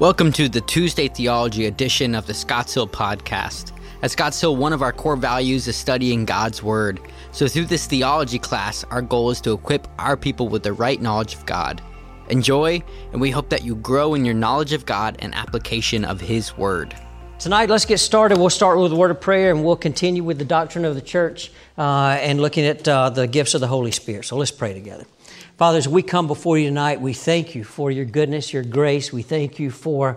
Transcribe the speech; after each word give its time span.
Welcome 0.00 0.32
to 0.32 0.48
the 0.48 0.62
Tuesday 0.62 1.08
Theology 1.08 1.66
edition 1.66 2.14
of 2.14 2.26
the 2.26 2.32
Scotts 2.32 2.72
Hill 2.72 2.88
Podcast. 2.88 3.72
At 4.00 4.10
Scotts 4.10 4.40
Hill, 4.40 4.56
one 4.56 4.72
of 4.72 4.80
our 4.80 4.94
core 4.94 5.14
values 5.14 5.68
is 5.68 5.76
studying 5.76 6.24
God's 6.24 6.62
Word. 6.62 7.00
So, 7.32 7.46
through 7.46 7.66
this 7.66 7.84
theology 7.84 8.38
class, 8.38 8.82
our 8.84 9.02
goal 9.02 9.28
is 9.28 9.42
to 9.42 9.52
equip 9.52 9.86
our 9.98 10.16
people 10.16 10.48
with 10.48 10.62
the 10.62 10.72
right 10.72 11.02
knowledge 11.02 11.34
of 11.34 11.44
God. 11.44 11.82
Enjoy, 12.30 12.82
and 13.12 13.20
we 13.20 13.30
hope 13.30 13.50
that 13.50 13.62
you 13.62 13.74
grow 13.74 14.14
in 14.14 14.24
your 14.24 14.32
knowledge 14.32 14.72
of 14.72 14.86
God 14.86 15.16
and 15.18 15.34
application 15.34 16.06
of 16.06 16.18
His 16.18 16.56
Word. 16.56 16.96
Tonight, 17.38 17.68
let's 17.68 17.84
get 17.84 17.98
started. 17.98 18.38
We'll 18.38 18.48
start 18.48 18.78
with 18.78 18.92
a 18.92 18.96
word 18.96 19.10
of 19.10 19.20
prayer 19.20 19.50
and 19.50 19.62
we'll 19.62 19.76
continue 19.76 20.24
with 20.24 20.38
the 20.38 20.46
doctrine 20.46 20.86
of 20.86 20.94
the 20.94 21.02
church 21.02 21.52
uh, 21.76 22.16
and 22.20 22.40
looking 22.40 22.64
at 22.64 22.88
uh, 22.88 23.10
the 23.10 23.26
gifts 23.26 23.52
of 23.52 23.60
the 23.60 23.66
Holy 23.66 23.90
Spirit. 23.90 24.24
So, 24.24 24.38
let's 24.38 24.50
pray 24.50 24.72
together. 24.72 25.04
Father, 25.60 25.76
as 25.76 25.86
we 25.86 26.02
come 26.02 26.26
before 26.26 26.56
you 26.56 26.68
tonight, 26.68 27.02
we 27.02 27.12
thank 27.12 27.54
you 27.54 27.64
for 27.64 27.90
your 27.90 28.06
goodness, 28.06 28.50
your 28.50 28.62
grace. 28.62 29.12
We 29.12 29.20
thank 29.20 29.58
you 29.58 29.70
for 29.70 30.16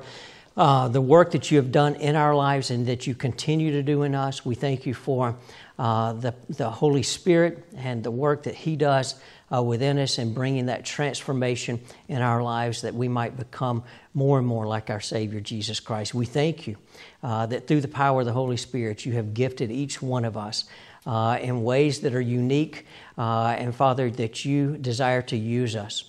uh, 0.56 0.88
the 0.88 1.02
work 1.02 1.32
that 1.32 1.52
you 1.52 1.58
have 1.58 1.70
done 1.70 1.96
in 1.96 2.16
our 2.16 2.34
lives 2.34 2.72
and 2.72 2.88
that 2.88 3.08
you 3.08 3.14
continue 3.14 3.74
to 3.74 3.84
do 3.84 4.04
in 4.04 4.16
us. 4.16 4.46
We 4.46 4.56
thank 4.56 4.86
you 4.86 4.94
for 4.94 5.36
uh, 5.78 6.14
the, 6.14 6.34
the 6.48 6.70
Holy 6.70 7.04
Spirit 7.04 7.66
and 7.76 8.02
the 8.06 8.10
work 8.10 8.44
that 8.44 8.56
He 8.56 8.78
does 8.78 9.16
uh, 9.54 9.62
within 9.62 10.00
us 10.00 10.18
and 10.18 10.34
bringing 10.34 10.68
that 10.68 10.86
transformation 10.86 11.82
in 12.08 12.22
our 12.22 12.42
lives 12.42 12.84
that 12.84 12.94
we 12.94 13.10
might 13.10 13.36
become 13.36 13.84
more 14.14 14.38
and 14.38 14.48
more 14.48 14.66
like 14.66 14.90
our 14.90 15.02
Savior 15.02 15.42
Jesus 15.42 15.82
Christ. 15.82 16.14
We 16.14 16.26
thank 16.26 16.68
you 16.68 16.78
uh, 17.22 17.48
that 17.48 17.68
through 17.68 17.82
the 17.82 17.90
power 17.90 18.22
of 18.22 18.26
the 18.26 18.32
Holy 18.32 18.56
Spirit, 18.56 19.06
you 19.06 19.12
have 19.12 19.34
gifted 19.34 19.72
each 19.72 20.02
one 20.02 20.24
of 20.24 20.38
us 20.38 20.64
uh, 21.06 21.38
in 21.42 21.64
ways 21.64 22.02
that 22.02 22.14
are 22.16 22.22
unique, 22.22 22.86
uh, 23.18 23.56
and 23.58 23.76
Father, 23.76 24.10
that 24.12 24.46
you 24.46 24.78
desire 24.78 25.22
to 25.24 25.38
use 25.38 25.76
us 25.76 26.04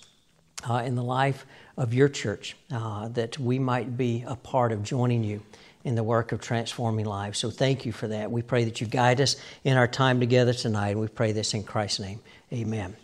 uh, 0.69 0.83
in 0.87 0.95
the 0.95 1.03
life 1.03 1.47
of 1.77 1.93
your 1.93 2.09
church, 2.09 2.57
uh, 2.73 3.09
that 3.09 3.39
we 3.39 3.59
might 3.59 3.97
be 3.97 4.25
a 4.27 4.37
part 4.37 4.73
of 4.73 4.83
joining 4.83 5.25
you 5.25 5.43
in 5.85 5.95
the 5.97 6.03
work 6.03 6.33
of 6.33 6.41
transforming 6.41 7.05
lives. 7.05 7.39
So 7.39 7.51
thank 7.51 7.85
you 7.85 7.93
for 7.93 8.09
that. 8.09 8.31
We 8.31 8.43
pray 8.43 8.65
that 8.65 8.81
you 8.81 8.87
guide 8.87 9.21
us 9.21 9.37
in 9.65 9.77
our 9.77 9.89
time 9.89 10.21
together 10.21 10.55
tonight, 10.55 10.91
and 10.91 11.01
we 11.01 11.09
pray 11.09 11.33
this 11.33 11.53
in 11.55 11.63
Christ's 11.63 12.01
name. 12.01 12.21
Amen. 12.53 12.97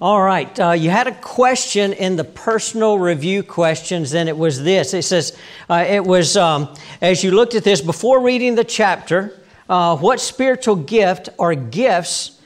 All 0.00 0.20
right, 0.20 0.58
uh, 0.58 0.72
you 0.72 0.90
had 0.90 1.06
a 1.06 1.14
question 1.14 1.92
in 1.92 2.16
the 2.16 2.24
personal 2.24 2.98
review 2.98 3.42
questions, 3.42 4.14
and 4.14 4.28
it 4.28 4.36
was 4.36 4.62
this. 4.62 4.94
It 4.94 5.02
says, 5.02 5.36
uh, 5.70 5.84
it 5.88 6.04
was, 6.04 6.36
um, 6.36 6.74
as 7.00 7.22
you 7.22 7.30
looked 7.30 7.54
at 7.54 7.62
this, 7.62 7.80
before 7.80 8.20
reading 8.20 8.56
the 8.56 8.64
chapter, 8.64 9.38
uh, 9.72 9.96
what 9.96 10.20
spiritual 10.20 10.76
gift 10.76 11.30
or 11.38 11.54
gifts 11.54 12.38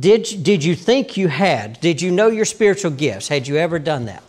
did, 0.00 0.28
did 0.42 0.62
you 0.62 0.74
think 0.74 1.16
you 1.16 1.28
had? 1.28 1.80
Did 1.80 2.02
you 2.02 2.10
know 2.10 2.28
your 2.28 2.44
spiritual 2.44 2.90
gifts? 2.90 3.26
Had 3.26 3.48
you 3.48 3.56
ever 3.56 3.78
done 3.78 4.04
that? 4.04 4.22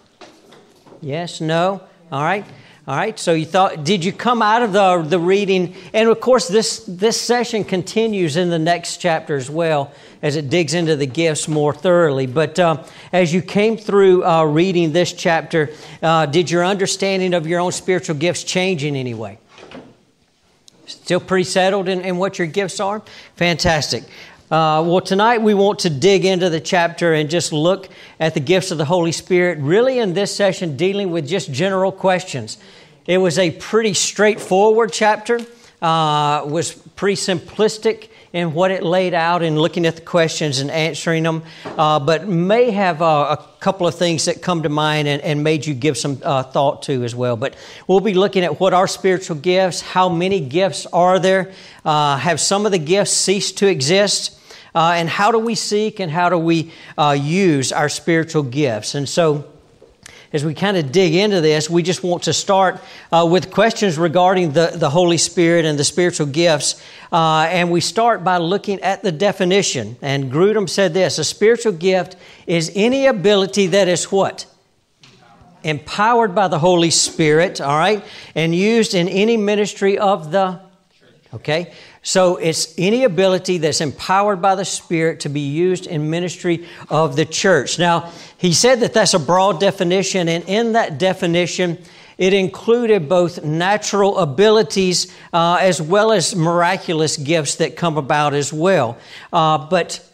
Yes, 1.02 1.42
no? 1.42 1.81
All 2.14 2.23
right. 2.23 2.45
All 2.88 2.95
right, 2.95 3.20
so 3.20 3.33
you 3.33 3.45
thought, 3.45 3.83
did 3.83 4.06
you 4.06 4.14
come 4.14 4.42
out 4.44 4.61
of 4.61 4.72
the, 4.72 5.02
the 5.02 5.20
reading? 5.20 5.76
And 5.92 6.08
of 6.08 6.22
course, 6.22 6.48
this, 6.48 6.86
this 6.88 7.20
session 7.20 7.64
continues 7.64 8.38
in 8.38 8.52
the 8.52 8.59
next 8.59 8.98
chapter 8.98 9.36
as 9.36 9.50
well 9.50 9.92
as 10.22 10.36
it 10.36 10.50
digs 10.50 10.76
into 10.76 10.95
the 10.95 11.08
gifts 11.08 11.48
more 11.48 11.73
thoroughly. 11.73 12.28
But 12.28 12.58
uh, 12.59 12.83
as 13.11 13.33
you 13.33 13.42
came 13.42 13.76
through 13.76 14.23
uh, 14.23 14.45
reading 14.45 14.94
this 14.94 15.11
chapter, 15.11 15.72
uh, 16.02 16.28
did 16.28 16.50
your 16.50 16.64
understanding 16.64 17.33
of 17.33 17.48
your 17.48 17.59
own 17.59 17.72
spiritual 17.73 18.16
gifts 18.16 18.44
change 18.44 18.83
in 18.83 18.95
any 18.95 19.16
way? 19.16 19.39
Still 20.86 21.19
pretty 21.19 21.45
settled 21.45 21.89
in, 21.89 22.02
in 22.02 22.17
what 22.17 22.38
your 22.38 22.47
gifts 22.47 22.80
are? 22.80 23.02
Fantastic. 23.36 24.03
Uh, 24.52 24.83
well, 24.86 25.02
tonight 25.02 25.42
we 25.42 25.55
want 25.55 25.80
to 25.80 25.89
dig 25.89 26.23
into 26.23 26.50
the 26.52 26.59
chapter 26.59 27.14
and 27.14 27.30
just 27.30 27.52
look 27.52 27.89
at 28.19 28.36
the 28.36 28.39
gifts 28.39 28.69
of 28.69 28.77
the 28.77 28.86
Holy 28.86 29.11
Spirit, 29.11 29.58
really 29.59 29.97
in 29.97 30.14
this 30.14 30.36
session 30.36 30.77
dealing 30.77 31.09
with 31.09 31.27
just 31.27 31.52
general 31.52 31.92
questions. 31.92 32.59
It 33.08 33.17
was 33.17 33.39
a 33.39 33.50
pretty 33.52 33.95
straightforward 33.95 34.94
chapter, 34.94 35.39
uh, 35.81 36.45
was 36.45 36.73
pretty 36.95 37.16
simplistic 37.16 38.09
in 38.36 38.53
what 38.53 38.69
it 38.69 38.83
laid 38.83 39.14
out 39.14 39.41
in 39.41 39.58
looking 39.58 39.86
at 39.86 39.95
the 39.95 40.02
questions 40.02 40.59
and 40.59 40.70
answering 40.70 41.23
them, 41.23 41.42
uh, 41.77 41.98
but 42.02 42.27
may 42.27 42.70
have 42.70 43.02
uh, 43.02 43.37
a 43.39 43.61
couple 43.61 43.87
of 43.87 43.95
things 43.95 44.26
that 44.26 44.42
come 44.42 44.64
to 44.64 44.67
mind 44.67 45.08
and, 45.08 45.21
and 45.21 45.42
made 45.42 45.65
you 45.65 45.73
give 45.73 45.98
some 45.98 46.20
uh, 46.21 46.43
thought 46.43 46.82
to 46.82 47.05
as 47.05 47.15
well. 47.15 47.37
But 47.37 47.55
we'll 47.87 48.02
be 48.02 48.14
looking 48.14 48.43
at 48.43 48.59
what 48.59 48.73
are 48.73 48.89
spiritual 48.89 49.37
gifts, 49.37 49.80
how 49.80 50.09
many 50.09 50.42
gifts 50.42 50.86
are 50.87 51.17
there, 51.17 51.54
uh, 51.86 52.17
have 52.17 52.42
some 52.42 52.65
of 52.65 52.73
the 52.73 52.77
gifts 52.77 53.11
ceased 53.11 53.59
to 53.59 53.67
exist, 53.67 54.38
uh, 54.76 54.95
and 54.98 55.08
how 55.08 55.32
do 55.32 55.39
we 55.39 55.55
seek 55.55 56.02
and 56.02 56.11
how 56.11 56.27
do 56.27 56.38
we 56.38 56.73
uh, 56.98 57.17
use 57.17 57.71
our 57.71 57.88
spiritual 57.88 58.43
gifts. 58.43 58.95
And 58.95 59.08
so, 59.08 59.45
as 60.35 60.43
we 60.43 60.53
kind 60.53 60.75
of 60.75 60.91
dig 60.91 61.15
into 61.15 61.39
this, 61.39 61.69
we 61.69 61.81
just 61.81 62.03
want 62.03 62.23
to 62.23 62.33
start 62.33 62.81
uh, 63.09 63.25
with 63.25 63.51
questions 63.51 63.97
regarding 63.97 64.51
the, 64.51 64.73
the 64.75 64.89
Holy 64.89 65.17
Spirit 65.17 65.63
and 65.63 65.79
the 65.79 65.83
spiritual 65.85 66.27
gifts. 66.27 66.83
Uh, 67.09 67.47
and 67.49 67.71
we 67.71 67.79
start 67.79 68.21
by 68.21 68.35
looking 68.35 68.81
at 68.81 69.01
the 69.01 69.13
definition. 69.13 69.95
And 70.01 70.29
Grudem 70.29 70.67
said 70.67 70.93
this 70.93 71.19
a 71.19 71.23
spiritual 71.23 71.71
gift 71.71 72.17
is 72.47 72.69
any 72.75 73.05
ability 73.05 73.67
that 73.67 73.87
is 73.87 74.11
what? 74.11 74.45
Empowered 75.63 76.35
by 76.35 76.49
the 76.49 76.59
Holy 76.59 76.91
Spirit, 76.91 77.61
all 77.61 77.77
right, 77.77 78.03
and 78.35 78.53
used 78.53 78.93
in 78.93 79.07
any 79.07 79.37
ministry 79.37 79.97
of 79.97 80.31
the 80.31 80.59
Okay? 81.35 81.73
So 82.05 82.36
it's 82.36 82.71
any 82.77 83.04
ability 83.04 83.58
that's 83.58 83.82
empowered 83.82 84.39
by 84.39 84.54
the 84.54 84.64
Spirit 84.64 85.21
to 85.21 85.30
be 85.30 85.39
used 85.39 85.88
in 85.88 86.11
ministry 86.11 86.67
of 86.88 87.16
the 87.16 87.26
church. 87.26 87.80
Now, 87.80 88.11
he 88.38 88.54
said 88.54 88.82
that 88.82 88.93
that's 88.93 89.16
a 89.16 89.20
broad 89.20 89.60
definition, 89.60 90.30
and 90.30 90.44
in 90.48 90.73
that 90.73 90.99
definition, 90.99 91.80
it 92.20 92.32
included 92.32 93.10
both 93.10 93.44
natural 93.44 94.20
abilities 94.20 95.11
uh, 95.33 95.58
as 95.60 95.82
well 95.82 96.11
as 96.11 96.36
miraculous 96.36 97.17
gifts 97.17 97.55
that 97.55 97.76
come 97.76 97.98
about 97.98 98.36
as 98.36 98.54
well. 98.54 98.99
Uh, 99.33 99.58
but 99.67 100.08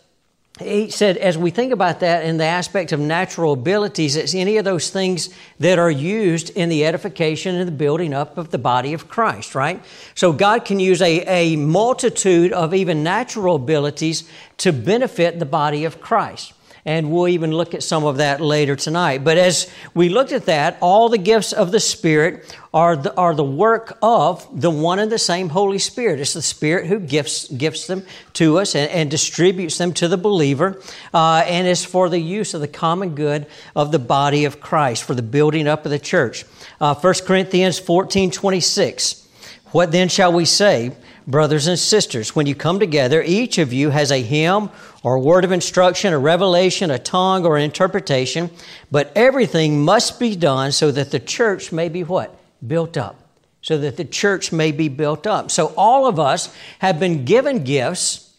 he 0.60 0.90
said, 0.90 1.18
as 1.18 1.38
we 1.38 1.50
think 1.50 1.72
about 1.72 2.02
that 2.02 2.26
in 2.26 2.38
the 2.38 2.46
aspect 2.46 2.92
of 2.92 3.00
natural 3.00 3.54
abilities, 3.54 4.16
it's 4.16 4.36
any 4.36 4.58
of 4.58 4.66
those 4.66 4.90
things 4.90 5.30
that 5.60 5.80
are 5.80 5.90
used 5.90 6.50
in 6.52 6.70
the 6.70 6.86
edification 6.86 7.56
and 7.56 7.68
the 7.68 7.72
building 7.72 8.14
up 8.14 8.38
of 8.38 8.52
the 8.52 8.58
body 8.58 8.94
of 8.94 9.08
Christ, 9.08 9.56
right? 9.56 9.84
So 10.14 10.34
God 10.34 10.66
can 10.66 10.80
use 10.80 11.02
a, 11.02 11.22
a 11.22 11.56
multitude 11.56 12.52
of 12.52 12.74
even 12.74 13.02
natural 13.02 13.56
abilities 13.56 14.30
to 14.58 14.74
benefit 14.74 15.40
the 15.40 15.46
body 15.46 15.86
of 15.86 16.02
Christ. 16.02 16.54
And 16.84 17.12
we'll 17.12 17.28
even 17.28 17.52
look 17.52 17.74
at 17.74 17.84
some 17.84 18.04
of 18.04 18.18
that 18.18 18.42
later 18.42 18.76
tonight. 18.76 19.24
But 19.24 19.38
as 19.38 19.72
we 19.94 20.10
looked 20.10 20.32
at 20.32 20.48
that, 20.48 20.78
all 20.82 21.10
the 21.10 21.18
gifts 21.20 21.54
of 21.54 21.72
the 21.72 21.80
Spirit 21.80 22.58
are 22.74 22.96
the, 22.96 23.14
are 23.16 23.36
the 23.36 23.44
work 23.44 23.98
of 24.02 24.48
the 24.60 24.72
one 24.72 24.98
and 24.98 25.12
the 25.12 25.20
same 25.20 25.50
Holy 25.50 25.78
Spirit. 25.78 26.20
It's 26.20 26.34
the 26.34 26.42
Spirit 26.42 26.88
who 26.88 27.00
gifts, 27.00 27.48
gifts 27.50 27.86
them 27.86 28.04
to 28.34 28.58
us 28.58 28.74
and, 28.74 28.90
and 28.90 29.12
distributes 29.12 29.78
them 29.78 29.94
to 29.94 30.08
the 30.08 30.18
believer. 30.18 30.82
Uh, 31.14 31.44
and 31.46 31.68
is 31.68 31.86
for 31.86 32.10
the 32.10 32.20
use 32.20 32.54
of 32.54 32.62
the 32.62 32.68
common 32.68 33.14
good 33.14 33.46
of 33.76 33.92
the 33.92 34.00
body 34.00 34.46
of 34.46 34.60
Christ, 34.60 35.04
for 35.04 35.14
the 35.14 35.22
building 35.22 35.68
up 35.68 35.86
of 35.86 35.92
the 35.92 36.00
church. 36.00 36.46
Uh, 36.80 36.96
1 36.96 37.14
Corinthians 37.26 37.78
14 37.78 38.32
26. 38.32 39.28
What 39.72 39.92
then 39.92 40.10
shall 40.10 40.34
we 40.34 40.46
say? 40.46 40.92
Brothers 41.28 41.68
and 41.68 41.78
sisters, 41.78 42.36
when 42.36 42.48
you 42.48 42.56
come 42.56 42.80
together, 42.80 43.24
each 43.26 43.58
of 43.58 43.74
you 43.74 43.90
has 43.90 44.12
a 44.12 44.22
hymn 44.22 44.70
or 45.04 45.16
a 45.16 45.20
word 45.20 45.44
of 45.44 45.52
instruction, 45.52 46.14
a 46.14 46.20
revelation, 46.20 46.92
a 46.92 47.00
tongue, 47.00 47.46
or 47.46 47.58
an 47.58 47.64
interpretation, 47.64 48.50
but 48.92 49.12
everything 49.16 49.84
must 49.84 50.20
be 50.20 50.36
done 50.36 50.72
so 50.72 50.92
that 50.92 51.12
the 51.12 51.20
church 51.20 51.72
may 51.72 51.90
be 51.90 52.04
what? 52.04 52.36
Built 52.66 52.98
up. 52.98 53.18
So 53.62 53.78
that 53.78 53.98
the 53.98 54.06
church 54.06 54.52
may 54.52 54.72
be 54.72 54.90
built 54.90 55.28
up. 55.28 55.52
So 55.52 55.74
all 55.78 56.08
of 56.08 56.20
us 56.20 56.54
have 56.80 57.00
been 57.00 57.26
given 57.26 57.64
gifts 57.64 58.36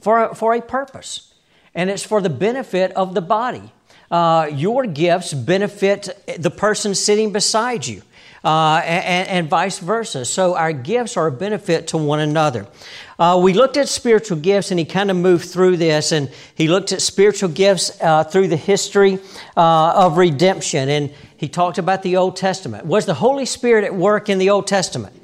for 0.00 0.24
a, 0.24 0.34
for 0.34 0.54
a 0.54 0.60
purpose, 0.60 1.32
and 1.74 1.90
it's 1.90 2.04
for 2.04 2.20
the 2.20 2.30
benefit 2.30 2.92
of 2.92 3.14
the 3.14 3.22
body. 3.22 3.72
Uh, 4.10 4.50
your 4.52 4.86
gifts 4.86 5.34
benefit 5.34 6.08
the 6.38 6.50
person 6.50 6.94
sitting 6.94 7.32
beside 7.32 7.86
you 7.86 8.02
uh, 8.44 8.80
and, 8.84 9.28
and, 9.28 9.48
vice 9.48 9.78
versa. 9.78 10.24
So 10.24 10.54
our 10.56 10.72
gifts 10.72 11.16
are 11.16 11.26
a 11.26 11.32
benefit 11.32 11.88
to 11.88 11.98
one 11.98 12.20
another. 12.20 12.66
Uh, 13.18 13.40
we 13.42 13.52
looked 13.52 13.76
at 13.76 13.88
spiritual 13.88 14.38
gifts, 14.38 14.70
and 14.70 14.78
he 14.78 14.84
kind 14.84 15.10
of 15.10 15.16
moved 15.16 15.48
through 15.48 15.76
this, 15.76 16.12
and 16.12 16.30
he 16.54 16.68
looked 16.68 16.92
at 16.92 17.02
spiritual 17.02 17.48
gifts 17.48 18.00
uh, 18.00 18.24
through 18.24 18.48
the 18.48 18.56
history 18.56 19.18
uh, 19.56 19.92
of 19.96 20.16
redemption, 20.16 20.88
and 20.88 21.12
he 21.36 21.48
talked 21.48 21.78
about 21.78 22.02
the 22.02 22.16
Old 22.16 22.36
Testament. 22.36 22.86
Was 22.86 23.06
the 23.06 23.14
Holy 23.14 23.44
Spirit 23.44 23.84
at 23.84 23.94
work 23.94 24.28
in 24.28 24.38
the 24.38 24.50
Old 24.50 24.66
Testament? 24.66 25.14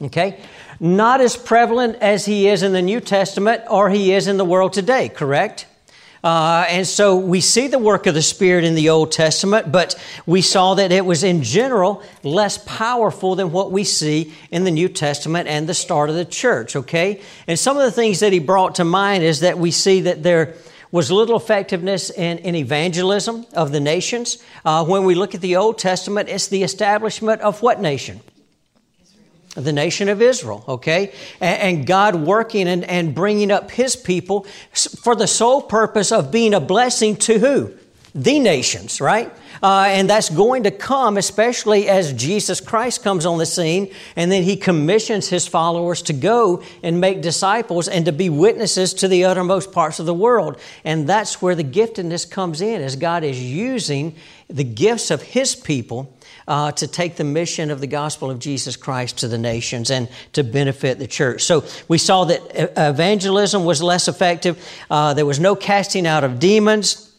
Okay. 0.00 0.40
Not 0.78 1.20
as 1.20 1.36
prevalent 1.36 1.96
as 1.96 2.26
he 2.26 2.48
is 2.48 2.62
in 2.62 2.72
the 2.72 2.82
New 2.82 3.00
Testament 3.00 3.62
or 3.70 3.88
he 3.88 4.12
is 4.12 4.26
in 4.26 4.36
the 4.36 4.44
world 4.44 4.72
today, 4.72 5.08
correct? 5.08 5.66
Uh, 6.26 6.66
and 6.68 6.84
so 6.84 7.14
we 7.14 7.40
see 7.40 7.68
the 7.68 7.78
work 7.78 8.08
of 8.08 8.14
the 8.14 8.20
Spirit 8.20 8.64
in 8.64 8.74
the 8.74 8.88
Old 8.88 9.12
Testament, 9.12 9.70
but 9.70 9.94
we 10.26 10.42
saw 10.42 10.74
that 10.74 10.90
it 10.90 11.06
was 11.06 11.22
in 11.22 11.40
general 11.44 12.02
less 12.24 12.58
powerful 12.66 13.36
than 13.36 13.52
what 13.52 13.70
we 13.70 13.84
see 13.84 14.34
in 14.50 14.64
the 14.64 14.72
New 14.72 14.88
Testament 14.88 15.46
and 15.46 15.68
the 15.68 15.72
start 15.72 16.10
of 16.10 16.16
the 16.16 16.24
church, 16.24 16.74
okay? 16.74 17.20
And 17.46 17.56
some 17.56 17.76
of 17.76 17.84
the 17.84 17.92
things 17.92 18.18
that 18.18 18.32
he 18.32 18.40
brought 18.40 18.74
to 18.74 18.84
mind 18.84 19.22
is 19.22 19.38
that 19.38 19.56
we 19.56 19.70
see 19.70 20.00
that 20.00 20.24
there 20.24 20.56
was 20.90 21.12
little 21.12 21.36
effectiveness 21.36 22.10
in, 22.10 22.38
in 22.38 22.56
evangelism 22.56 23.46
of 23.52 23.70
the 23.70 23.78
nations. 23.78 24.42
Uh, 24.64 24.84
when 24.84 25.04
we 25.04 25.14
look 25.14 25.36
at 25.36 25.40
the 25.40 25.54
Old 25.54 25.78
Testament, 25.78 26.28
it's 26.28 26.48
the 26.48 26.64
establishment 26.64 27.40
of 27.40 27.62
what 27.62 27.80
nation? 27.80 28.20
The 29.56 29.72
nation 29.72 30.08
of 30.08 30.20
Israel, 30.22 30.64
okay? 30.68 31.12
And, 31.40 31.86
God 31.86 32.14
working 32.14 32.68
and, 32.68 32.84
and 32.84 33.14
bringing 33.14 33.50
up 33.50 33.70
His 33.70 33.96
people 33.96 34.46
for 34.74 35.16
the 35.16 35.26
sole 35.26 35.62
purpose 35.62 36.12
of 36.12 36.30
being 36.30 36.54
a 36.54 36.60
blessing 36.60 37.16
to 37.16 37.38
who? 37.38 37.74
The 38.14 38.38
nations, 38.38 39.00
right? 39.00 39.32
Uh, 39.62 39.86
and 39.88 40.08
that's 40.08 40.28
going 40.28 40.64
to 40.64 40.70
come, 40.70 41.16
especially 41.16 41.88
as 41.88 42.12
Jesus 42.12 42.60
Christ 42.60 43.02
comes 43.02 43.24
on 43.24 43.38
the 43.38 43.46
scene, 43.46 43.92
and 44.14 44.30
then 44.30 44.42
He 44.42 44.56
commissions 44.56 45.28
His 45.28 45.46
followers 45.46 46.02
to 46.02 46.12
go 46.12 46.62
and 46.82 47.00
make 47.00 47.22
disciples 47.22 47.88
and 47.88 48.04
to 48.04 48.12
be 48.12 48.28
witnesses 48.28 48.94
to 48.94 49.08
the 49.08 49.24
uttermost 49.24 49.72
parts 49.72 49.98
of 49.98 50.06
the 50.06 50.14
world. 50.14 50.58
And 50.84 51.08
that's 51.08 51.40
where 51.40 51.54
the 51.54 51.64
giftedness 51.64 52.30
comes 52.30 52.60
in, 52.60 52.82
as 52.82 52.96
God 52.96 53.24
is 53.24 53.42
using 53.42 54.14
the 54.48 54.64
gifts 54.64 55.10
of 55.10 55.22
His 55.22 55.54
people 55.54 56.12
uh, 56.48 56.72
to 56.72 56.86
take 56.86 57.16
the 57.16 57.24
mission 57.24 57.70
of 57.70 57.80
the 57.80 57.86
gospel 57.86 58.30
of 58.30 58.38
Jesus 58.38 58.76
Christ 58.76 59.18
to 59.18 59.28
the 59.28 59.38
nations 59.38 59.90
and 59.90 60.08
to 60.32 60.44
benefit 60.44 60.98
the 60.98 61.06
church. 61.06 61.42
So 61.42 61.64
we 61.88 61.98
saw 61.98 62.24
that 62.24 62.40
evangelism 62.76 63.64
was 63.64 63.82
less 63.82 64.08
effective. 64.08 64.64
Uh, 64.90 65.14
there 65.14 65.26
was 65.26 65.40
no 65.40 65.56
casting 65.56 66.06
out 66.06 66.24
of 66.24 66.38
demons. 66.38 67.12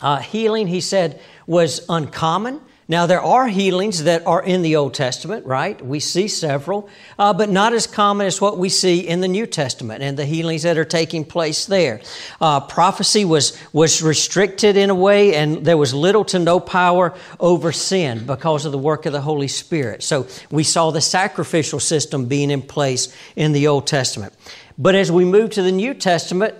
Uh, 0.00 0.18
healing, 0.18 0.66
he 0.66 0.80
said, 0.80 1.20
was 1.46 1.84
uncommon. 1.88 2.60
Now, 2.86 3.06
there 3.06 3.22
are 3.22 3.48
healings 3.48 4.04
that 4.04 4.26
are 4.26 4.42
in 4.42 4.60
the 4.60 4.76
Old 4.76 4.92
Testament, 4.92 5.46
right? 5.46 5.80
We 5.84 6.00
see 6.00 6.28
several, 6.28 6.88
uh, 7.18 7.32
but 7.32 7.48
not 7.48 7.72
as 7.72 7.86
common 7.86 8.26
as 8.26 8.42
what 8.42 8.58
we 8.58 8.68
see 8.68 9.00
in 9.00 9.22
the 9.22 9.28
New 9.28 9.46
Testament 9.46 10.02
and 10.02 10.18
the 10.18 10.26
healings 10.26 10.64
that 10.64 10.76
are 10.76 10.84
taking 10.84 11.24
place 11.24 11.64
there. 11.64 12.02
Uh, 12.42 12.60
prophecy 12.60 13.24
was, 13.24 13.58
was 13.72 14.02
restricted 14.02 14.76
in 14.76 14.90
a 14.90 14.94
way, 14.94 15.34
and 15.34 15.64
there 15.64 15.78
was 15.78 15.94
little 15.94 16.26
to 16.26 16.38
no 16.38 16.60
power 16.60 17.14
over 17.40 17.72
sin 17.72 18.26
because 18.26 18.66
of 18.66 18.72
the 18.72 18.78
work 18.78 19.06
of 19.06 19.14
the 19.14 19.22
Holy 19.22 19.48
Spirit. 19.48 20.02
So 20.02 20.26
we 20.50 20.62
saw 20.62 20.90
the 20.90 21.00
sacrificial 21.00 21.80
system 21.80 22.26
being 22.26 22.50
in 22.50 22.60
place 22.60 23.16
in 23.34 23.52
the 23.52 23.66
Old 23.66 23.86
Testament. 23.86 24.34
But 24.76 24.94
as 24.94 25.10
we 25.10 25.24
move 25.24 25.50
to 25.50 25.62
the 25.62 25.72
New 25.72 25.94
Testament, 25.94 26.54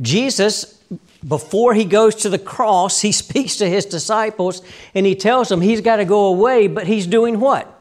Jesus 0.00 0.77
before 1.26 1.74
he 1.74 1.84
goes 1.84 2.14
to 2.16 2.28
the 2.28 2.38
cross, 2.38 3.00
he 3.00 3.12
speaks 3.24 3.56
to 3.56 3.68
his 3.68 3.86
disciples 3.86 4.62
and 4.94 5.06
he 5.06 5.14
tells 5.14 5.48
them 5.48 5.60
he's 5.60 5.80
got 5.80 5.96
to 5.96 6.04
go 6.04 6.26
away, 6.26 6.66
but 6.66 6.86
he's 6.86 7.06
doing 7.06 7.40
what? 7.40 7.77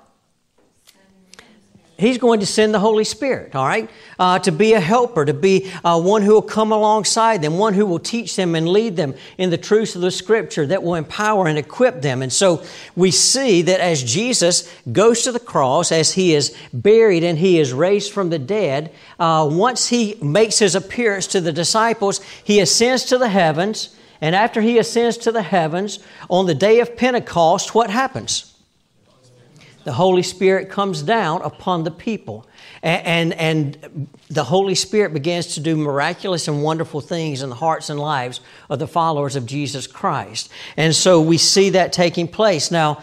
He's 1.98 2.20
going 2.20 2.42
to 2.42 2.46
send 2.46 2.76
the 2.76 2.80
Holy 2.80 3.04
Spirit, 3.04 3.56
all 3.56 3.66
right, 3.66 3.90
uh, 4.20 4.38
to 4.40 4.52
be 4.52 4.74
a 4.74 4.80
helper, 4.80 5.26
to 5.26 5.34
be 5.34 5.72
uh, 5.84 6.00
one 6.00 6.22
who 6.22 6.34
will 6.34 6.44
come 6.44 6.72
alongside 6.72 7.42
them, 7.42 7.58
one 7.58 7.74
who 7.74 7.88
will 7.88 7.98
teach 7.98 8.36
them 8.36 8.54
and 8.54 8.70
lead 8.70 8.96
them 8.96 9.16
in 9.40 9.50
the 9.50 9.58
truths 9.58 9.96
of 9.96 10.02
the 10.02 10.12
Scripture 10.12 10.68
that 10.68 10.84
will 10.84 10.94
empower 10.94 11.48
and 11.48 11.58
equip 11.58 12.04
them. 12.04 12.22
And 12.22 12.32
so 12.32 12.64
we 12.96 13.10
see 13.10 13.64
that 13.64 13.80
as 13.80 14.04
Jesus 14.04 14.72
goes 14.92 15.24
to 15.24 15.32
the 15.32 15.40
cross, 15.40 15.92
as 15.92 16.14
he 16.14 16.36
is 16.36 16.56
buried 16.72 17.24
and 17.24 17.40
he 17.40 17.60
is 17.60 17.74
raised 17.74 18.12
from 18.14 18.30
the 18.30 18.40
dead, 18.40 18.92
uh, 19.20 19.50
once 19.52 19.88
he 19.88 20.20
makes 20.22 20.60
his 20.60 20.76
appearance 20.76 21.26
to 21.28 21.42
the 21.42 21.52
disciples, 21.52 22.22
he 22.44 22.60
ascends 22.60 23.06
to 23.06 23.18
the 23.18 23.30
heavens. 23.30 23.96
And 24.22 24.36
after 24.36 24.62
he 24.62 24.78
ascends 24.78 25.18
to 25.20 25.32
the 25.32 25.42
heavens, 25.42 25.98
on 26.30 26.46
the 26.46 26.56
day 26.56 26.80
of 26.80 26.96
Pentecost, 26.96 27.74
what 27.74 27.90
happens? 27.90 28.54
The 29.88 29.94
Holy 29.94 30.22
Spirit 30.22 30.70
comes 30.70 31.02
down 31.02 31.42
upon 31.44 31.86
the 31.86 31.92
people. 31.92 32.46
And, 32.84 33.34
and, 33.34 33.80
and, 33.80 34.08
the 34.30 34.44
Holy 34.44 34.76
Spirit 34.76 35.14
begins 35.14 35.54
to 35.54 35.62
do 35.62 35.78
miraculous 35.78 36.50
and 36.50 36.62
wonderful 36.62 37.00
things 37.00 37.42
in 37.42 37.48
the 37.48 37.56
hearts 37.56 37.90
and 37.90 37.98
lives 37.98 38.42
of 38.70 38.80
the 38.80 38.88
followers 38.88 39.38
of 39.38 39.46
Jesus 39.46 39.88
Christ. 39.88 40.50
And 40.76 40.94
so 40.94 41.22
we 41.22 41.38
see 41.38 41.70
that 41.70 41.94
taking 41.94 42.28
place. 42.28 42.70
Now, 42.70 43.02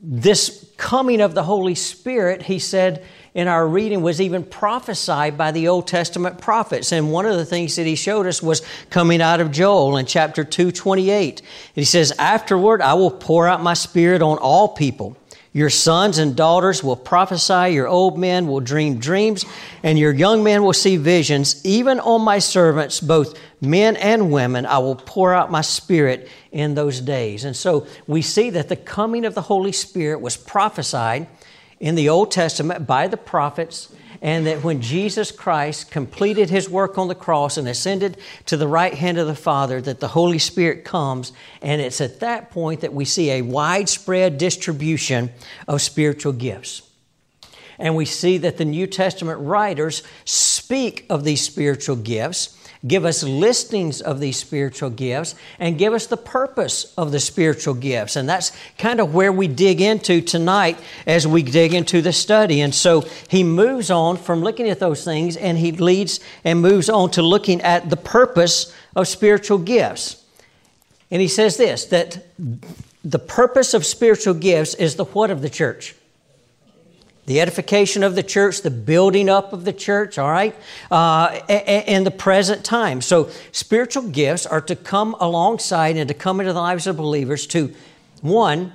this 0.00 0.72
coming 0.76 1.20
of 1.20 1.34
the 1.34 1.42
Holy 1.42 1.74
Spirit, 1.74 2.42
he 2.42 2.60
said 2.60 3.04
in 3.34 3.48
our 3.48 3.66
reading, 3.66 4.00
was 4.00 4.20
even 4.20 4.44
prophesied 4.44 5.36
by 5.36 5.50
the 5.50 5.66
Old 5.66 5.88
Testament 5.88 6.40
prophets. 6.40 6.92
And 6.92 7.10
one 7.10 7.26
of 7.26 7.34
the 7.34 7.44
things 7.44 7.74
that 7.74 7.86
he 7.86 7.96
showed 7.96 8.28
us 8.28 8.40
was 8.40 8.62
coming 8.88 9.20
out 9.20 9.40
of 9.40 9.50
Joel 9.50 9.96
in 9.96 10.06
chapter 10.06 10.44
228. 10.44 11.42
He 11.74 11.84
says, 11.84 12.12
Afterward, 12.20 12.82
I 12.82 12.94
will 12.94 13.10
pour 13.10 13.48
out 13.48 13.60
my 13.60 13.74
spirit 13.74 14.22
on 14.22 14.38
all 14.38 14.68
people. 14.68 15.16
Your 15.52 15.70
sons 15.70 16.18
and 16.18 16.36
daughters 16.36 16.84
will 16.84 16.96
prophesy, 16.96 17.72
your 17.72 17.88
old 17.88 18.18
men 18.18 18.46
will 18.46 18.60
dream 18.60 18.98
dreams, 18.98 19.44
and 19.82 19.98
your 19.98 20.12
young 20.12 20.44
men 20.44 20.62
will 20.62 20.74
see 20.74 20.96
visions. 20.96 21.64
Even 21.64 22.00
on 22.00 22.22
my 22.22 22.38
servants, 22.38 23.00
both 23.00 23.38
men 23.60 23.96
and 23.96 24.30
women, 24.30 24.66
I 24.66 24.78
will 24.78 24.96
pour 24.96 25.32
out 25.32 25.50
my 25.50 25.62
spirit 25.62 26.28
in 26.52 26.74
those 26.74 27.00
days. 27.00 27.44
And 27.44 27.56
so 27.56 27.86
we 28.06 28.20
see 28.20 28.50
that 28.50 28.68
the 28.68 28.76
coming 28.76 29.24
of 29.24 29.34
the 29.34 29.42
Holy 29.42 29.72
Spirit 29.72 30.20
was 30.20 30.36
prophesied 30.36 31.26
in 31.80 31.94
the 31.94 32.08
Old 32.08 32.30
Testament 32.30 32.86
by 32.86 33.08
the 33.08 33.16
prophets 33.16 33.88
and 34.20 34.46
that 34.46 34.64
when 34.64 34.80
Jesus 34.80 35.30
Christ 35.30 35.90
completed 35.90 36.50
his 36.50 36.68
work 36.68 36.98
on 36.98 37.08
the 37.08 37.14
cross 37.14 37.56
and 37.56 37.68
ascended 37.68 38.16
to 38.46 38.56
the 38.56 38.66
right 38.66 38.94
hand 38.94 39.18
of 39.18 39.26
the 39.26 39.34
Father, 39.34 39.80
that 39.80 40.00
the 40.00 40.08
Holy 40.08 40.38
Spirit 40.38 40.84
comes, 40.84 41.32
and 41.62 41.80
it's 41.80 42.00
at 42.00 42.20
that 42.20 42.50
point 42.50 42.80
that 42.80 42.92
we 42.92 43.04
see 43.04 43.30
a 43.30 43.42
widespread 43.42 44.38
distribution 44.38 45.30
of 45.66 45.80
spiritual 45.82 46.32
gifts. 46.32 46.82
And 47.78 47.94
we 47.94 48.06
see 48.06 48.38
that 48.38 48.56
the 48.56 48.64
New 48.64 48.88
Testament 48.88 49.38
writers 49.40 50.02
speak 50.24 51.06
of 51.08 51.22
these 51.22 51.42
spiritual 51.42 51.94
gifts 51.94 52.57
give 52.86 53.04
us 53.04 53.22
listings 53.22 54.00
of 54.00 54.20
these 54.20 54.36
spiritual 54.36 54.90
gifts, 54.90 55.34
and 55.58 55.78
give 55.78 55.92
us 55.92 56.06
the 56.06 56.16
purpose 56.16 56.94
of 56.96 57.12
the 57.12 57.20
spiritual 57.20 57.74
gifts. 57.74 58.16
And 58.16 58.28
that's 58.28 58.52
kind 58.78 59.00
of 59.00 59.14
where 59.14 59.32
we 59.32 59.48
dig 59.48 59.80
into 59.80 60.20
tonight 60.20 60.78
as 61.06 61.26
we 61.26 61.42
dig 61.42 61.74
into 61.74 62.00
the 62.00 62.12
study. 62.12 62.60
And 62.60 62.74
so 62.74 63.00
he 63.28 63.42
moves 63.42 63.90
on 63.90 64.16
from 64.16 64.42
looking 64.42 64.68
at 64.68 64.78
those 64.78 65.04
things 65.04 65.36
and 65.36 65.58
he 65.58 65.72
leads 65.72 66.20
and 66.44 66.62
moves 66.62 66.88
on 66.88 67.10
to 67.12 67.22
looking 67.22 67.60
at 67.62 67.90
the 67.90 67.96
purpose 67.96 68.74
of 68.94 69.08
spiritual 69.08 69.58
gifts. 69.58 70.24
And 71.10 71.20
he 71.20 71.28
says 71.28 71.56
this 71.56 71.86
that 71.86 72.26
the 73.04 73.18
purpose 73.18 73.74
of 73.74 73.86
spiritual 73.86 74.34
gifts 74.34 74.74
is 74.74 74.96
the 74.96 75.04
what 75.04 75.30
of 75.30 75.42
the 75.42 75.50
church? 75.50 75.94
The 77.28 77.42
edification 77.42 78.02
of 78.02 78.14
the 78.14 78.22
church, 78.22 78.62
the 78.62 78.70
building 78.70 79.28
up 79.28 79.52
of 79.52 79.66
the 79.66 79.72
church, 79.72 80.16
all 80.16 80.30
right, 80.30 80.56
uh, 80.90 81.38
in 81.46 82.04
the 82.04 82.10
present 82.10 82.64
time. 82.64 83.02
So, 83.02 83.28
spiritual 83.52 84.04
gifts 84.04 84.46
are 84.46 84.62
to 84.62 84.74
come 84.74 85.14
alongside 85.20 85.98
and 85.98 86.08
to 86.08 86.14
come 86.14 86.40
into 86.40 86.54
the 86.54 86.58
lives 86.58 86.86
of 86.86 86.96
believers 86.96 87.46
to, 87.48 87.74
one, 88.22 88.72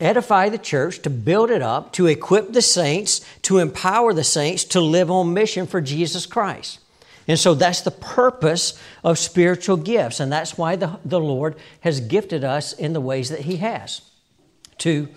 edify 0.00 0.48
the 0.48 0.58
church, 0.58 1.02
to 1.02 1.10
build 1.10 1.52
it 1.52 1.62
up, 1.62 1.92
to 1.92 2.08
equip 2.08 2.52
the 2.52 2.62
saints, 2.62 3.20
to 3.42 3.58
empower 3.58 4.12
the 4.12 4.24
saints 4.24 4.64
to 4.64 4.80
live 4.80 5.08
on 5.08 5.32
mission 5.32 5.68
for 5.68 5.80
Jesus 5.80 6.26
Christ. 6.26 6.80
And 7.28 7.38
so 7.38 7.54
that's 7.54 7.82
the 7.82 7.92
purpose 7.92 8.76
of 9.04 9.18
spiritual 9.18 9.76
gifts, 9.76 10.18
and 10.18 10.32
that's 10.32 10.58
why 10.58 10.74
the, 10.74 10.98
the 11.04 11.20
Lord 11.20 11.54
has 11.82 12.00
gifted 12.00 12.42
us 12.42 12.72
in 12.72 12.92
the 12.92 13.00
ways 13.00 13.28
that 13.28 13.42
He 13.42 13.58
has 13.58 14.02
to 14.78 15.08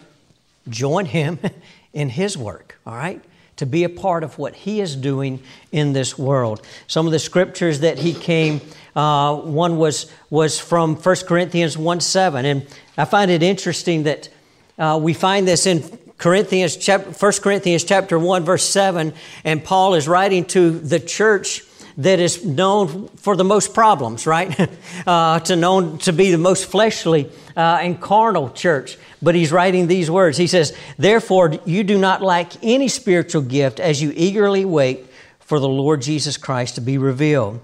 join 0.69 1.05
Him 1.05 1.39
in 1.95 2.09
His 2.09 2.37
work, 2.37 2.77
all 2.85 2.95
right? 2.95 3.23
To 3.55 3.65
be 3.65 3.83
a 3.83 3.89
part 3.89 4.23
of 4.23 4.37
what 4.37 4.53
He 4.53 4.81
is 4.81 4.95
doing 4.95 5.41
in 5.71 5.93
this 5.93 6.19
world. 6.19 6.61
Some 6.85 7.07
of 7.07 7.11
the 7.11 7.19
scriptures 7.19 7.79
that 7.79 7.97
He 7.97 8.13
came, 8.13 8.61
uh, 8.95 9.35
one 9.35 9.77
was, 9.77 10.11
was 10.29 10.59
from 10.59 10.95
1 10.95 11.15
Corinthians 11.27 11.75
1 11.75 11.99
7. 12.01 12.45
And 12.45 12.67
I 12.97 13.05
find 13.05 13.31
it 13.31 13.41
interesting 13.41 14.03
that 14.03 14.29
uh, 14.77 14.99
we 15.01 15.13
find 15.13 15.47
this 15.47 15.65
in 15.65 15.81
Corinthians, 16.17 16.77
chapter, 16.77 17.09
1 17.11 17.31
Corinthians 17.41 17.83
chapter 17.83 18.19
1, 18.19 18.43
verse 18.43 18.63
7, 18.63 19.13
and 19.43 19.63
Paul 19.63 19.95
is 19.95 20.07
writing 20.07 20.45
to 20.45 20.71
the 20.79 20.99
church 20.99 21.61
that 21.97 22.19
is 22.19 22.43
known 22.43 23.07
for 23.17 23.35
the 23.35 23.43
most 23.43 23.73
problems, 23.73 24.27
right? 24.27 24.69
uh, 25.07 25.39
to 25.41 25.55
known 25.55 25.97
to 25.99 26.13
be 26.13 26.31
the 26.31 26.37
most 26.37 26.65
fleshly 26.65 27.29
uh, 27.55 27.79
and 27.81 27.99
carnal 28.01 28.49
church. 28.49 28.97
But 29.21 29.35
he's 29.35 29.51
writing 29.51 29.87
these 29.87 30.11
words. 30.11 30.37
He 30.37 30.47
says, 30.47 30.75
Therefore, 30.97 31.53
you 31.65 31.83
do 31.83 31.97
not 31.97 32.21
lack 32.21 32.51
any 32.63 32.87
spiritual 32.87 33.41
gift 33.41 33.79
as 33.79 34.01
you 34.01 34.11
eagerly 34.15 34.65
wait 34.65 35.05
for 35.39 35.59
the 35.59 35.69
Lord 35.69 36.01
Jesus 36.01 36.37
Christ 36.37 36.75
to 36.75 36.81
be 36.81 36.97
revealed. 36.97 37.61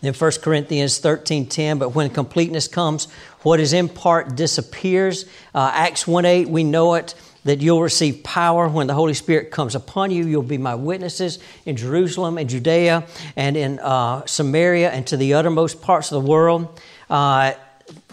Then 0.00 0.14
1 0.14 0.30
Corinthians 0.42 0.98
13 0.98 1.46
10, 1.46 1.78
but 1.78 1.90
when 1.90 2.10
completeness 2.10 2.68
comes, 2.68 3.10
what 3.42 3.60
is 3.60 3.72
in 3.72 3.88
part 3.88 4.34
disappears. 4.34 5.26
Uh, 5.54 5.70
Acts 5.74 6.06
1 6.06 6.24
8, 6.24 6.48
we 6.48 6.64
know 6.64 6.94
it 6.94 7.14
that 7.44 7.60
you'll 7.60 7.82
receive 7.82 8.22
power 8.22 8.68
when 8.68 8.86
the 8.86 8.94
Holy 8.94 9.14
Spirit 9.14 9.50
comes 9.50 9.74
upon 9.74 10.10
you. 10.10 10.26
You'll 10.26 10.42
be 10.42 10.58
my 10.58 10.74
witnesses 10.74 11.38
in 11.66 11.76
Jerusalem 11.76 12.38
and 12.38 12.48
Judea 12.48 13.06
and 13.36 13.56
in 13.56 13.78
uh, 13.80 14.24
Samaria 14.26 14.90
and 14.90 15.06
to 15.08 15.16
the 15.16 15.34
uttermost 15.34 15.82
parts 15.82 16.12
of 16.12 16.22
the 16.22 16.28
world. 16.28 16.80
Uh, 17.10 17.52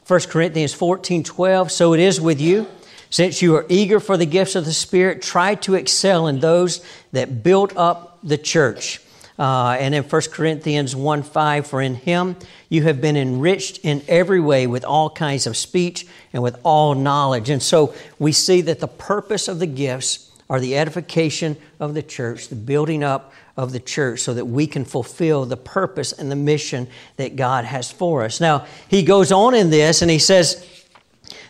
1 0.08 0.20
Corinthians 0.22 0.74
14 0.74 1.24
12. 1.24 1.72
So 1.72 1.94
it 1.94 2.00
is 2.00 2.20
with 2.20 2.42
you. 2.42 2.68
Since 3.12 3.42
you 3.42 3.56
are 3.56 3.66
eager 3.70 4.00
for 4.00 4.18
the 4.18 4.26
gifts 4.26 4.56
of 4.56 4.66
the 4.66 4.74
Spirit, 4.74 5.22
try 5.22 5.56
to 5.56 5.76
excel 5.76 6.28
in 6.28 6.40
those 6.40 6.84
that 7.12 7.44
build 7.44 7.74
up 7.76 8.20
the 8.24 8.38
church. 8.38 9.02
Uh, 9.40 9.78
and 9.80 9.96
in 9.96 10.04
1 10.04 10.22
Corinthians 10.34 10.94
1 10.98 11.24
5, 11.24 11.66
for 11.66 11.82
in 11.82 11.96
him 11.96 12.36
you 12.68 12.84
have 12.84 13.00
been 13.00 13.16
enriched 13.16 13.80
in 13.84 14.04
every 14.10 14.42
way 14.42 14.68
with 14.68 14.84
all 14.84 15.10
kinds 15.10 15.48
of 15.48 15.56
speech 15.56 16.06
and 16.34 16.44
with 16.44 16.60
all 16.64 16.94
knowledge. 16.94 17.50
And 17.50 17.64
so 17.64 17.94
we 18.20 18.34
see 18.34 18.60
that 18.62 18.82
the 18.82 18.88
purpose 18.88 19.48
of 19.48 19.60
the 19.60 19.66
gifts 19.66 20.30
are 20.50 20.60
the 20.60 20.78
edification 20.78 21.56
of 21.80 21.94
the 21.94 22.04
church, 22.04 22.50
the 22.50 22.56
building 22.56 23.02
up 23.02 23.32
of 23.56 23.72
the 23.72 23.80
church, 23.80 24.20
so 24.20 24.34
that 24.34 24.46
we 24.46 24.68
can 24.68 24.84
fulfill 24.84 25.46
the 25.46 25.56
purpose 25.56 26.12
and 26.12 26.30
the 26.30 26.36
mission 26.36 26.90
that 27.16 27.38
God 27.38 27.64
has 27.64 27.90
for 27.90 28.26
us. 28.26 28.42
Now, 28.42 28.66
he 28.90 29.04
goes 29.04 29.32
on 29.32 29.56
in 29.56 29.70
this 29.70 30.02
and 30.02 30.12
he 30.12 30.20
says 30.20 30.66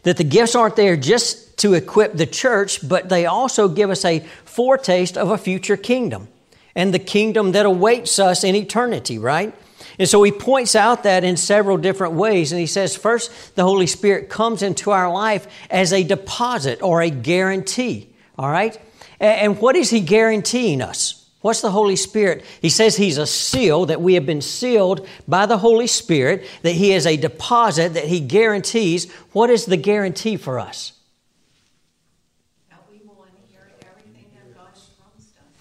that 0.03 0.17
the 0.17 0.23
gifts 0.23 0.53
aren't 0.53 0.75
there 0.75 0.95
just 0.95 1.57
to 1.59 1.73
equip 1.73 2.13
the 2.13 2.27
church, 2.27 2.87
but 2.87 3.09
they 3.09 3.25
also 3.25 3.67
give 3.67 3.89
us 3.89 4.05
a 4.05 4.19
foretaste 4.45 5.17
of 5.17 5.31
a 5.31 5.39
future 5.39 5.77
kingdom 5.77 6.27
and 6.75 6.93
the 6.93 6.99
kingdom 6.99 7.51
that 7.53 7.65
awaits 7.65 8.19
us 8.19 8.43
in 8.43 8.55
eternity, 8.55 9.17
right? 9.17 9.53
And 9.97 10.07
so 10.07 10.23
he 10.23 10.31
points 10.31 10.75
out 10.75 11.03
that 11.03 11.23
in 11.23 11.35
several 11.35 11.77
different 11.77 12.13
ways. 12.13 12.51
And 12.51 12.61
he 12.61 12.67
says, 12.67 12.95
first, 12.95 13.55
the 13.55 13.63
Holy 13.63 13.87
Spirit 13.87 14.29
comes 14.29 14.61
into 14.61 14.91
our 14.91 15.11
life 15.11 15.47
as 15.69 15.91
a 15.91 16.03
deposit 16.03 16.81
or 16.81 17.01
a 17.01 17.09
guarantee, 17.09 18.09
all 18.37 18.49
right? 18.49 18.79
And 19.19 19.59
what 19.59 19.75
is 19.75 19.89
he 19.89 19.99
guaranteeing 19.99 20.81
us? 20.81 21.19
What's 21.41 21.61
the 21.61 21.71
Holy 21.71 21.95
Spirit? 21.95 22.43
He 22.61 22.69
says 22.69 22.97
He's 22.97 23.17
a 23.17 23.25
seal, 23.25 23.85
that 23.85 24.01
we 24.01 24.15
have 24.15 24.25
been 24.25 24.41
sealed 24.41 25.07
by 25.27 25.45
the 25.45 25.57
Holy 25.57 25.87
Spirit, 25.87 26.45
that 26.63 26.73
He 26.73 26.91
is 26.91 27.07
a 27.07 27.15
deposit, 27.15 27.93
that 27.93 28.05
He 28.05 28.19
guarantees. 28.19 29.09
What 29.31 29.49
is 29.49 29.65
the 29.65 29.77
guarantee 29.77 30.35
for 30.35 30.59
us? 30.59 30.91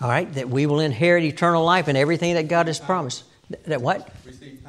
All 0.01 0.09
right, 0.09 0.33
that 0.35 0.49
we 0.49 0.67
will 0.67 0.81
inherit 0.81 1.25
eternal 1.25 1.65
life 1.65 1.89
and 1.89 1.99
everything 1.99 2.35
that 2.35 2.47
God 2.49 2.69
has 2.69 2.79
promised. 2.79 3.25
That 3.67 3.83
what? 3.83 4.13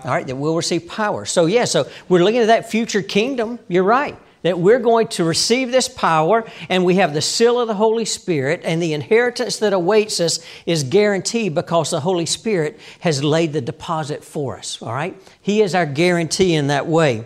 All 0.03 0.11
right, 0.11 0.25
that 0.25 0.35
we'll 0.35 0.55
receive 0.55 0.87
power. 0.87 1.25
So, 1.25 1.45
yeah, 1.45 1.65
so 1.65 1.87
we're 2.07 2.23
looking 2.23 2.39
at 2.39 2.47
that 2.47 2.71
future 2.71 3.01
kingdom. 3.01 3.59
You're 3.67 3.83
right. 3.83 4.17
That 4.41 4.57
we're 4.57 4.79
going 4.79 5.09
to 5.09 5.25
receive 5.25 5.71
this 5.71 5.89
power, 5.89 6.49
and 6.69 6.85
we 6.85 6.95
have 6.95 7.13
the 7.13 7.21
seal 7.21 7.59
of 7.59 7.67
the 7.67 7.73
Holy 7.73 8.05
Spirit, 8.05 8.61
and 8.63 8.81
the 8.81 8.93
inheritance 8.93 9.57
that 9.57 9.73
awaits 9.73 10.21
us 10.21 10.39
is 10.65 10.83
guaranteed 10.83 11.53
because 11.53 11.91
the 11.91 11.99
Holy 11.99 12.25
Spirit 12.25 12.79
has 13.01 13.21
laid 13.21 13.51
the 13.51 13.59
deposit 13.59 14.23
for 14.23 14.57
us. 14.57 14.81
All 14.81 14.93
right? 14.93 15.21
He 15.41 15.61
is 15.61 15.75
our 15.75 15.85
guarantee 15.85 16.55
in 16.55 16.67
that 16.67 16.87
way. 16.87 17.25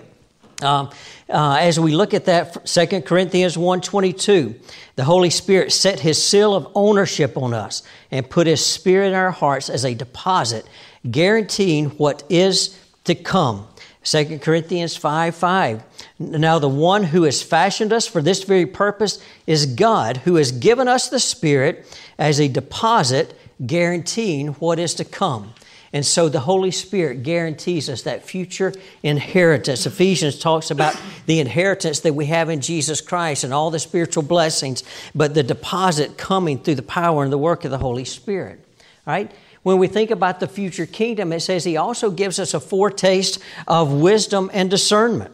Um, 0.63 0.89
uh, 1.29 1.57
as 1.59 1.79
we 1.79 1.93
look 1.93 2.13
at 2.13 2.25
that 2.25 2.65
2 2.65 3.01
corinthians 3.01 3.57
1.22 3.57 4.55
the 4.95 5.03
holy 5.03 5.29
spirit 5.29 5.71
set 5.71 5.99
his 5.99 6.23
seal 6.23 6.53
of 6.53 6.67
ownership 6.75 7.37
on 7.37 7.53
us 7.53 7.81
and 8.11 8.29
put 8.29 8.45
his 8.45 8.63
spirit 8.63 9.07
in 9.07 9.13
our 9.13 9.31
hearts 9.31 9.69
as 9.69 9.83
a 9.83 9.95
deposit 9.95 10.65
guaranteeing 11.09 11.89
what 11.91 12.23
is 12.29 12.77
to 13.05 13.15
come. 13.15 13.67
2 14.03 14.39
corinthians 14.39 14.95
5 14.97 15.33
5 15.33 15.83
now 16.19 16.59
the 16.59 16.67
one 16.67 17.05
who 17.05 17.23
has 17.23 17.41
fashioned 17.41 17.93
us 17.93 18.05
for 18.05 18.21
this 18.21 18.43
very 18.43 18.65
purpose 18.65 19.23
is 19.47 19.65
god 19.65 20.17
who 20.17 20.35
has 20.35 20.51
given 20.51 20.89
us 20.89 21.07
the 21.07 21.21
spirit 21.21 21.85
as 22.19 22.37
a 22.39 22.49
deposit 22.49 23.33
guaranteeing 23.65 24.49
what 24.55 24.77
is 24.77 24.93
to 24.93 25.05
come 25.05 25.53
and 25.93 26.03
so 26.03 26.27
the 26.27 26.39
Holy 26.39 26.71
Spirit 26.71 27.21
guarantees 27.21 27.87
us 27.87 28.01
that 28.01 28.25
future 28.25 28.73
inheritance. 29.03 29.85
Ephesians 29.85 30.39
talks 30.39 30.71
about 30.71 30.99
the 31.27 31.39
inheritance 31.39 31.99
that 31.99 32.15
we 32.15 32.25
have 32.25 32.49
in 32.49 32.61
Jesus 32.61 32.99
Christ 32.99 33.43
and 33.43 33.53
all 33.53 33.69
the 33.69 33.77
spiritual 33.77 34.23
blessings, 34.23 34.83
but 35.13 35.35
the 35.35 35.43
deposit 35.43 36.17
coming 36.17 36.57
through 36.57 36.75
the 36.75 36.81
power 36.81 37.23
and 37.23 37.31
the 37.31 37.37
work 37.37 37.63
of 37.63 37.69
the 37.69 37.77
Holy 37.77 38.05
Spirit. 38.05 38.59
Right? 39.05 39.31
When 39.61 39.77
we 39.77 39.87
think 39.87 40.09
about 40.09 40.39
the 40.39 40.47
future 40.47 40.87
kingdom, 40.87 41.31
it 41.31 41.41
says 41.41 41.63
He 41.63 41.77
also 41.77 42.09
gives 42.09 42.39
us 42.39 42.55
a 42.55 42.59
foretaste 42.59 43.37
of 43.67 43.93
wisdom 43.93 44.49
and 44.51 44.71
discernment. 44.71 45.33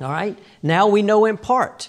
All 0.00 0.10
right? 0.10 0.36
Now 0.60 0.88
we 0.88 1.02
know 1.02 1.24
in 1.24 1.38
part. 1.38 1.88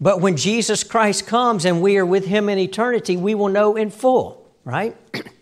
But 0.00 0.22
when 0.22 0.38
Jesus 0.38 0.84
Christ 0.84 1.26
comes 1.26 1.66
and 1.66 1.82
we 1.82 1.98
are 1.98 2.06
with 2.06 2.24
Him 2.24 2.48
in 2.48 2.58
eternity, 2.58 3.16
we 3.18 3.34
will 3.34 3.48
know 3.48 3.76
in 3.76 3.90
full, 3.90 4.50
right? 4.64 4.96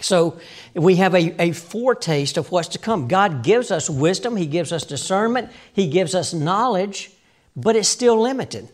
So 0.00 0.38
we 0.74 0.96
have 0.96 1.14
a, 1.14 1.42
a 1.42 1.52
foretaste 1.52 2.36
of 2.36 2.50
what's 2.50 2.68
to 2.68 2.78
come. 2.78 3.08
God 3.08 3.42
gives 3.42 3.70
us 3.70 3.90
wisdom, 3.90 4.36
He 4.36 4.46
gives 4.46 4.72
us 4.72 4.84
discernment, 4.84 5.50
He 5.72 5.88
gives 5.88 6.14
us 6.14 6.32
knowledge, 6.32 7.10
but 7.56 7.74
it's 7.76 7.88
still 7.88 8.20
limited. 8.20 8.68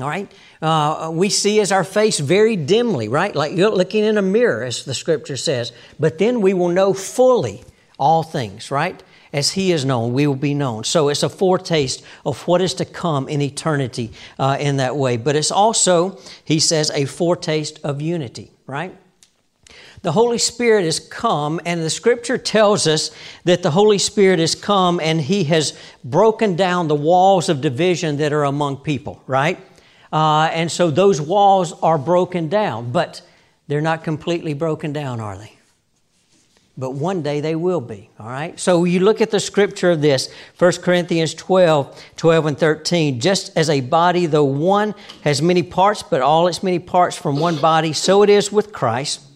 All 0.00 0.08
right? 0.08 0.30
Uh, 0.62 1.10
we 1.12 1.28
see 1.28 1.60
as 1.60 1.72
our 1.72 1.84
face 1.84 2.18
very 2.18 2.56
dimly, 2.56 3.08
right? 3.08 3.34
Like 3.34 3.56
you're 3.56 3.70
looking 3.70 4.04
in 4.04 4.18
a 4.18 4.22
mirror, 4.22 4.62
as 4.64 4.84
the 4.84 4.94
scripture 4.94 5.36
says. 5.36 5.72
But 5.98 6.18
then 6.18 6.40
we 6.40 6.54
will 6.54 6.68
know 6.68 6.94
fully 6.94 7.62
all 7.98 8.22
things, 8.22 8.70
right? 8.70 9.00
As 9.32 9.52
He 9.52 9.72
is 9.72 9.84
known, 9.84 10.12
we 10.12 10.26
will 10.26 10.36
be 10.36 10.54
known. 10.54 10.84
So 10.84 11.08
it's 11.08 11.22
a 11.22 11.28
foretaste 11.28 12.02
of 12.24 12.46
what 12.46 12.60
is 12.60 12.74
to 12.74 12.84
come 12.84 13.28
in 13.28 13.42
eternity 13.42 14.12
uh, 14.38 14.56
in 14.58 14.76
that 14.76 14.96
way. 14.96 15.16
But 15.16 15.36
it's 15.36 15.50
also, 15.50 16.18
He 16.44 16.60
says, 16.60 16.90
a 16.92 17.04
foretaste 17.04 17.80
of 17.84 18.00
unity, 18.00 18.52
right? 18.66 18.96
The 20.02 20.12
Holy 20.12 20.38
Spirit 20.38 20.84
has 20.84 21.00
come, 21.00 21.60
and 21.64 21.82
the 21.82 21.90
scripture 21.90 22.38
tells 22.38 22.86
us 22.86 23.10
that 23.44 23.62
the 23.62 23.70
Holy 23.70 23.98
Spirit 23.98 24.38
has 24.38 24.54
come 24.54 25.00
and 25.00 25.20
He 25.20 25.44
has 25.44 25.78
broken 26.04 26.56
down 26.56 26.88
the 26.88 26.94
walls 26.94 27.48
of 27.48 27.60
division 27.60 28.18
that 28.18 28.32
are 28.32 28.44
among 28.44 28.78
people, 28.78 29.22
right? 29.26 29.58
Uh, 30.12 30.50
and 30.52 30.70
so 30.70 30.90
those 30.90 31.20
walls 31.20 31.72
are 31.82 31.98
broken 31.98 32.48
down, 32.48 32.92
but 32.92 33.22
they're 33.66 33.80
not 33.80 34.04
completely 34.04 34.54
broken 34.54 34.92
down, 34.92 35.20
are 35.20 35.36
they? 35.36 35.52
But 36.78 36.92
one 36.92 37.22
day 37.22 37.40
they 37.40 37.56
will 37.56 37.80
be, 37.80 38.08
all 38.20 38.28
right? 38.28 38.58
So 38.58 38.84
you 38.84 39.00
look 39.00 39.20
at 39.20 39.32
the 39.32 39.40
scripture 39.40 39.90
of 39.90 40.00
this, 40.00 40.32
1 40.58 40.72
Corinthians 40.74 41.34
12, 41.34 42.04
12 42.16 42.46
and 42.46 42.56
13. 42.56 43.18
Just 43.18 43.56
as 43.56 43.68
a 43.68 43.80
body, 43.80 44.26
though 44.26 44.44
one 44.44 44.94
has 45.22 45.42
many 45.42 45.64
parts, 45.64 46.04
but 46.04 46.20
all 46.20 46.46
its 46.46 46.62
many 46.62 46.78
parts 46.78 47.16
from 47.16 47.40
one 47.40 47.56
body, 47.56 47.92
so 47.92 48.22
it 48.22 48.30
is 48.30 48.52
with 48.52 48.72
Christ. 48.72 49.27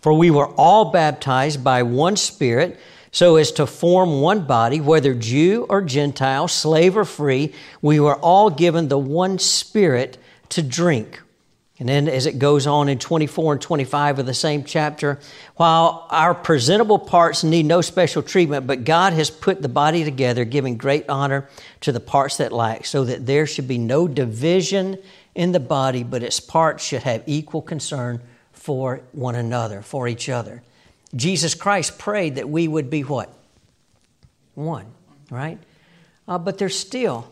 For 0.00 0.12
we 0.12 0.30
were 0.30 0.48
all 0.48 0.86
baptized 0.86 1.62
by 1.62 1.82
one 1.82 2.16
Spirit, 2.16 2.78
so 3.12 3.36
as 3.36 3.52
to 3.52 3.66
form 3.66 4.20
one 4.20 4.46
body, 4.46 4.80
whether 4.80 5.14
Jew 5.14 5.66
or 5.68 5.82
Gentile, 5.82 6.48
slave 6.48 6.96
or 6.96 7.04
free, 7.04 7.52
we 7.82 8.00
were 8.00 8.16
all 8.16 8.50
given 8.50 8.88
the 8.88 8.98
one 8.98 9.38
Spirit 9.38 10.16
to 10.50 10.62
drink. 10.62 11.20
And 11.78 11.88
then, 11.88 12.08
as 12.08 12.26
it 12.26 12.38
goes 12.38 12.66
on 12.66 12.90
in 12.90 12.98
24 12.98 13.54
and 13.54 13.62
25 13.62 14.18
of 14.18 14.26
the 14.26 14.34
same 14.34 14.64
chapter, 14.64 15.18
while 15.56 16.06
our 16.10 16.34
presentable 16.34 16.98
parts 16.98 17.42
need 17.42 17.64
no 17.64 17.80
special 17.80 18.22
treatment, 18.22 18.66
but 18.66 18.84
God 18.84 19.14
has 19.14 19.30
put 19.30 19.62
the 19.62 19.68
body 19.68 20.04
together, 20.04 20.44
giving 20.44 20.76
great 20.76 21.08
honor 21.08 21.48
to 21.80 21.90
the 21.90 21.98
parts 21.98 22.36
that 22.36 22.52
lack, 22.52 22.84
so 22.84 23.04
that 23.04 23.24
there 23.24 23.46
should 23.46 23.66
be 23.66 23.78
no 23.78 24.06
division 24.06 24.98
in 25.34 25.52
the 25.52 25.60
body, 25.60 26.02
but 26.02 26.22
its 26.22 26.38
parts 26.38 26.84
should 26.84 27.02
have 27.02 27.22
equal 27.26 27.62
concern 27.62 28.20
for 28.60 29.00
one 29.12 29.34
another, 29.34 29.80
for 29.80 30.06
each 30.06 30.28
other. 30.28 30.62
Jesus 31.16 31.54
Christ 31.54 31.98
prayed 31.98 32.34
that 32.34 32.48
we 32.48 32.68
would 32.68 32.90
be 32.90 33.00
what? 33.00 33.32
One, 34.54 34.84
right? 35.30 35.58
Uh, 36.28 36.36
but 36.36 36.58
there's 36.58 36.78
still 36.78 37.26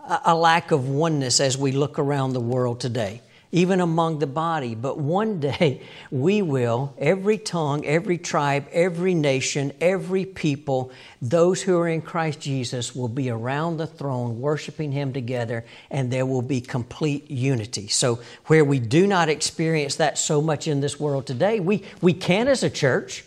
a, 0.00 0.20
a 0.26 0.34
lack 0.34 0.72
of 0.72 0.88
oneness 0.88 1.38
as 1.38 1.56
we 1.56 1.70
look 1.70 2.00
around 2.00 2.32
the 2.32 2.40
world 2.40 2.80
today 2.80 3.22
even 3.56 3.80
among 3.80 4.18
the 4.18 4.26
body. 4.26 4.74
But 4.74 4.98
one 4.98 5.40
day 5.40 5.80
we 6.10 6.42
will, 6.42 6.94
every 6.98 7.38
tongue, 7.38 7.86
every 7.86 8.18
tribe, 8.18 8.68
every 8.70 9.14
nation, 9.14 9.72
every 9.80 10.26
people, 10.26 10.92
those 11.22 11.62
who 11.62 11.78
are 11.78 11.88
in 11.88 12.02
Christ 12.02 12.38
Jesus 12.38 12.94
will 12.94 13.08
be 13.08 13.30
around 13.30 13.78
the 13.78 13.86
throne 13.86 14.42
worshiping 14.42 14.92
Him 14.92 15.14
together, 15.14 15.64
and 15.90 16.12
there 16.12 16.26
will 16.26 16.42
be 16.42 16.60
complete 16.60 17.30
unity. 17.30 17.88
So, 17.88 18.20
where 18.44 18.64
we 18.64 18.78
do 18.78 19.06
not 19.06 19.30
experience 19.30 19.96
that 19.96 20.18
so 20.18 20.42
much 20.42 20.68
in 20.68 20.82
this 20.82 21.00
world 21.00 21.26
today, 21.26 21.58
we, 21.58 21.82
we 22.02 22.12
can 22.12 22.48
as 22.48 22.62
a 22.62 22.68
church, 22.68 23.24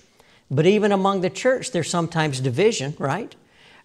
but 0.52 0.68
even 0.68 0.92
among 0.92 1.22
the 1.22 1.32
church, 1.32 1.72
there's 1.72 1.90
sometimes 1.90 2.40
division, 2.40 2.96
right? 3.00 3.36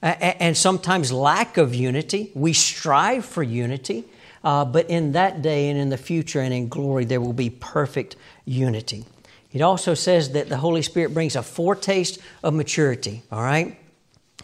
and 0.03 0.55
sometimes 0.55 1.11
lack 1.11 1.57
of 1.57 1.75
unity. 1.75 2.31
We 2.35 2.53
strive 2.53 3.25
for 3.25 3.43
unity. 3.43 4.05
Uh, 4.45 4.65
but 4.65 4.89
in 4.91 5.13
that 5.13 5.41
day 5.43 5.71
and 5.71 5.81
in 5.81 5.89
the 5.89 5.97
future 5.97 6.41
and 6.41 6.53
in 6.53 6.69
glory, 6.69 7.07
there 7.07 7.21
will 7.21 7.33
be 7.33 7.51
perfect 7.51 8.15
unity. 8.45 9.05
It 9.53 9.63
also 9.63 9.95
says 9.95 10.33
that 10.33 10.49
the 10.49 10.59
Holy 10.59 10.83
Spirit 10.83 11.15
brings 11.15 11.35
a 11.35 11.43
foretaste 11.43 12.19
of 12.43 12.53
maturity, 12.55 13.23
all 13.33 13.43
right? 13.43 13.79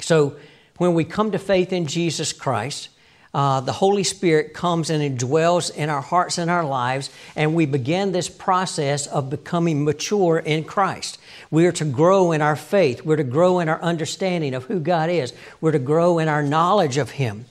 So 0.01 0.37
when 0.79 0.95
we 0.95 1.05
come 1.05 1.33
to 1.33 1.39
faith 1.39 1.73
in 1.73 1.87
Jesus 1.87 2.33
Christ, 2.33 2.89
uh, 3.33 3.61
the 3.61 3.73
Holy 3.73 4.03
Spirit 4.03 4.55
comes 4.55 4.91
and 4.91 5.03
indwells 5.03 5.73
in 5.75 5.89
our 5.89 6.01
hearts 6.01 6.39
and 6.39 6.51
our 6.51 6.65
lives, 6.65 7.11
and 7.37 7.55
we 7.55 7.67
begin 7.67 8.11
this 8.11 8.29
process 8.29 9.07
of 9.07 9.31
becoming 9.31 9.85
mature 9.85 10.39
in 10.39 10.65
Christ. 10.65 11.19
We 11.51 11.67
are 11.67 11.73
to 11.73 11.85
grow 11.85 12.33
in 12.33 12.43
our 12.43 12.57
faith. 12.57 13.05
We're 13.05 13.17
to 13.17 13.25
grow 13.25 13.61
in 13.61 13.69
our 13.69 13.81
understanding 13.83 14.55
of 14.55 14.65
who 14.65 14.81
God 14.81 15.11
is. 15.11 15.33
We're 15.61 15.73
to 15.73 15.79
grow 15.79 16.19
in 16.19 16.29
our 16.29 16.43
knowledge 16.43 16.97
of 16.97 17.11
Him. 17.11 17.45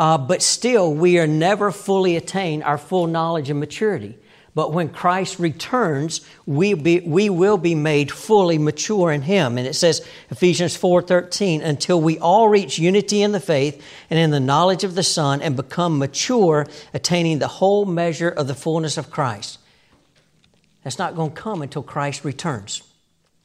Uh, 0.00 0.16
but 0.16 0.40
still, 0.40 0.94
we 0.94 1.18
are 1.18 1.26
never 1.26 1.70
fully 1.70 2.16
attain 2.16 2.62
our 2.62 2.78
full 2.78 3.06
knowledge 3.06 3.50
and 3.50 3.60
maturity 3.60 4.16
But 4.54 4.72
when 4.72 4.88
Christ 4.88 5.38
returns, 5.38 6.22
we, 6.46 6.72
be, 6.72 7.00
we 7.00 7.28
will 7.28 7.58
be 7.58 7.74
made 7.74 8.10
fully 8.10 8.56
mature 8.56 9.12
in 9.12 9.20
Him. 9.20 9.58
And 9.58 9.66
it 9.66 9.74
says, 9.74 10.00
Ephesians 10.30 10.74
4.13, 10.74 11.62
until 11.62 12.00
we 12.00 12.18
all 12.18 12.48
reach 12.48 12.78
unity 12.78 13.20
in 13.20 13.32
the 13.32 13.40
faith 13.40 13.84
and 14.08 14.18
in 14.18 14.30
the 14.30 14.40
knowledge 14.40 14.84
of 14.84 14.94
the 14.94 15.02
Son 15.02 15.42
and 15.42 15.54
become 15.54 15.98
mature, 15.98 16.66
attaining 16.94 17.38
the 17.38 17.48
whole 17.48 17.84
measure 17.84 18.30
of 18.30 18.46
the 18.48 18.54
fullness 18.54 18.96
of 18.96 19.10
Christ. 19.10 19.58
That's 20.82 20.98
not 20.98 21.14
going 21.14 21.32
to 21.32 21.36
come 21.36 21.60
until 21.60 21.82
Christ 21.82 22.24
returns. 22.24 22.82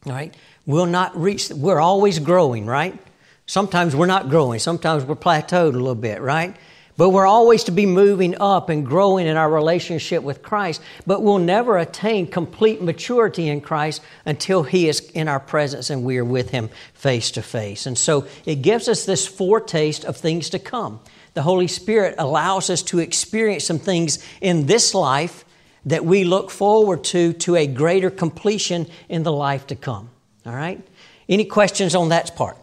All 0.06 0.14
right? 0.14 0.34
We'll 0.66 0.86
not 0.86 1.20
reach, 1.20 1.50
we're 1.50 1.82
always 1.82 2.18
growing, 2.20 2.66
right? 2.66 2.98
Sometimes 3.46 3.96
we're 3.96 4.06
not 4.08 4.30
growing. 4.30 4.60
Sometimes 4.60 5.06
we're 5.06 5.16
plateaued 5.16 5.74
a 5.74 5.78
little 5.78 5.96
bit, 5.96 6.22
right? 6.22 6.56
But 6.98 7.10
we're 7.10 7.28
always 7.28 7.66
to 7.66 7.72
be 7.72 7.86
moving 7.86 8.36
up 8.40 8.70
and 8.70 8.86
growing 8.86 9.28
in 9.28 9.36
our 9.36 9.50
relationship 9.50 10.24
with 10.24 10.42
Christ. 10.42 10.82
But 11.06 11.22
we'll 11.22 11.40
never 11.40 11.78
attain 11.78 12.28
complete 12.28 12.82
maturity 12.82 13.50
in 13.50 13.60
Christ 13.60 14.02
until 14.25 14.64
He 14.64 14.88
is 14.88 15.02
in 15.14 15.28
our 15.28 15.40
presence 15.40 15.90
and 15.90 16.04
we 16.06 16.18
are 16.18 16.25
with 16.25 16.52
Him 16.52 16.70
face 16.94 17.32
to 17.32 17.42
face. 17.42 17.86
And 17.86 17.98
so 17.98 18.28
it 18.46 18.62
gives 18.62 18.88
us 18.88 19.06
this 19.06 19.28
foretaste 19.28 20.06
of 20.06 20.16
things 20.16 20.50
to 20.52 20.60
come. 20.60 21.02
The 21.34 21.42
Holy 21.42 21.68
Spirit 21.68 22.16
allows 22.18 22.70
us 22.70 22.82
to 22.84 23.00
experience 23.00 23.66
some 23.66 23.80
things 23.80 24.25
in 24.40 24.68
this 24.68 24.96
life 24.96 25.44
that 25.86 26.06
we 26.06 26.24
look 26.24 26.50
forward 26.50 27.04
to 27.04 27.34
to 27.34 27.58
a 27.58 27.68
greater 27.68 28.10
completion 28.10 28.88
in 29.10 29.24
the 29.24 29.34
life 29.34 29.68
to 29.68 29.75
come. 29.75 30.10
All 30.46 30.56
right? 30.56 30.82
Any 31.28 31.44
questions 31.44 31.94
on 31.94 32.10
that 32.10 32.36
part? 32.38 32.58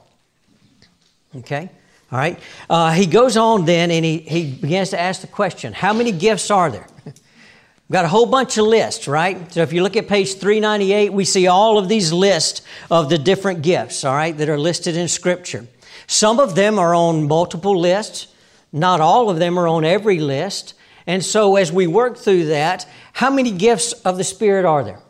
Okay? 1.36 1.70
All 2.10 2.18
right. 2.18 2.38
Uh, 2.68 2.92
he 2.92 3.06
goes 3.06 3.36
on 3.36 3.64
then 3.64 3.90
and 3.90 4.04
he, 4.04 4.18
he 4.18 4.52
begins 4.52 4.90
to 4.90 5.00
ask 5.00 5.22
the 5.22 5.26
question 5.26 5.72
How 5.72 5.92
many 5.92 6.12
gifts 6.12 6.50
are 6.50 6.70
there? 6.70 6.86
We've 7.04 7.98
got 7.98 8.04
a 8.04 8.08
whole 8.08 8.26
bunch 8.26 8.56
of 8.56 8.66
lists, 8.66 9.06
right? 9.06 9.52
So 9.52 9.60
if 9.60 9.72
you 9.72 9.82
look 9.82 9.96
at 9.96 10.08
page 10.08 10.34
398, 10.34 11.12
we 11.12 11.26
see 11.26 11.46
all 11.46 11.76
of 11.76 11.88
these 11.88 12.10
lists 12.10 12.62
of 12.90 13.10
the 13.10 13.18
different 13.18 13.60
gifts, 13.60 14.02
all 14.04 14.14
right, 14.14 14.36
that 14.38 14.48
are 14.48 14.58
listed 14.58 14.96
in 14.96 15.08
Scripture. 15.08 15.66
Some 16.06 16.40
of 16.40 16.54
them 16.54 16.78
are 16.78 16.94
on 16.94 17.28
multiple 17.28 17.78
lists, 17.78 18.28
not 18.72 19.02
all 19.02 19.28
of 19.28 19.38
them 19.38 19.58
are 19.58 19.68
on 19.68 19.84
every 19.84 20.20
list. 20.20 20.72
And 21.06 21.22
so 21.22 21.56
as 21.56 21.70
we 21.70 21.86
work 21.86 22.16
through 22.16 22.46
that, 22.46 22.88
how 23.12 23.30
many 23.30 23.50
gifts 23.50 23.92
of 23.92 24.16
the 24.16 24.24
Spirit 24.24 24.64
are 24.64 24.84
there? 24.84 25.00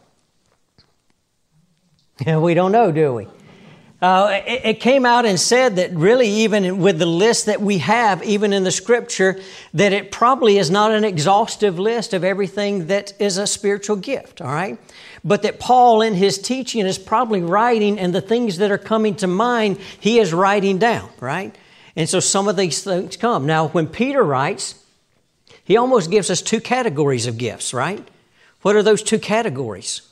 we 2.40 2.54
don't 2.54 2.72
know, 2.72 2.90
do 2.90 3.14
we? 3.14 3.28
Uh, 4.02 4.42
it, 4.48 4.60
it, 4.64 4.80
came 4.80 5.06
out 5.06 5.24
and 5.24 5.38
said 5.38 5.76
that 5.76 5.92
really, 5.92 6.26
even 6.26 6.78
with 6.78 6.98
the 6.98 7.06
list 7.06 7.46
that 7.46 7.60
we 7.60 7.78
have, 7.78 8.20
even 8.24 8.52
in 8.52 8.64
the 8.64 8.70
scripture, 8.72 9.38
that 9.74 9.92
it 9.92 10.10
probably 10.10 10.58
is 10.58 10.72
not 10.72 10.90
an 10.90 11.04
exhaustive 11.04 11.78
list 11.78 12.12
of 12.12 12.24
everything 12.24 12.88
that 12.88 13.12
is 13.20 13.38
a 13.38 13.46
spiritual 13.46 13.94
gift, 13.94 14.40
all 14.40 14.52
right? 14.52 14.76
But 15.22 15.42
that 15.42 15.60
Paul, 15.60 16.02
in 16.02 16.14
his 16.14 16.38
teaching, 16.38 16.84
is 16.84 16.98
probably 16.98 17.42
writing, 17.42 17.96
and 18.00 18.12
the 18.12 18.20
things 18.20 18.56
that 18.56 18.72
are 18.72 18.78
coming 18.78 19.14
to 19.16 19.28
mind, 19.28 19.78
he 20.00 20.18
is 20.18 20.34
writing 20.34 20.78
down, 20.78 21.08
right? 21.20 21.56
And 21.94 22.08
so 22.08 22.18
some 22.18 22.48
of 22.48 22.56
these 22.56 22.82
things 22.82 23.16
come. 23.16 23.46
Now, 23.46 23.68
when 23.68 23.86
Peter 23.86 24.24
writes, 24.24 24.84
he 25.62 25.76
almost 25.76 26.10
gives 26.10 26.28
us 26.28 26.42
two 26.42 26.60
categories 26.60 27.28
of 27.28 27.38
gifts, 27.38 27.72
right? 27.72 28.04
What 28.62 28.74
are 28.74 28.82
those 28.82 29.04
two 29.04 29.20
categories? 29.20 30.02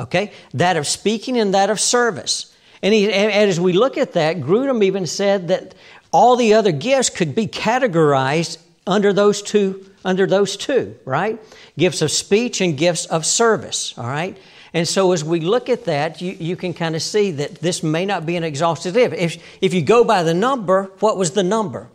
Okay? 0.00 0.32
That 0.54 0.76
of 0.76 0.86
speaking 0.86 1.38
and 1.38 1.54
that 1.54 1.70
of 1.70 1.78
service. 1.78 2.54
And, 2.82 2.94
he, 2.94 3.12
and 3.12 3.30
as 3.30 3.60
we 3.60 3.72
look 3.74 3.98
at 3.98 4.14
that, 4.14 4.40
Grudem 4.40 4.82
even 4.82 5.06
said 5.06 5.48
that 5.48 5.74
all 6.12 6.36
the 6.36 6.54
other 6.54 6.72
gifts 6.72 7.10
could 7.10 7.34
be 7.34 7.46
categorized 7.46 8.58
under 8.86 9.12
those 9.12 9.42
two, 9.42 9.86
under 10.04 10.26
those 10.26 10.56
two, 10.56 10.96
right? 11.04 11.38
Gifts 11.78 12.00
of 12.02 12.10
speech 12.10 12.60
and 12.60 12.76
gifts 12.76 13.04
of 13.06 13.26
service, 13.26 13.96
all 13.98 14.06
right? 14.06 14.36
And 14.72 14.88
so 14.88 15.12
as 15.12 15.22
we 15.22 15.40
look 15.40 15.68
at 15.68 15.84
that, 15.84 16.20
you, 16.20 16.32
you 16.32 16.56
can 16.56 16.72
kind 16.72 16.96
of 16.96 17.02
see 17.02 17.32
that 17.32 17.56
this 17.56 17.82
may 17.82 18.06
not 18.06 18.24
be 18.24 18.36
an 18.36 18.44
exhaustive. 18.44 18.96
If, 18.96 19.42
if 19.60 19.74
you 19.74 19.82
go 19.82 20.04
by 20.04 20.22
the 20.22 20.34
number, 20.34 20.84
what 21.00 21.16
was 21.16 21.32
the 21.32 21.42
number? 21.42 21.88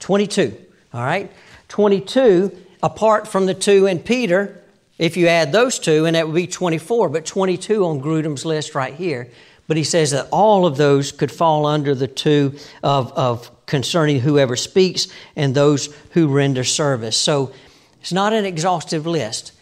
22, 0.00 0.56
all 0.92 1.02
right? 1.02 1.32
22, 1.68 2.56
apart 2.82 3.26
from 3.26 3.46
the 3.46 3.54
two 3.54 3.86
in 3.86 4.00
Peter, 4.00 4.62
if 4.98 5.16
you 5.16 5.28
add 5.28 5.52
those 5.52 5.78
two, 5.78 6.06
and 6.06 6.16
that 6.16 6.26
would 6.26 6.34
be 6.34 6.46
24, 6.46 7.10
but 7.10 7.26
22 7.26 7.84
on 7.84 8.00
Grudem's 8.00 8.44
list 8.44 8.74
right 8.74 8.94
here. 8.94 9.30
But 9.68 9.76
he 9.76 9.84
says 9.84 10.12
that 10.12 10.28
all 10.30 10.64
of 10.64 10.76
those 10.76 11.12
could 11.12 11.32
fall 11.32 11.66
under 11.66 11.94
the 11.94 12.06
two 12.06 12.54
of, 12.82 13.12
of 13.12 13.50
concerning 13.66 14.20
whoever 14.20 14.56
speaks 14.56 15.08
and 15.34 15.54
those 15.54 15.94
who 16.12 16.28
render 16.28 16.64
service. 16.64 17.16
So 17.16 17.52
it's 18.00 18.12
not 18.12 18.32
an 18.32 18.44
exhaustive 18.44 19.06
list. 19.06 19.52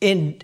In, 0.00 0.40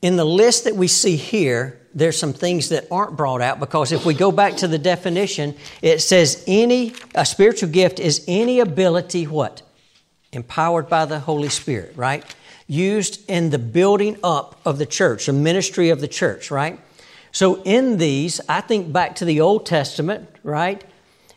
in 0.00 0.16
the 0.16 0.24
list 0.24 0.64
that 0.64 0.74
we 0.74 0.88
see 0.88 1.16
here, 1.16 1.78
there's 1.94 2.18
some 2.18 2.32
things 2.32 2.70
that 2.70 2.86
aren't 2.90 3.16
brought 3.16 3.42
out 3.42 3.60
because 3.60 3.92
if 3.92 4.06
we 4.06 4.14
go 4.14 4.32
back 4.32 4.56
to 4.56 4.68
the 4.68 4.78
definition, 4.78 5.54
it 5.82 6.00
says 6.00 6.42
any 6.46 6.94
a 7.14 7.26
spiritual 7.26 7.68
gift 7.68 8.00
is 8.00 8.24
any 8.26 8.60
ability 8.60 9.26
what 9.26 9.62
empowered 10.32 10.88
by 10.88 11.04
the 11.04 11.20
Holy 11.20 11.48
Spirit, 11.48 11.92
right? 11.96 12.24
Used 12.66 13.28
in 13.28 13.50
the 13.50 13.58
building 13.58 14.18
up 14.22 14.60
of 14.64 14.78
the 14.78 14.86
church, 14.86 15.26
the 15.26 15.32
ministry 15.32 15.90
of 15.90 16.00
the 16.00 16.08
church, 16.08 16.50
right? 16.50 16.78
So 17.32 17.62
in 17.62 17.98
these, 17.98 18.40
I 18.48 18.60
think 18.60 18.92
back 18.92 19.16
to 19.16 19.24
the 19.24 19.40
Old 19.40 19.66
Testament, 19.66 20.28
right? 20.42 20.82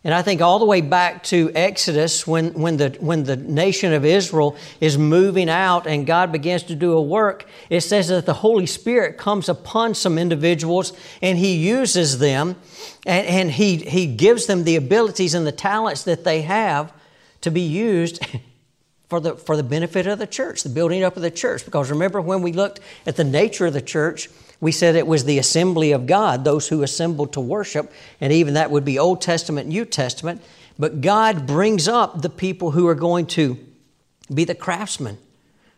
And 0.04 0.16
I 0.16 0.24
think 0.24 0.42
all 0.42 0.58
the 0.58 0.66
way 0.66 0.82
back 0.82 1.24
to 1.26 1.52
Exodus 1.54 2.26
when, 2.26 2.54
when, 2.54 2.78
the, 2.78 2.98
when 3.00 3.24
the 3.24 3.36
nation 3.36 3.94
of 3.94 4.04
Israel 4.04 4.58
is 4.80 4.98
moving 4.98 5.48
out 5.48 5.86
and 5.86 6.08
God 6.08 6.32
begins 6.32 6.64
to 6.64 6.76
do 6.76 6.94
a 6.94 7.02
work, 7.02 7.46
it 7.70 7.82
says 7.82 8.08
that 8.08 8.26
the 8.26 8.34
Holy 8.34 8.66
Spirit 8.66 9.20
comes 9.20 9.48
upon 9.48 9.94
some 9.94 10.18
individuals 10.18 10.94
and 11.22 11.38
He 11.38 11.54
uses 11.56 12.18
them 12.18 12.56
and, 13.06 13.28
and 13.28 13.52
he, 13.52 13.78
he 13.78 14.08
gives 14.08 14.46
them 14.46 14.64
the 14.64 14.76
abilities 14.76 15.34
and 15.34 15.46
the 15.46 15.52
talents 15.52 16.04
that 16.04 16.24
they 16.24 16.42
have 16.42 16.94
to 17.42 17.52
be 17.52 17.62
used 17.62 18.26
for 19.12 19.20
the, 19.20 19.36
for 19.36 19.58
the 19.58 19.64
benefit 19.64 20.08
of 20.08 20.20
the 20.20 20.26
church, 20.26 20.64
the 20.64 20.70
building 20.70 21.04
up 21.04 21.18
of 21.18 21.22
the 21.22 21.30
church. 21.30 21.66
Because 21.66 21.92
remember, 21.92 22.22
when 22.22 22.42
we 22.42 22.54
looked 22.54 22.80
at 23.06 23.18
the 23.18 23.26
nature 23.26 23.66
of 23.66 23.74
the 23.74 23.82
church, 23.82 24.30
we 24.62 24.72
said 24.72 24.96
it 24.96 25.06
was 25.06 25.26
the 25.26 25.38
assembly 25.38 25.92
of 25.92 26.08
God, 26.08 26.46
those 26.46 26.70
who 26.70 26.82
assembled 26.82 27.34
to 27.34 27.42
worship, 27.42 27.92
and 28.22 28.32
even 28.32 28.54
that 28.54 28.72
would 28.72 28.86
be 28.86 28.98
Old 28.98 29.22
Testament, 29.22 29.68
New 29.68 29.84
Testament. 29.84 30.42
But 30.80 31.02
God 31.02 31.46
brings 31.46 31.90
up 31.90 32.22
the 32.22 32.30
people 32.30 32.72
who 32.72 32.88
are 32.88 32.96
going 32.96 33.26
to 33.28 33.58
be 34.34 34.46
the 34.46 34.56
craftsmen 34.56 35.18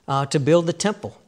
uh, 0.07 0.27
to 0.27 0.39
build 0.39 0.67
the 0.67 0.73
temple, 0.73 1.19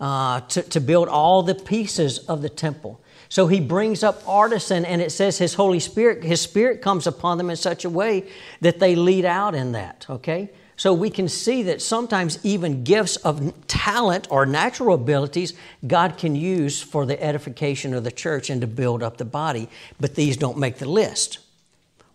uh, 0.00 0.40
to, 0.40 0.62
to 0.62 0.80
build 0.80 1.06
all 1.06 1.44
the 1.44 1.54
pieces 1.54 2.18
of 2.26 2.42
the 2.42 2.48
temple. 2.48 3.00
So 3.28 3.46
he 3.46 3.60
brings 3.60 4.02
up 4.02 4.20
artisan, 4.26 4.84
and 4.84 5.00
it 5.00 5.12
says 5.12 5.38
his 5.38 5.54
Holy 5.54 5.78
Spirit, 5.78 6.24
his 6.24 6.40
Spirit 6.40 6.82
comes 6.82 7.06
upon 7.06 7.38
them 7.38 7.50
in 7.50 7.56
such 7.56 7.84
a 7.84 7.88
way 7.88 8.24
that 8.62 8.80
they 8.80 8.96
lead 8.96 9.24
out 9.24 9.54
in 9.54 9.70
that, 9.72 10.06
okay? 10.10 10.50
So 10.82 10.92
we 10.92 11.10
can 11.10 11.28
see 11.28 11.62
that 11.62 11.80
sometimes 11.80 12.40
even 12.42 12.82
gifts 12.82 13.14
of 13.14 13.54
talent 13.68 14.26
or 14.32 14.46
natural 14.46 14.96
abilities 14.96 15.52
God 15.86 16.18
can 16.18 16.34
use 16.34 16.82
for 16.82 17.06
the 17.06 17.22
edification 17.22 17.94
of 17.94 18.02
the 18.02 18.10
church 18.10 18.50
and 18.50 18.60
to 18.62 18.66
build 18.66 19.00
up 19.00 19.16
the 19.16 19.24
body, 19.24 19.68
but 20.00 20.16
these 20.16 20.36
don't 20.36 20.58
make 20.58 20.78
the 20.78 20.88
list. 20.88 21.38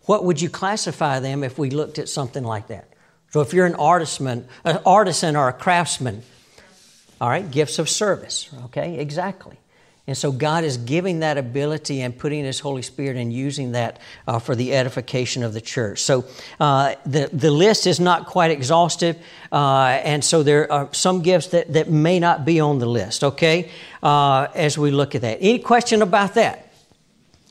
What 0.02 0.22
would 0.26 0.42
you 0.42 0.50
classify 0.50 1.18
them 1.18 1.42
if 1.42 1.56
we 1.56 1.70
looked 1.70 1.98
at 1.98 2.10
something 2.10 2.44
like 2.44 2.66
that? 2.66 2.92
So 3.30 3.40
if 3.40 3.54
you're 3.54 3.64
an 3.64 3.74
artisan, 3.76 4.46
an 4.64 4.80
artisan 4.84 5.34
or 5.34 5.48
a 5.48 5.54
craftsman, 5.54 6.22
all 7.22 7.30
right, 7.30 7.50
gifts 7.50 7.78
of 7.78 7.88
service, 7.88 8.50
okay, 8.66 8.98
exactly. 8.98 9.56
And 10.08 10.16
so 10.16 10.32
God 10.32 10.64
is 10.64 10.78
giving 10.78 11.20
that 11.20 11.36
ability 11.36 12.00
and 12.00 12.16
putting 12.16 12.42
His 12.42 12.60
Holy 12.60 12.80
Spirit 12.80 13.18
and 13.18 13.30
using 13.30 13.72
that 13.72 14.00
uh, 14.26 14.38
for 14.38 14.56
the 14.56 14.74
edification 14.74 15.42
of 15.42 15.52
the 15.52 15.60
church. 15.60 16.00
So 16.00 16.24
uh, 16.58 16.94
the, 17.04 17.28
the 17.30 17.50
list 17.50 17.86
is 17.86 18.00
not 18.00 18.24
quite 18.24 18.50
exhaustive, 18.50 19.18
uh, 19.52 20.00
and 20.02 20.24
so 20.24 20.42
there 20.42 20.72
are 20.72 20.88
some 20.92 21.20
gifts 21.20 21.48
that, 21.48 21.74
that 21.74 21.90
may 21.90 22.18
not 22.18 22.46
be 22.46 22.58
on 22.58 22.78
the 22.78 22.86
list, 22.86 23.22
okay, 23.22 23.70
uh, 24.02 24.46
as 24.54 24.78
we 24.78 24.90
look 24.90 25.14
at 25.14 25.20
that. 25.20 25.38
Any 25.42 25.58
question 25.58 26.00
about 26.00 26.32
that? 26.34 26.72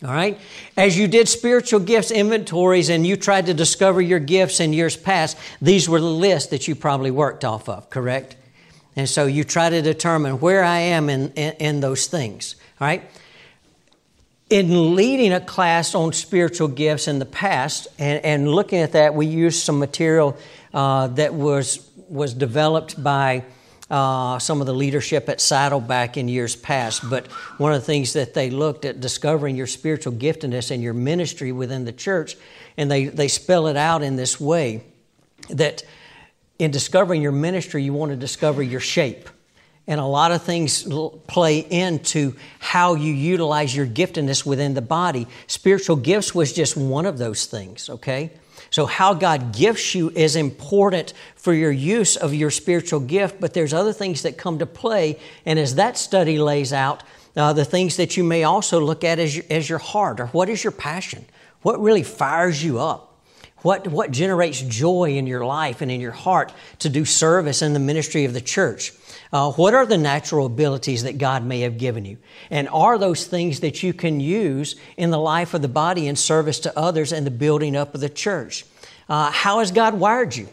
All 0.03 0.09
right? 0.11 0.39
As 0.75 0.97
you 0.97 1.07
did 1.07 1.29
spiritual 1.29 1.79
gifts 1.79 2.09
inventories 2.09 2.89
and 2.89 3.05
you 3.05 3.17
tried 3.17 3.45
to 3.45 3.53
discover 3.53 4.01
your 4.01 4.19
gifts 4.19 4.59
in 4.59 4.73
years 4.73 4.97
past, 4.97 5.37
these 5.61 5.87
were 5.87 5.99
the 5.99 6.05
lists 6.05 6.49
that 6.49 6.67
you 6.67 6.73
probably 6.73 7.11
worked 7.11 7.45
off 7.45 7.69
of, 7.69 7.91
correct? 7.91 8.35
And 8.97 9.07
so 9.07 9.27
you 9.27 9.43
try 9.43 9.69
to 9.69 9.81
determine 9.83 10.39
where 10.39 10.63
I 10.63 10.79
am 10.79 11.07
in, 11.07 11.31
in, 11.33 11.53
in 11.59 11.79
those 11.81 12.07
things, 12.07 12.55
all 12.81 12.87
right? 12.87 13.03
In 14.49 14.95
leading 14.95 15.31
a 15.33 15.39
class 15.39 15.93
on 15.93 16.13
spiritual 16.13 16.67
gifts 16.67 17.07
in 17.07 17.19
the 17.19 17.25
past 17.25 17.87
and, 17.99 18.25
and 18.25 18.51
looking 18.51 18.79
at 18.79 18.93
that, 18.93 19.13
we 19.13 19.27
used 19.27 19.63
some 19.63 19.77
material 19.77 20.35
uh, 20.73 21.07
that 21.09 21.35
was, 21.35 21.87
was 22.09 22.33
developed 22.33 23.01
by 23.01 23.43
uh, 23.91 24.39
some 24.39 24.61
of 24.61 24.67
the 24.67 24.73
leadership 24.73 25.29
at 25.29 25.39
Saddleback 25.39 26.17
in 26.17 26.27
years 26.27 26.55
past, 26.55 27.07
but 27.07 27.27
one 27.59 27.73
of 27.73 27.79
the 27.79 27.85
things 27.85 28.13
that 28.13 28.33
they 28.33 28.49
looked 28.49 28.83
at 28.83 28.99
discovering 28.99 29.55
your 29.55 29.67
spiritual 29.67 30.13
giftedness 30.13 30.71
and 30.71 30.81
your 30.81 30.95
ministry 30.95 31.51
within 31.51 31.85
the 31.85 31.93
church, 31.93 32.35
and 32.77 32.89
they, 32.89 33.05
they 33.05 33.27
spell 33.27 33.67
it 33.67 33.77
out 33.77 34.01
in 34.01 34.15
this 34.15 34.41
way 34.41 34.83
that 35.49 35.83
in 36.59 36.71
discovering 36.71 37.21
your 37.21 37.31
ministry, 37.31 37.83
you 37.83 37.93
want 37.93 38.11
to 38.11 38.17
discover 38.17 38.61
your 38.63 38.79
shape. 38.79 39.29
And 39.89 40.01
a 40.01 40.05
lot 40.05 40.31
of 40.33 40.43
things 40.43 40.85
play 41.27 41.59
into 41.59 42.35
how 42.59 42.95
you 42.95 43.13
utilize 43.13 43.73
your 43.73 43.87
giftedness 43.87 44.45
within 44.45 44.73
the 44.73 44.81
body. 44.81 45.27
Spiritual 45.47 45.95
gifts 45.95 46.35
was 46.35 46.51
just 46.51 46.75
one 46.75 47.05
of 47.05 47.17
those 47.17 47.45
things, 47.45 47.89
okay? 47.89 48.31
So, 48.69 48.85
how 48.85 49.13
God 49.13 49.53
gifts 49.53 49.95
you 49.95 50.09
is 50.09 50.35
important 50.35 51.13
for 51.35 51.53
your 51.53 51.71
use 51.71 52.17
of 52.17 52.33
your 52.33 52.51
spiritual 52.51 52.99
gift, 52.99 53.39
but 53.39 53.53
there's 53.53 53.73
other 53.73 53.93
things 53.93 54.23
that 54.23 54.37
come 54.37 54.59
to 54.59 54.65
play. 54.65 55.19
And 55.45 55.57
as 55.57 55.75
that 55.75 55.97
study 55.97 56.37
lays 56.37 56.73
out, 56.73 57.03
uh, 57.37 57.53
the 57.53 57.63
things 57.63 57.95
that 57.97 58.17
you 58.17 58.23
may 58.23 58.43
also 58.43 58.81
look 58.81 59.03
at 59.05 59.19
as 59.19 59.37
your, 59.37 59.45
as 59.49 59.69
your 59.69 59.79
heart, 59.79 60.19
or 60.19 60.25
what 60.27 60.49
is 60.49 60.63
your 60.63 60.71
passion? 60.71 61.25
What 61.61 61.81
really 61.81 62.03
fires 62.03 62.61
you 62.61 62.79
up? 62.79 63.06
What, 63.63 63.87
what 63.87 64.11
generates 64.11 64.61
joy 64.61 65.15
in 65.17 65.25
your 65.25 65.45
life 65.45 65.81
and 65.81 65.89
in 65.89 65.99
your 65.99 66.11
heart 66.11 66.53
to 66.79 66.89
do 66.89 67.05
service 67.05 67.61
in 67.61 67.73
the 67.73 67.79
ministry 67.79 68.25
of 68.25 68.33
the 68.33 68.41
church? 68.41 68.93
Uh, 69.33 69.51
what 69.51 69.73
are 69.73 69.85
the 69.85 69.97
natural 69.97 70.45
abilities 70.45 71.03
that 71.03 71.17
God 71.17 71.43
may 71.43 71.61
have 71.61 71.77
given 71.77 72.05
you? 72.05 72.17
And 72.49 72.69
are 72.69 72.97
those 72.97 73.25
things 73.25 73.61
that 73.61 73.81
you 73.81 73.93
can 73.93 74.19
use 74.19 74.75
in 74.95 75.09
the 75.09 75.19
life 75.19 75.53
of 75.53 75.61
the 75.61 75.67
body 75.67 76.07
in 76.07 76.15
service 76.15 76.59
to 76.61 76.79
others 76.79 77.11
and 77.11 77.25
the 77.25 77.31
building 77.31 77.75
up 77.75 77.95
of 77.95 78.01
the 78.01 78.09
church? 78.09 78.63
Uh, 79.09 79.31
how 79.31 79.59
has 79.59 79.71
God 79.71 79.95
wired 79.95 80.35
you? 80.35 80.47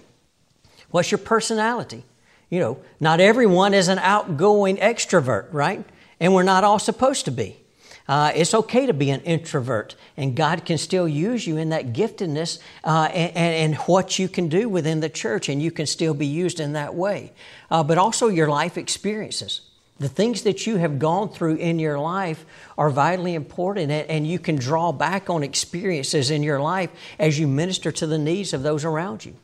What's 0.90 1.10
your 1.10 1.18
personality? 1.18 2.04
You 2.48 2.60
know, 2.60 2.78
not 3.00 3.20
everyone 3.20 3.74
is 3.74 3.88
an 3.88 3.98
outgoing 3.98 4.78
extrovert, 4.78 5.48
right? 5.52 5.84
And 6.20 6.34
we're 6.34 6.42
not 6.42 6.64
all 6.64 6.78
supposed 6.78 7.26
to 7.26 7.30
be. 7.30 7.56
Uh, 8.06 8.30
it's 8.34 8.52
okay 8.52 8.84
to 8.84 8.92
be 8.92 9.08
an 9.10 9.22
introvert, 9.22 9.96
and 10.16 10.36
God 10.36 10.66
can 10.66 10.76
still 10.76 11.08
use 11.08 11.46
you 11.46 11.56
in 11.56 11.70
that 11.70 11.94
giftedness 11.94 12.58
uh, 12.84 13.08
and, 13.10 13.34
and, 13.36 13.74
what 13.86 14.18
you 14.18 14.28
can 14.28 14.48
do 14.48 14.68
within 14.68 15.00
the 15.00 15.08
church, 15.08 15.48
and 15.48 15.62
you 15.62 15.70
can 15.70 15.86
still 15.86 16.12
be 16.12 16.26
used 16.26 16.60
in 16.60 16.74
that 16.74 16.94
way. 16.94 17.32
Uh, 17.70 17.82
but 17.82 17.96
also 17.96 18.28
your 18.28 18.48
life 18.48 18.76
experiences. 18.76 19.62
The 19.98 20.08
things 20.08 20.42
that 20.42 20.66
you 20.66 20.76
have 20.76 20.98
gone 20.98 21.30
through 21.30 21.56
in 21.56 21.78
your 21.78 21.98
life 21.98 22.44
are 22.76 22.90
vitally 22.90 23.34
important, 23.34 23.90
and, 23.90 24.10
and 24.10 24.26
you 24.26 24.38
can 24.38 24.56
draw 24.56 24.92
back 24.92 25.30
on 25.30 25.42
experiences 25.42 26.30
in 26.30 26.42
your 26.42 26.60
life 26.60 26.90
as 27.18 27.38
you 27.38 27.46
minister 27.46 27.90
to 27.90 28.06
the 28.06 28.18
needs 28.18 28.52
of 28.52 28.62
those 28.62 28.84
around 28.84 29.24
you. 29.24 29.34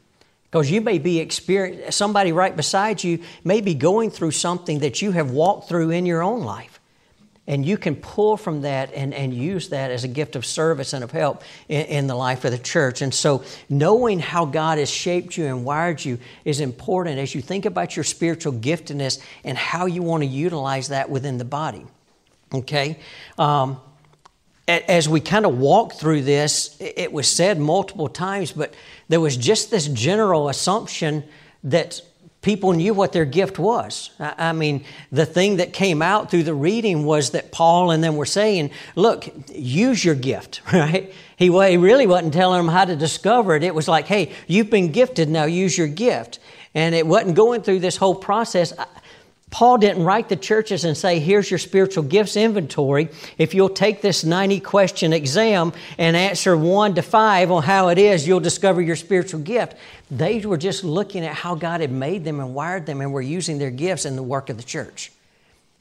Because 0.51 0.71
you 0.71 0.83
may 0.83 0.99
be 0.99 1.19
experiencing, 1.19 1.91
somebody 1.93 2.33
right 2.33 2.55
beside 2.55 3.03
you 3.03 3.21
may 3.43 3.63
be 3.63 3.73
going 3.73 4.11
through 4.11 4.33
something 4.33 4.81
that 4.81 5.01
you 5.01 5.13
have 5.13 5.31
walked 5.31 5.67
through 5.67 5.91
in 5.91 6.05
your 6.05 6.23
own 6.23 6.43
life. 6.43 6.70
And 7.51 7.67
you 7.67 7.77
can 7.77 7.97
pull 7.97 8.37
from 8.37 8.63
that 8.63 8.95
and, 8.95 9.13
and 9.13 9.35
use 9.35 9.71
that 9.71 9.91
as 9.91 10.05
a 10.05 10.09
gift 10.09 10.37
of 10.37 10.47
service 10.47 10.93
and 10.93 11.03
of 11.03 11.11
help 11.11 11.43
in, 11.69 11.85
in, 11.87 12.07
the 12.07 12.15
life 12.15 12.45
of 12.45 12.53
the 12.53 12.59
church. 12.59 13.03
And 13.03 13.13
so, 13.13 13.43
knowing 13.69 14.21
how 14.21 14.45
God 14.45 14.79
has 14.79 14.89
shaped 14.89 15.37
you 15.37 15.47
and 15.47 15.65
wired 15.65 16.05
you 16.05 16.21
is 16.45 16.61
important 16.61 17.19
as 17.19 17.35
you 17.35 17.43
think 17.43 17.67
about 17.67 17.97
your 17.97 18.05
spiritual 18.05 18.53
giftedness 18.53 19.21
and 19.43 19.59
how 19.59 19.87
you 19.87 20.01
want 20.01 20.23
to 20.23 20.29
utilize 20.29 20.91
that 20.91 21.11
within 21.11 21.39
the 21.39 21.45
body. 21.45 21.85
Okay? 22.55 23.01
Um, 23.37 23.81
as 24.69 25.09
we 25.09 25.19
kind 25.19 25.45
of 25.45 25.59
walk 25.59 25.95
through 25.95 26.23
this, 26.23 26.77
it 26.79 27.13
was 27.13 27.27
said 27.27 27.59
multiple 27.59 28.09
times, 28.09 28.53
but 28.53 28.73
there 29.09 29.21
was 29.21 29.37
just 29.37 29.73
this 29.73 29.89
general 29.89 30.49
assumption 30.49 31.25
that 31.65 32.01
people 32.43 32.73
knew 32.73 32.95
what 32.95 33.13
their 33.13 33.25
gift 33.25 33.59
was. 33.59 34.11
I 34.19 34.53
mean, 34.53 34.85
the 35.13 35.27
thing 35.27 35.57
that 35.57 35.73
came 35.73 36.01
out 36.01 36.31
through 36.31 36.45
the 36.45 36.55
reading 36.55 37.05
was 37.05 37.31
that 37.31 37.53
Paul 37.53 37.91
and 37.91 38.03
them 38.03 38.17
were 38.17 38.27
saying, 38.27 38.71
look, 38.97 39.29
use 39.53 40.05
your 40.05 40.15
gift, 40.15 40.63
right? 40.73 41.13
He, 41.37 41.47
he 41.47 41.77
really 41.77 42.07
wasn't 42.07 42.33
telling 42.33 42.59
them 42.59 42.69
how 42.69 42.85
to 42.85 42.97
discover 42.97 43.57
it. 43.57 43.63
It 43.63 43.75
was 43.75 43.89
like, 43.89 44.07
hey, 44.07 44.33
you've 44.47 44.71
been 44.71 44.93
gifted, 44.93 45.29
now 45.29 45.45
use 45.45 45.77
your 45.77 45.89
gift. 45.89 46.39
And 46.75 46.95
it 46.95 47.07
wasn't 47.07 47.35
going 47.35 47.63
through 47.63 47.81
this 47.81 47.97
whole 47.97 48.15
process. 48.15 48.73
Paul 49.51 49.79
didn't 49.79 50.05
write 50.05 50.29
the 50.29 50.37
churches 50.37 50.85
and 50.85 50.97
say, 50.97 51.19
here's 51.19 51.51
your 51.51 51.59
spiritual 51.59 52.05
gifts 52.05 52.37
inventory. 52.37 53.09
If 53.37 53.53
you'll 53.53 53.69
take 53.69 54.01
this 54.01 54.23
90 54.23 54.61
question 54.61 55.13
exam 55.13 55.73
and 55.99 56.17
answer 56.17 56.57
one 56.57 56.95
to 56.95 57.03
five 57.03 57.51
on 57.51 57.65
how 57.65 57.89
it 57.89 57.99
is, 57.99 58.29
you'll 58.29 58.41
discover 58.41 58.81
your 58.81 58.95
spiritual 58.95 59.41
gift. 59.41 59.75
They 60.09 60.41
were 60.41 60.57
just 60.57 60.85
looking 60.85 61.25
at 61.25 61.35
how 61.35 61.57
God 61.57 61.81
had 61.81 61.91
made 61.91 62.25
them 62.25 62.39
and 62.39 62.55
wired 62.55 62.87
them 62.87 63.01
and 63.01 63.13
were 63.13 63.21
using 63.21 63.59
their 63.59 63.73
gifts 63.73 64.05
in 64.05 64.15
the 64.15 64.23
work 64.23 64.51
of 64.51 64.57
the 64.57 64.63
church. 64.63 65.11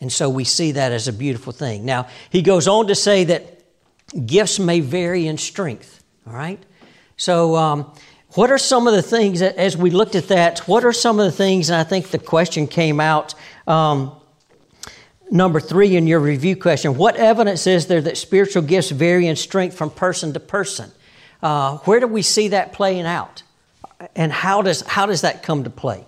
And 0.01 0.11
so 0.11 0.29
we 0.29 0.45
see 0.45 0.71
that 0.71 0.91
as 0.91 1.07
a 1.07 1.13
beautiful 1.13 1.53
thing. 1.53 1.85
Now, 1.85 2.07
he 2.31 2.41
goes 2.41 2.67
on 2.67 2.87
to 2.87 2.95
say 2.95 3.25
that 3.25 3.61
gifts 4.25 4.57
may 4.57 4.79
vary 4.79 5.27
in 5.27 5.37
strength, 5.37 6.03
all 6.25 6.33
right? 6.33 6.59
So, 7.17 7.55
um, 7.55 7.91
what 8.33 8.51
are 8.51 8.59
some 8.59 8.87
of 8.87 8.93
the 8.93 9.01
things 9.01 9.39
that, 9.39 9.55
as 9.55 9.75
we 9.75 9.89
looked 9.89 10.13
at 10.13 10.27
that, 10.27 10.59
what 10.67 10.85
are 10.85 10.93
some 10.93 11.19
of 11.19 11.25
the 11.25 11.31
things, 11.31 11.71
and 11.71 11.77
I 11.79 11.83
think 11.83 12.09
the 12.09 12.19
question 12.19 12.67
came 12.67 12.99
out 12.99 13.33
um, 13.69 14.15
number 15.31 15.59
three 15.59 15.95
in 15.95 16.07
your 16.07 16.19
review 16.19 16.55
question 16.55 16.97
what 16.97 17.15
evidence 17.15 17.67
is 17.67 17.87
there 17.87 18.01
that 18.01 18.17
spiritual 18.17 18.63
gifts 18.63 18.89
vary 18.89 19.27
in 19.27 19.35
strength 19.35 19.77
from 19.77 19.89
person 19.89 20.33
to 20.33 20.39
person? 20.39 20.91
Uh, 21.41 21.77
where 21.79 21.99
do 21.99 22.07
we 22.07 22.21
see 22.21 22.49
that 22.49 22.73
playing 22.73 23.05
out? 23.05 23.43
And 24.15 24.31
how 24.31 24.61
does, 24.61 24.81
how 24.81 25.05
does 25.05 25.21
that 25.21 25.43
come 25.43 25.63
to 25.63 25.69
play? 25.69 26.05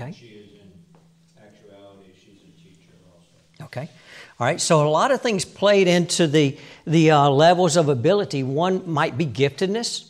Okay. 0.00 0.12
She 0.12 0.26
is 0.26 0.52
in 0.52 1.42
actuality, 1.42 2.12
she's 2.14 2.42
a 2.42 2.62
teacher 2.62 2.94
also. 3.12 3.64
Okay. 3.66 3.88
All 4.38 4.46
right. 4.46 4.60
So 4.60 4.86
a 4.86 4.88
lot 4.88 5.10
of 5.10 5.20
things 5.20 5.44
played 5.44 5.88
into 5.88 6.28
the 6.28 6.56
the 6.86 7.10
uh, 7.10 7.28
levels 7.28 7.76
of 7.76 7.88
ability. 7.88 8.44
One 8.44 8.88
might 8.88 9.18
be 9.18 9.26
giftedness. 9.26 10.04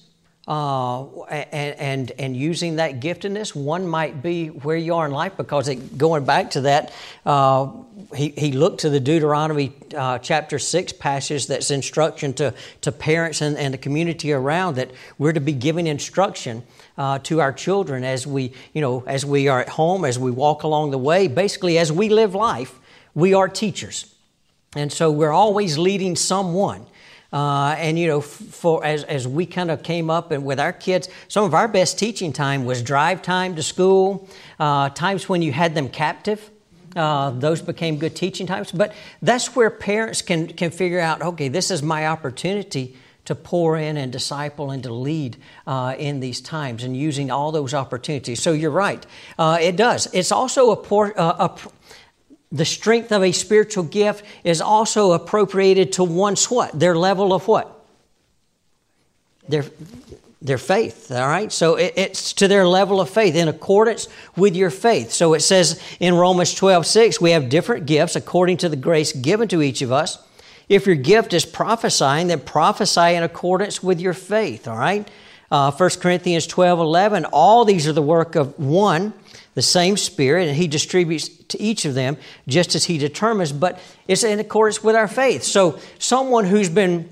Uh, 0.47 1.25
and, 1.25 1.79
and, 1.79 2.13
and 2.19 2.35
using 2.35 2.77
that 2.77 3.01
giftedness, 3.01 3.55
one 3.55 3.87
might 3.87 4.23
be 4.23 4.47
where 4.49 4.79
you 4.79 4.95
are 4.95 5.05
in 5.05 5.13
life 5.13 5.37
because 5.37 5.69
it, 5.69 5.99
going 5.99 6.25
back 6.25 6.53
to 6.53 6.63
that, 6.63 6.91
uh, 7.27 7.71
he, 8.17 8.31
he 8.31 8.53
looked 8.53 8.81
to 8.81 8.89
the 8.89 8.99
Deuteronomy 8.99 9.75
uh, 9.95 10.17
chapter 10.21 10.59
6 10.59 10.93
passage 10.95 11.49
that's 11.49 11.71
instruction 11.71 12.33
to, 12.33 12.55
to 12.81 12.91
parents 12.91 13.43
and, 13.43 13.59
and 13.59 13.75
the 13.75 13.79
community 13.79 14.33
around 14.33 14.77
that 14.77 14.91
we're 15.19 15.35
to 15.35 15.41
be 15.41 15.53
giving 15.53 15.87
instruction 15.87 16.63
uh, 16.99 17.21
to 17.21 17.41
our 17.41 17.53
children 17.53 18.05
as 18.05 18.27
we, 18.27 18.53
you 18.75 18.81
know, 18.81 19.05
as 19.07 19.25
we 19.25 19.49
are 19.49 19.61
at 19.61 19.69
home, 19.69 20.05
as 20.05 20.19
we 20.19 20.31
walk 20.31 20.65
along 20.65 20.91
the 20.91 20.99
way. 20.99 21.29
Basically, 21.29 21.79
as 21.79 21.93
we 21.93 22.09
live 22.09 22.35
life, 22.35 22.79
we 23.15 23.33
are 23.33 23.49
teachers. 23.49 24.13
And 24.77 24.93
so 24.93 25.11
we're 25.11 25.33
always 25.33 25.79
leading 25.79 26.17
someone. 26.17 26.85
Uh, 27.33 27.77
and 27.79 27.99
you 27.99 28.07
know, 28.07 28.21
for 28.21 28.85
as, 28.85 29.05
as 29.05 29.29
we 29.29 29.47
kind 29.47 29.71
of 29.71 29.83
came 29.83 30.11
up 30.11 30.31
and 30.33 30.45
with 30.45 30.59
our 30.59 30.73
kids, 30.73 31.09
some 31.29 31.45
of 31.45 31.55
our 31.55 31.69
best 31.69 31.99
teaching 31.99 32.33
time 32.33 32.65
was 32.65 32.83
drive 32.83 33.23
time 33.23 33.55
to 33.55 33.63
school, 33.63 34.29
uh, 34.59 34.89
times 34.91 35.29
when 35.29 35.41
you 35.41 35.53
had 35.53 35.75
them 35.75 35.89
captive. 35.89 36.51
Uh, 36.97 37.31
those 37.31 37.61
became 37.61 37.99
good 37.99 38.17
teaching 38.17 38.47
times. 38.47 38.73
But 38.73 38.93
that's 39.23 39.55
where 39.55 39.71
parents 39.71 40.23
can 40.23 40.49
can 40.49 40.71
figure 40.71 40.99
out, 40.99 41.21
okay, 41.21 41.49
this 41.49 41.71
is 41.71 41.83
my 41.83 42.07
opportunity 42.09 42.97
to 43.29 43.35
pour 43.35 43.77
in 43.77 43.99
and 43.99 44.11
disciple 44.11 44.71
and 44.71 44.83
to 44.83 44.91
lead 44.91 45.37
uh, 45.67 45.95
in 45.99 46.19
these 46.19 46.41
times 46.41 46.83
and 46.83 46.97
using 46.97 47.31
all 47.31 47.53
those 47.53 47.75
opportunities. 47.75 48.41
So 48.41 48.53
you're 48.53 48.71
right. 48.71 49.05
Uh, 49.39 49.59
it 49.61 49.77
does. 49.77 50.09
It's 50.15 50.33
also 50.33 50.71
a, 50.71 50.77
por- 50.77 51.13
uh, 51.21 51.49
a, 51.49 51.59
the 52.51 52.65
strength 52.65 53.13
of 53.13 53.23
a 53.23 53.33
spiritual 53.33 53.85
gift 53.85 54.25
is 54.45 54.63
also 54.63 55.13
appropriated 55.13 55.93
to 55.93 56.05
one's 56.05 56.51
what? 56.51 56.81
Their 56.81 56.97
level 56.97 57.35
of 57.35 57.47
what? 57.47 57.85
Their, 59.47 59.67
their 60.41 60.57
faith, 60.57 61.11
all 61.11 61.29
right? 61.29 61.53
So 61.53 61.75
it, 61.75 61.93
it's 61.99 62.33
to 62.33 62.49
their 62.49 62.67
level 62.67 62.99
of 62.99 63.11
faith 63.11 63.35
in 63.35 63.47
accordance 63.47 64.09
with 64.37 64.57
your 64.57 64.71
faith. 64.71 65.13
So 65.13 65.35
it 65.35 65.41
says 65.41 65.79
in 66.01 66.15
Romans 66.15 66.55
12, 66.55 66.87
6, 66.87 67.21
we 67.21 67.33
have 67.33 67.51
different 67.51 67.85
gifts 67.85 68.17
according 68.17 68.57
to 68.59 68.71
the 68.71 68.77
grace 68.77 69.13
given 69.13 69.49
to 69.49 69.61
each 69.61 69.83
of 69.83 69.93
us. 69.93 70.17
If 70.69 70.87
your 70.87 70.97
gift 70.97 71.33
is 71.33 71.47
prophesying, 71.47 72.27
then 72.27 72.41
prophesy 72.41 73.15
in 73.15 73.23
accordance 73.23 73.83
with 73.83 74.01
your 74.01 74.13
faith, 74.13 74.69
all 74.69 74.77
right? 74.77 75.09
Uh, 75.51 75.71
1 75.71 75.91
Corinthians 76.01 76.47
12 76.47 76.79
11, 76.79 77.25
all 77.27 77.65
these 77.65 77.89
are 77.89 77.93
the 77.93 78.03
work 78.03 78.35
of 78.35 78.59
one, 78.59 79.15
the 79.55 79.63
same 79.63 79.97
Spirit, 79.97 80.47
and 80.47 80.57
He 80.57 80.69
distributes 80.69 81.29
to 81.29 81.61
each 81.61 81.87
of 81.87 81.95
them 81.95 82.19
just 82.47 82.75
as 82.75 82.85
He 82.85 82.99
determines, 82.99 83.51
but 83.51 83.81
it's 84.07 84.25
in 84.25 84.39
accordance 84.41 84.85
with 84.85 84.95
our 84.95 85.09
faith. 85.09 85.43
So, 85.43 85.79
someone 85.99 86.45
who's 86.45 86.69
been, 86.69 87.09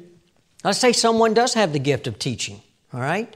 let's 0.62 0.78
say 0.78 0.92
someone 0.92 1.32
does 1.32 1.54
have 1.54 1.72
the 1.72 1.78
gift 1.78 2.06
of 2.06 2.18
teaching, 2.18 2.60
all 2.92 3.00
right? 3.00 3.34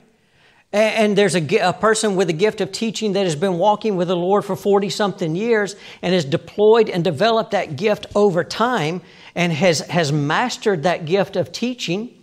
And 0.73 1.19
there's 1.19 1.35
a, 1.35 1.59
a, 1.59 1.73
person 1.73 2.15
with 2.15 2.31
a 2.31 2.35
gift 2.35 2.61
of 2.61 2.71
teaching 2.71 3.15
that 3.15 3.25
has 3.25 3.35
been 3.35 3.59
walking 3.59 3.97
with 3.97 4.07
the 4.07 4.17
Lord 4.17 4.45
for 4.45 4.55
40 4.55 4.89
something 4.91 5.35
years 5.35 5.75
and 6.01 6.15
has 6.15 6.25
deployed 6.25 6.89
and 6.89 7.03
developed 7.03 7.51
that 7.53 7.75
gift 7.75 8.07
over 8.15 8.45
time 8.45 9.01
and 9.35 9.53
has, 9.53 9.81
has 9.81 10.13
mastered 10.13 10.83
that 10.83 11.07
gift 11.07 11.37
of 11.37 11.53
teaching. 11.53 12.17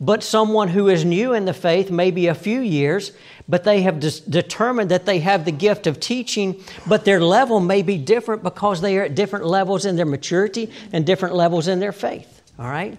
But 0.00 0.22
someone 0.22 0.68
who 0.68 0.88
is 0.88 1.04
new 1.04 1.32
in 1.34 1.44
the 1.44 1.54
faith, 1.54 1.90
maybe 1.90 2.26
a 2.26 2.34
few 2.34 2.60
years, 2.60 3.12
but 3.48 3.64
they 3.64 3.82
have 3.82 4.00
determined 4.00 4.90
that 4.90 5.06
they 5.06 5.20
have 5.20 5.44
the 5.44 5.52
gift 5.52 5.86
of 5.86 6.00
teaching, 6.00 6.60
but 6.86 7.04
their 7.04 7.20
level 7.20 7.60
may 7.60 7.82
be 7.82 7.96
different 7.96 8.42
because 8.42 8.80
they 8.80 8.98
are 8.98 9.04
at 9.04 9.14
different 9.14 9.46
levels 9.46 9.84
in 9.84 9.96
their 9.96 10.06
maturity 10.06 10.70
and 10.92 11.06
different 11.06 11.34
levels 11.34 11.68
in 11.68 11.78
their 11.78 11.92
faith. 11.92 12.42
All 12.58 12.66
right? 12.68 12.98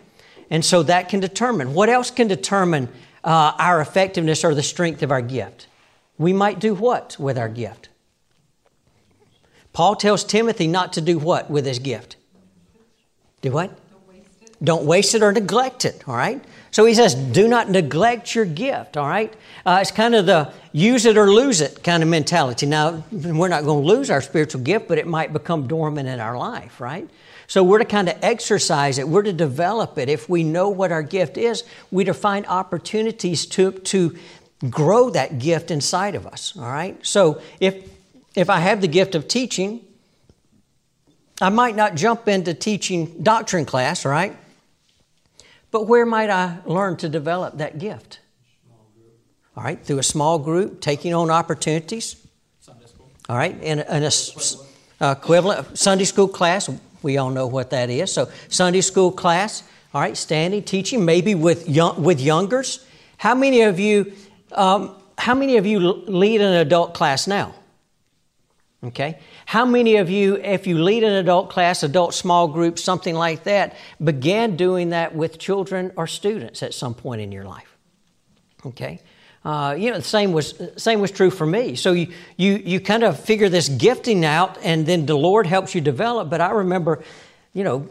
And 0.50 0.64
so 0.64 0.84
that 0.84 1.10
can 1.10 1.20
determine. 1.20 1.74
What 1.74 1.90
else 1.90 2.12
can 2.12 2.28
determine 2.28 2.90
uh, 3.26 3.54
our 3.58 3.82
effectiveness 3.82 4.46
or 4.46 4.54
the 4.54 4.64
strength 4.64 5.02
of 5.02 5.12
our 5.12 5.22
gift. 5.22 5.68
We 6.18 6.32
might 6.32 6.60
do 6.60 6.76
what 6.76 7.18
with 7.20 7.38
our 7.38 7.50
gift? 7.50 7.90
Paul 9.74 9.96
tells 9.96 10.24
Timothy 10.24 10.68
not 10.68 10.94
to 10.94 11.02
do 11.02 11.18
what 11.18 11.50
with 11.50 11.66
his 11.66 11.80
gift? 11.80 12.16
Do 13.46 13.52
what? 13.52 13.70
Don't 14.64 14.86
waste 14.86 15.14
it, 15.14 15.22
or 15.22 15.32
neglect 15.32 15.86
it, 15.86 16.04
all 16.08 16.16
right? 16.16 16.44
So 16.72 16.84
he 16.86 16.96
says, 16.96 17.14
do 17.14 17.48
not 17.48 17.70
neglect 17.70 18.34
your 18.34 18.46
gift, 18.46 18.98
all 18.98 19.08
right? 19.08 19.32
Uh, 19.64 19.78
it's 19.82 19.92
kind 19.92 20.16
of 20.16 20.26
the 20.26 20.52
use 20.72 21.06
it 21.06 21.16
or 21.16 21.30
lose 21.30 21.62
it 21.62 21.84
kind 21.84 22.02
of 22.02 22.10
mentality. 22.10 22.66
Now, 22.66 23.04
we're 23.12 23.48
not 23.48 23.64
going 23.64 23.84
to 23.84 23.88
lose 23.88 24.10
our 24.10 24.22
spiritual 24.22 24.62
gift, 24.62 24.88
but 24.88 24.98
it 24.98 25.06
might 25.06 25.32
become 25.32 25.68
dormant 25.68 26.10
in 26.10 26.20
our 26.20 26.36
life, 26.36 26.82
right? 26.82 27.08
So 27.46 27.64
we're 27.64 27.78
to 27.78 27.86
kind 27.86 28.10
of 28.10 28.18
exercise 28.24 28.98
it, 28.98 29.08
we're 29.08 29.22
to 29.22 29.34
develop 29.34 30.00
it. 30.00 30.10
If 30.10 30.28
we 30.28 30.44
know 30.44 30.70
what 30.70 30.92
our 30.92 31.04
gift 31.04 31.38
is, 31.38 31.64
we 31.92 32.04
to 32.06 32.16
find 32.16 32.48
opportunities 32.48 33.46
to, 33.48 33.74
to 33.74 34.18
grow 34.72 35.12
that 35.12 35.38
gift 35.38 35.70
inside 35.70 36.16
of 36.16 36.26
us. 36.26 36.58
All 36.58 36.64
right? 36.64 36.98
So 37.06 37.42
if 37.60 37.76
if 38.36 38.50
I 38.50 38.60
have 38.60 38.82
the 38.82 38.88
gift 38.88 39.14
of 39.14 39.28
teaching, 39.28 39.82
I 41.42 41.50
might 41.50 41.76
not 41.76 41.96
jump 41.96 42.28
into 42.28 42.54
teaching 42.54 43.22
doctrine 43.22 43.66
class, 43.66 44.06
right? 44.06 44.36
But 45.72 45.88
where 45.88 46.06
might 46.06 46.30
I 46.30 46.60
learn 46.66 46.96
to 46.98 47.10
develop 47.10 47.58
that 47.58 47.78
gift? 47.78 48.20
All 49.58 49.64
right, 49.64 49.82
through 49.82 50.00
a 50.00 50.04
small 50.04 50.40
group, 50.40 50.82
taking 50.82 51.14
on 51.14 51.30
opportunities. 51.30 52.16
Sunday 52.60 52.86
school. 52.86 53.10
All 53.30 53.38
right, 53.38 53.62
in, 53.62 53.80
in 53.80 54.04
a 54.04 54.12
uh, 55.02 55.12
equivalent 55.18 55.78
Sunday 55.78 56.06
school 56.06 56.28
class, 56.28 56.70
we 57.02 57.18
all 57.18 57.30
know 57.30 57.48
what 57.48 57.70
that 57.70 57.90
is. 57.90 58.12
So, 58.12 58.30
Sunday 58.50 58.82
school 58.82 59.12
class, 59.12 59.64
all 59.94 60.02
right, 60.02 60.16
standing, 60.16 60.64
teaching, 60.64 61.06
maybe 61.06 61.36
with 61.36 61.68
young, 61.70 62.04
with 62.04 62.20
youngers. 62.20 62.86
How 63.18 63.36
many 63.36 63.62
of 63.62 63.80
you, 63.80 64.14
um, 64.52 64.96
how 65.18 65.36
many 65.36 65.58
of 65.58 65.66
you 65.66 65.80
lead 65.80 66.42
an 66.42 66.54
adult 66.54 66.94
class 66.94 67.28
now? 67.28 67.56
Okay. 68.84 69.20
How 69.46 69.64
many 69.64 69.98
of 69.98 70.10
you, 70.10 70.38
if 70.38 70.66
you 70.66 70.84
lead 70.84 71.04
an 71.04 71.14
adult 71.14 71.50
class, 71.50 71.84
adult 71.84 72.14
small 72.14 72.48
group, 72.48 72.80
something 72.80 73.14
like 73.14 73.44
that, 73.44 73.76
began 74.04 74.56
doing 74.56 74.90
that 74.90 75.16
with 75.16 75.38
children 75.38 75.92
or 75.96 76.08
students 76.08 76.64
at 76.64 76.74
some 76.74 76.96
point 76.96 77.22
in 77.22 77.32
your 77.32 77.46
life? 77.46 77.78
Okay. 78.66 79.00
Uh, 79.44 79.76
you 79.78 79.92
know, 79.92 79.98
the 79.98 80.04
same 80.04 80.32
was 80.32 80.60
same 80.76 81.00
was 81.00 81.12
true 81.12 81.30
for 81.30 81.46
me. 81.46 81.76
So 81.76 81.92
you 81.92 82.12
you 82.36 82.56
you 82.56 82.80
kind 82.80 83.04
of 83.04 83.20
figure 83.20 83.48
this 83.48 83.70
gifting 83.70 84.26
out, 84.26 84.58
and 84.64 84.88
then 84.88 85.06
the 85.06 85.16
Lord 85.16 85.46
helps 85.46 85.76
you 85.76 85.82
develop. 85.82 86.32
But 86.32 86.42
I 86.42 86.50
remember, 86.50 87.04
you 87.54 87.64
know, 87.64 87.88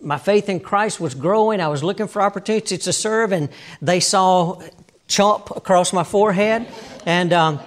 my 0.00 0.18
faith 0.18 0.48
in 0.48 0.58
Christ 0.58 0.98
was 0.98 1.14
growing. 1.14 1.60
I 1.60 1.68
was 1.68 1.84
looking 1.84 2.08
for 2.08 2.20
opportunities 2.20 2.80
to 2.80 2.92
serve, 2.92 3.30
and 3.30 3.50
they 3.80 4.00
saw 4.00 4.60
chomp 5.06 5.56
across 5.56 5.92
my 5.92 6.02
forehead, 6.02 6.66
and 7.06 7.32
um, 7.32 7.60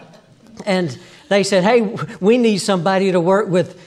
and 0.66 1.00
they 1.34 1.43
said, 1.43 1.63
"Hey, 1.63 1.82
we 2.22 2.38
need 2.38 2.60
somebody 2.60 3.12
to 3.12 3.19
work 3.19 3.50
with 3.50 3.82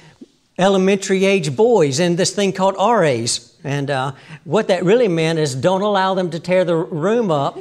elementary 0.59 1.25
age 1.25 1.55
boys 1.55 2.01
in 2.01 2.17
this 2.17 2.35
thing 2.35 2.53
called 2.53 2.75
RAs." 2.79 3.57
And 3.65 3.91
uh, 3.91 4.13
what 4.45 4.69
that 4.69 4.85
really 4.85 5.09
meant 5.09 5.39
is, 5.39 5.55
don't 5.55 5.83
allow 5.83 6.15
them 6.15 6.31
to 6.31 6.41
tear 6.41 6.65
the 6.65 6.77
room 6.77 7.31
up 7.31 7.59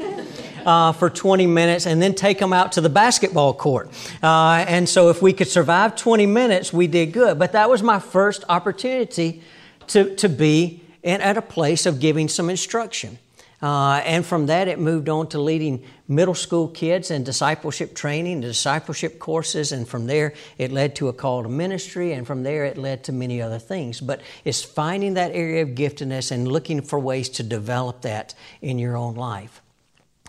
uh, 0.65 0.91
for 0.91 1.09
20 1.09 1.47
minutes 1.47 1.85
and 1.85 2.01
then 2.01 2.13
take 2.13 2.39
them 2.39 2.53
out 2.53 2.73
to 2.73 2.81
the 2.81 2.89
basketball 2.89 3.53
court. 3.53 3.89
Uh, 4.21 4.65
and 4.67 4.89
so 4.89 5.09
if 5.09 5.21
we 5.21 5.33
could 5.33 5.47
survive 5.47 5.95
20 5.95 6.25
minutes, 6.25 6.73
we 6.73 6.87
did 6.87 7.11
good. 7.11 7.39
But 7.39 7.53
that 7.53 7.69
was 7.69 7.81
my 7.81 7.99
first 7.99 8.43
opportunity 8.49 9.41
to, 9.87 10.15
to 10.15 10.29
be 10.29 10.83
in, 11.03 11.21
at 11.21 11.37
a 11.37 11.41
place 11.41 11.85
of 11.85 11.99
giving 11.99 12.27
some 12.27 12.49
instruction. 12.49 13.17
Uh, 13.61 14.01
and 14.05 14.25
from 14.25 14.47
that, 14.47 14.67
it 14.67 14.79
moved 14.79 15.09
on 15.09 15.27
to 15.27 15.39
leading 15.39 15.83
middle 16.07 16.35
school 16.35 16.67
kids 16.67 17.09
and 17.09 17.25
discipleship 17.25 17.95
training, 17.95 18.41
discipleship 18.41 19.17
courses, 19.17 19.71
and 19.71 19.87
from 19.87 20.07
there, 20.07 20.33
it 20.57 20.71
led 20.71 20.95
to 20.95 21.07
a 21.07 21.13
call 21.13 21.43
to 21.43 21.49
ministry, 21.49 22.11
and 22.13 22.27
from 22.27 22.43
there, 22.43 22.65
it 22.65 22.77
led 22.77 23.03
to 23.03 23.11
many 23.11 23.41
other 23.41 23.59
things. 23.59 24.01
But 24.01 24.21
it's 24.43 24.63
finding 24.63 25.13
that 25.15 25.31
area 25.31 25.63
of 25.63 25.69
giftedness 25.69 26.31
and 26.31 26.47
looking 26.47 26.81
for 26.81 26.99
ways 26.99 27.29
to 27.29 27.43
develop 27.43 28.01
that 28.01 28.35
in 28.61 28.77
your 28.77 28.97
own 28.97 29.15
life. 29.15 29.61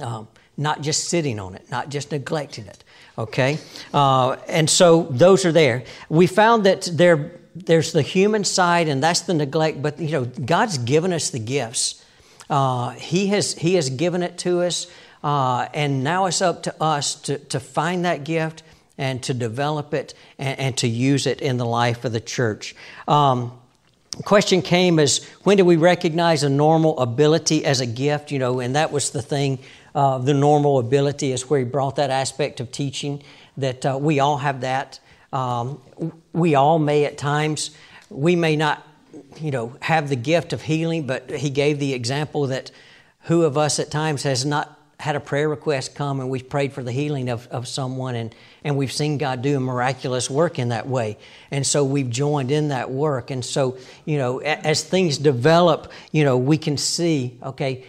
Um, 0.00 0.28
not 0.56 0.80
just 0.80 1.08
sitting 1.08 1.38
on 1.38 1.54
it, 1.54 1.70
not 1.70 1.90
just 1.90 2.12
neglecting 2.12 2.66
it. 2.66 2.82
Okay? 3.18 3.58
Uh, 3.92 4.36
and 4.48 4.68
so 4.68 5.04
those 5.10 5.44
are 5.44 5.52
there. 5.52 5.84
We 6.08 6.26
found 6.26 6.64
that 6.64 6.88
there, 6.92 7.40
there's 7.54 7.92
the 7.92 8.02
human 8.02 8.44
side, 8.44 8.88
and 8.88 9.02
that's 9.02 9.20
the 9.20 9.34
neglect, 9.34 9.82
but 9.82 9.98
you 9.98 10.12
know, 10.12 10.24
God's 10.24 10.78
given 10.78 11.12
us 11.12 11.30
the 11.30 11.38
gifts. 11.38 12.02
Uh, 12.48 12.90
he, 12.90 13.28
has, 13.28 13.54
he 13.54 13.74
has 13.74 13.90
given 13.90 14.22
it 14.22 14.38
to 14.38 14.62
us, 14.62 14.86
uh, 15.22 15.68
and 15.74 16.04
now 16.04 16.26
it's 16.26 16.40
up 16.40 16.62
to 16.64 16.82
us 16.82 17.14
to, 17.14 17.38
to 17.38 17.58
find 17.58 18.04
that 18.04 18.24
gift 18.24 18.62
and 18.98 19.22
to 19.22 19.34
develop 19.34 19.92
it 19.92 20.14
and, 20.38 20.58
and 20.58 20.76
to 20.78 20.88
use 20.88 21.26
it 21.26 21.40
in 21.40 21.56
the 21.56 21.66
life 21.66 22.04
of 22.04 22.12
the 22.12 22.20
church. 22.20 22.74
Um, 23.08 23.52
question 24.24 24.62
came 24.62 24.98
as 24.98 25.24
when 25.42 25.58
do 25.58 25.64
we 25.64 25.76
recognize 25.76 26.42
a 26.42 26.48
normal 26.48 26.98
ability 26.98 27.66
as 27.66 27.82
a 27.82 27.86
gift 27.86 28.30
you 28.30 28.38
know 28.38 28.60
and 28.60 28.74
that 28.74 28.90
was 28.90 29.10
the 29.10 29.20
thing 29.20 29.58
uh, 29.96 30.18
the 30.18 30.34
normal 30.34 30.78
ability 30.78 31.32
is 31.32 31.48
where 31.48 31.58
he 31.58 31.64
brought 31.64 31.96
that 31.96 32.10
aspect 32.10 32.60
of 32.60 32.70
teaching 32.70 33.22
that 33.56 33.86
uh, 33.86 33.98
we 34.00 34.20
all 34.20 34.36
have 34.36 34.60
that. 34.60 35.00
Um, 35.32 35.80
we 36.34 36.54
all 36.54 36.78
may 36.78 37.06
at 37.06 37.16
times, 37.16 37.70
we 38.10 38.36
may 38.36 38.56
not, 38.56 38.86
you 39.40 39.50
know, 39.50 39.76
have 39.80 40.08
the 40.08 40.16
gift 40.16 40.52
of 40.52 40.62
healing, 40.62 41.06
but 41.06 41.30
he 41.30 41.50
gave 41.50 41.78
the 41.78 41.92
example 41.94 42.46
that 42.48 42.70
who 43.22 43.42
of 43.42 43.58
us 43.58 43.78
at 43.78 43.90
times 43.90 44.22
has 44.22 44.44
not 44.44 44.78
had 44.98 45.14
a 45.14 45.20
prayer 45.20 45.48
request 45.48 45.94
come 45.94 46.20
and 46.20 46.30
we've 46.30 46.48
prayed 46.48 46.72
for 46.72 46.82
the 46.82 46.92
healing 46.92 47.28
of, 47.28 47.46
of 47.48 47.68
someone 47.68 48.14
and, 48.14 48.34
and 48.64 48.76
we've 48.76 48.92
seen 48.92 49.18
God 49.18 49.42
do 49.42 49.56
a 49.56 49.60
miraculous 49.60 50.30
work 50.30 50.58
in 50.58 50.70
that 50.70 50.88
way. 50.88 51.18
And 51.50 51.66
so 51.66 51.84
we've 51.84 52.08
joined 52.08 52.50
in 52.50 52.68
that 52.68 52.90
work. 52.90 53.30
And 53.30 53.44
so, 53.44 53.76
you 54.06 54.16
know, 54.16 54.38
as 54.38 54.82
things 54.82 55.18
develop, 55.18 55.92
you 56.12 56.24
know, 56.24 56.38
we 56.38 56.56
can 56.56 56.78
see, 56.78 57.38
okay, 57.42 57.84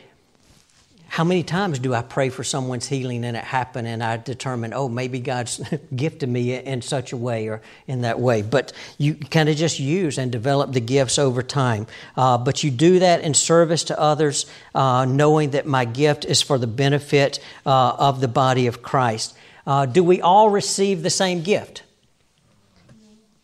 how 1.17 1.23
many 1.23 1.41
times 1.41 1.79
do 1.79 1.95
I 1.95 2.03
pray 2.03 2.29
for 2.29 2.43
someone's 2.43 2.87
healing 2.87 3.25
and 3.25 3.35
it 3.35 3.43
happen 3.43 3.87
and 3.87 4.03
I 4.03 4.17
determine, 4.17 4.71
oh, 4.71 4.87
maybe 4.87 5.19
God's 5.19 5.59
gifted 5.95 6.29
me 6.29 6.53
in 6.53 6.83
such 6.83 7.11
a 7.11 7.17
way 7.17 7.47
or 7.47 7.63
in 7.87 8.01
that 8.01 8.19
way? 8.19 8.43
But 8.43 8.71
you 8.99 9.15
kind 9.15 9.49
of 9.49 9.57
just 9.57 9.79
use 9.79 10.19
and 10.19 10.31
develop 10.31 10.73
the 10.73 10.79
gifts 10.79 11.17
over 11.17 11.41
time. 11.41 11.87
Uh, 12.15 12.37
but 12.37 12.63
you 12.63 12.69
do 12.69 12.99
that 12.99 13.21
in 13.21 13.33
service 13.33 13.85
to 13.85 13.99
others, 13.99 14.45
uh, 14.75 15.05
knowing 15.05 15.49
that 15.51 15.65
my 15.65 15.85
gift 15.85 16.23
is 16.23 16.43
for 16.43 16.59
the 16.59 16.67
benefit 16.67 17.39
uh, 17.65 17.95
of 17.97 18.21
the 18.21 18.27
body 18.27 18.67
of 18.67 18.83
Christ. 18.83 19.35
Uh, 19.65 19.87
do 19.87 20.03
we 20.03 20.21
all 20.21 20.51
receive 20.51 21.01
the 21.01 21.09
same 21.09 21.41
gift? 21.41 21.81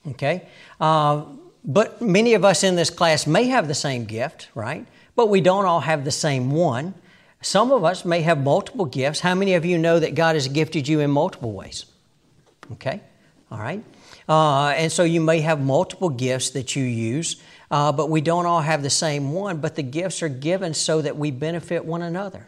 Okay. 0.09 0.47
Uh, 0.79 1.23
but 1.65 2.03
many 2.03 2.35
of 2.35 2.45
us 2.45 2.63
in 2.63 2.75
this 2.75 2.91
class 2.91 3.25
may 3.25 3.45
have 3.45 3.67
the 3.67 3.73
same 3.73 4.05
gift, 4.05 4.49
right? 4.53 4.85
But 5.15 5.29
we 5.29 5.41
don't 5.41 5.65
all 5.65 5.79
have 5.79 6.05
the 6.05 6.11
same 6.11 6.51
one. 6.51 6.93
Some 7.43 7.73
of 7.73 7.83
us 7.83 8.05
may 8.05 8.21
have 8.21 8.41
multiple 8.41 8.85
gifts. 8.85 9.19
How 9.19 9.35
many 9.35 9.55
of 9.55 9.65
you 9.65 9.77
know 9.77 9.99
that 9.99 10.15
God 10.15 10.35
has 10.35 10.47
gifted 10.47 10.87
you 10.87 11.01
in 11.01 11.11
multiple 11.11 11.51
ways? 11.51 11.85
Okay, 12.71 13.01
all 13.51 13.59
right. 13.59 13.83
Uh, 14.29 14.69
and 14.69 14.89
so 14.89 15.03
you 15.03 15.19
may 15.19 15.41
have 15.41 15.59
multiple 15.59 16.09
gifts 16.09 16.51
that 16.51 16.77
you 16.77 16.83
use, 16.85 17.41
uh, 17.69 17.91
but 17.91 18.09
we 18.09 18.21
don't 18.21 18.45
all 18.45 18.61
have 18.61 18.81
the 18.81 18.89
same 18.89 19.33
one. 19.33 19.57
But 19.57 19.75
the 19.75 19.83
gifts 19.83 20.23
are 20.23 20.29
given 20.29 20.73
so 20.73 21.01
that 21.01 21.17
we 21.17 21.31
benefit 21.31 21.83
one 21.83 22.01
another. 22.01 22.47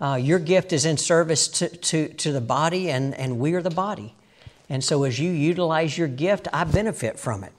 Uh, 0.00 0.14
your 0.14 0.38
gift 0.38 0.72
is 0.72 0.84
in 0.84 0.96
service 0.96 1.48
to, 1.48 1.68
to, 1.68 2.08
to 2.14 2.30
the 2.30 2.40
body, 2.40 2.90
and, 2.90 3.14
and 3.14 3.40
we 3.40 3.54
are 3.54 3.62
the 3.62 3.70
body. 3.70 4.14
And 4.68 4.84
so 4.84 5.02
as 5.02 5.18
you 5.18 5.32
utilize 5.32 5.98
your 5.98 6.08
gift, 6.08 6.46
I 6.52 6.62
benefit 6.62 7.18
from 7.18 7.42
it. 7.42 7.52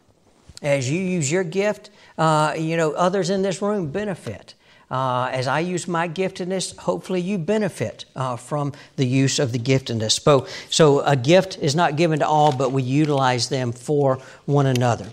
As 0.62 0.89
you 0.89 1.02
use 1.02 1.30
your 1.30 1.43
gift, 1.43 1.89
uh, 2.17 2.54
you 2.58 2.78
know, 2.78 2.93
others 2.93 3.30
in 3.30 3.41
this 3.41 3.62
room 3.62 3.91
benefit. 3.91 4.56
Uh, 4.93 5.27
as 5.34 5.47
I 5.47 5.62
use 5.62 5.88
my 5.88 6.08
giftedness, 6.08 6.77
hopefully 6.77 7.19
you 7.19 7.39
benefit 7.39 8.06
uh, 8.15 8.36
from 8.36 8.73
the 8.95 9.08
use 9.08 9.39
of 9.39 9.51
the 9.51 9.58
giftedness. 9.58 10.21
So, 10.21 10.45
so 10.69 10.99
a 10.99 11.15
gift 11.15 11.58
is 11.58 11.75
not 11.75 11.95
given 11.95 12.19
to 12.19 12.27
all, 12.27 12.56
but 12.56 12.71
we 12.71 12.84
utilize 12.84 13.49
them 13.49 13.71
for 13.71 14.19
one 14.45 14.67
another. 14.67 15.08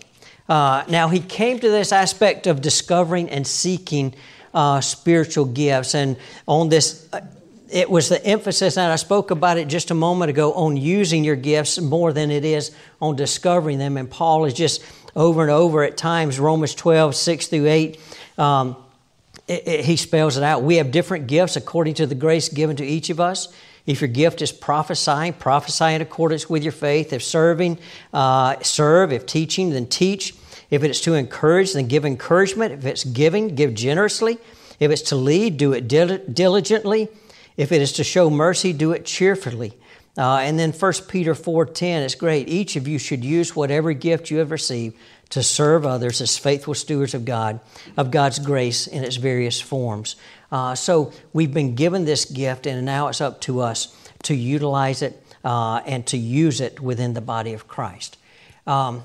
Uh, 0.51 0.85
now, 0.91 1.09
he 1.09 1.19
came 1.19 1.59
to 1.61 1.71
this 1.71 1.93
aspect 1.93 2.47
of 2.47 2.61
discovering 2.61 3.31
and 3.31 3.47
seeking 3.47 4.15
uh, 4.53 4.83
spiritual 4.83 5.47
gifts. 5.47 5.95
And 5.95 6.19
on 6.47 6.69
this, 6.69 7.09
uh, 7.15 7.23
it 7.71 7.89
was 7.89 8.11
the 8.11 8.23
emphasis, 8.23 8.77
and 8.77 8.93
I 8.93 8.97
spoke 8.97 9.31
about 9.31 9.57
it 9.57 9.67
just 9.67 9.91
a 9.91 9.95
moment 9.95 10.29
ago, 10.29 10.53
on 10.53 10.77
using 10.77 11.25
your 11.25 11.37
gifts 11.37 11.81
more 11.81 12.13
than 12.13 12.31
it 12.31 12.45
is 12.45 12.77
on 13.01 13.17
discovering 13.17 13.79
them. 13.79 13.97
And 13.97 14.11
Paul 14.11 14.45
is 14.45 14.53
just 14.53 14.85
over 15.17 15.41
and 15.41 15.51
over 15.51 15.85
at 15.85 15.97
times, 15.97 16.39
Romans 16.39 16.75
12, 16.75 17.15
6 17.15 17.47
through 17.47 17.67
8. 17.67 18.01
Um, 18.37 18.77
it, 19.51 19.67
it, 19.67 19.85
he 19.85 19.97
spells 19.97 20.37
it 20.37 20.45
out. 20.45 20.63
We 20.63 20.77
have 20.77 20.93
different 20.93 21.27
gifts 21.27 21.57
according 21.57 21.95
to 21.95 22.07
the 22.07 22.15
grace 22.15 22.49
given 22.49 22.77
to 22.77 22.85
each 22.85 23.11
of 23.11 23.19
us. 23.19 23.53
If 23.85 24.01
your 24.01 24.09
gift 24.09 24.43
is 24.43 24.53
prophesying, 24.53 25.33
prophesy 25.33 25.87
in 25.87 26.01
accordance 26.01 26.49
with 26.49 26.63
your 26.63 26.73
faith. 26.73 27.13
If 27.13 27.25
serving, 27.25 27.79
uh, 28.13 28.57
serve. 28.63 29.13
If 29.13 29.27
teaching, 29.27 29.71
then 29.71 29.87
teach. 29.87 30.37
If 30.71 30.85
it's 30.85 31.01
to 31.01 31.15
encourage, 31.15 31.73
then 31.73 31.89
give 31.89 32.05
encouragement. 32.05 32.73
If 32.75 32.85
it's 32.85 33.03
giving, 33.03 33.57
give 33.57 33.75
generously. 33.75 34.39
If 34.79 34.93
it's 34.93 35.03
to 35.03 35.17
lead, 35.17 35.57
do 35.57 35.73
it 35.73 35.89
diligently. 35.89 37.09
If 37.57 37.73
it 37.73 37.83
is 37.83 37.93
to 37.95 38.05
show 38.05 38.31
mercy, 38.31 38.73
do 38.73 38.93
it 38.93 39.05
cheerfully. 39.05 39.73
Uh, 40.17 40.37
and 40.37 40.59
then 40.59 40.71
1 40.71 40.93
Peter 41.09 41.35
4.10 41.35 42.05
is 42.05 42.15
great. 42.15 42.49
Each 42.49 42.77
of 42.77 42.87
you 42.87 42.99
should 42.99 43.25
use 43.25 43.57
whatever 43.57 43.93
gift 43.93 44.31
you 44.31 44.39
have 44.39 44.53
received 44.53 44.97
to 45.31 45.43
serve 45.43 45.87
others 45.87 46.21
as 46.21 46.37
faithful 46.37 46.75
stewards 46.75 47.15
of 47.15 47.25
God, 47.25 47.61
of 47.97 48.11
God's 48.11 48.39
grace 48.39 48.87
in 48.87 49.05
its 49.05 49.17
various 49.17 49.61
forms. 49.61 50.17
Uh, 50.53 50.75
so 50.75 51.13
we've 51.33 51.55
been 51.55 51.75
given 51.75 52.05
this 52.05 52.25
gift, 52.25 52.67
and 52.67 52.85
now 52.85 53.09
it's 53.09 53.21
up 53.21 53.41
to 53.43 53.61
us 53.61 53.97
to 54.25 54.35
utilize 54.35 55.03
it 55.03 55.25
uh, 55.45 55.79
and 55.87 56.07
to 56.07 56.17
use 56.17 56.61
it 56.61 56.81
within 56.81 57.15
the 57.15 57.21
body 57.21 57.53
of 57.53 57.69
Christ. 57.69 58.19
Um, 58.67 59.05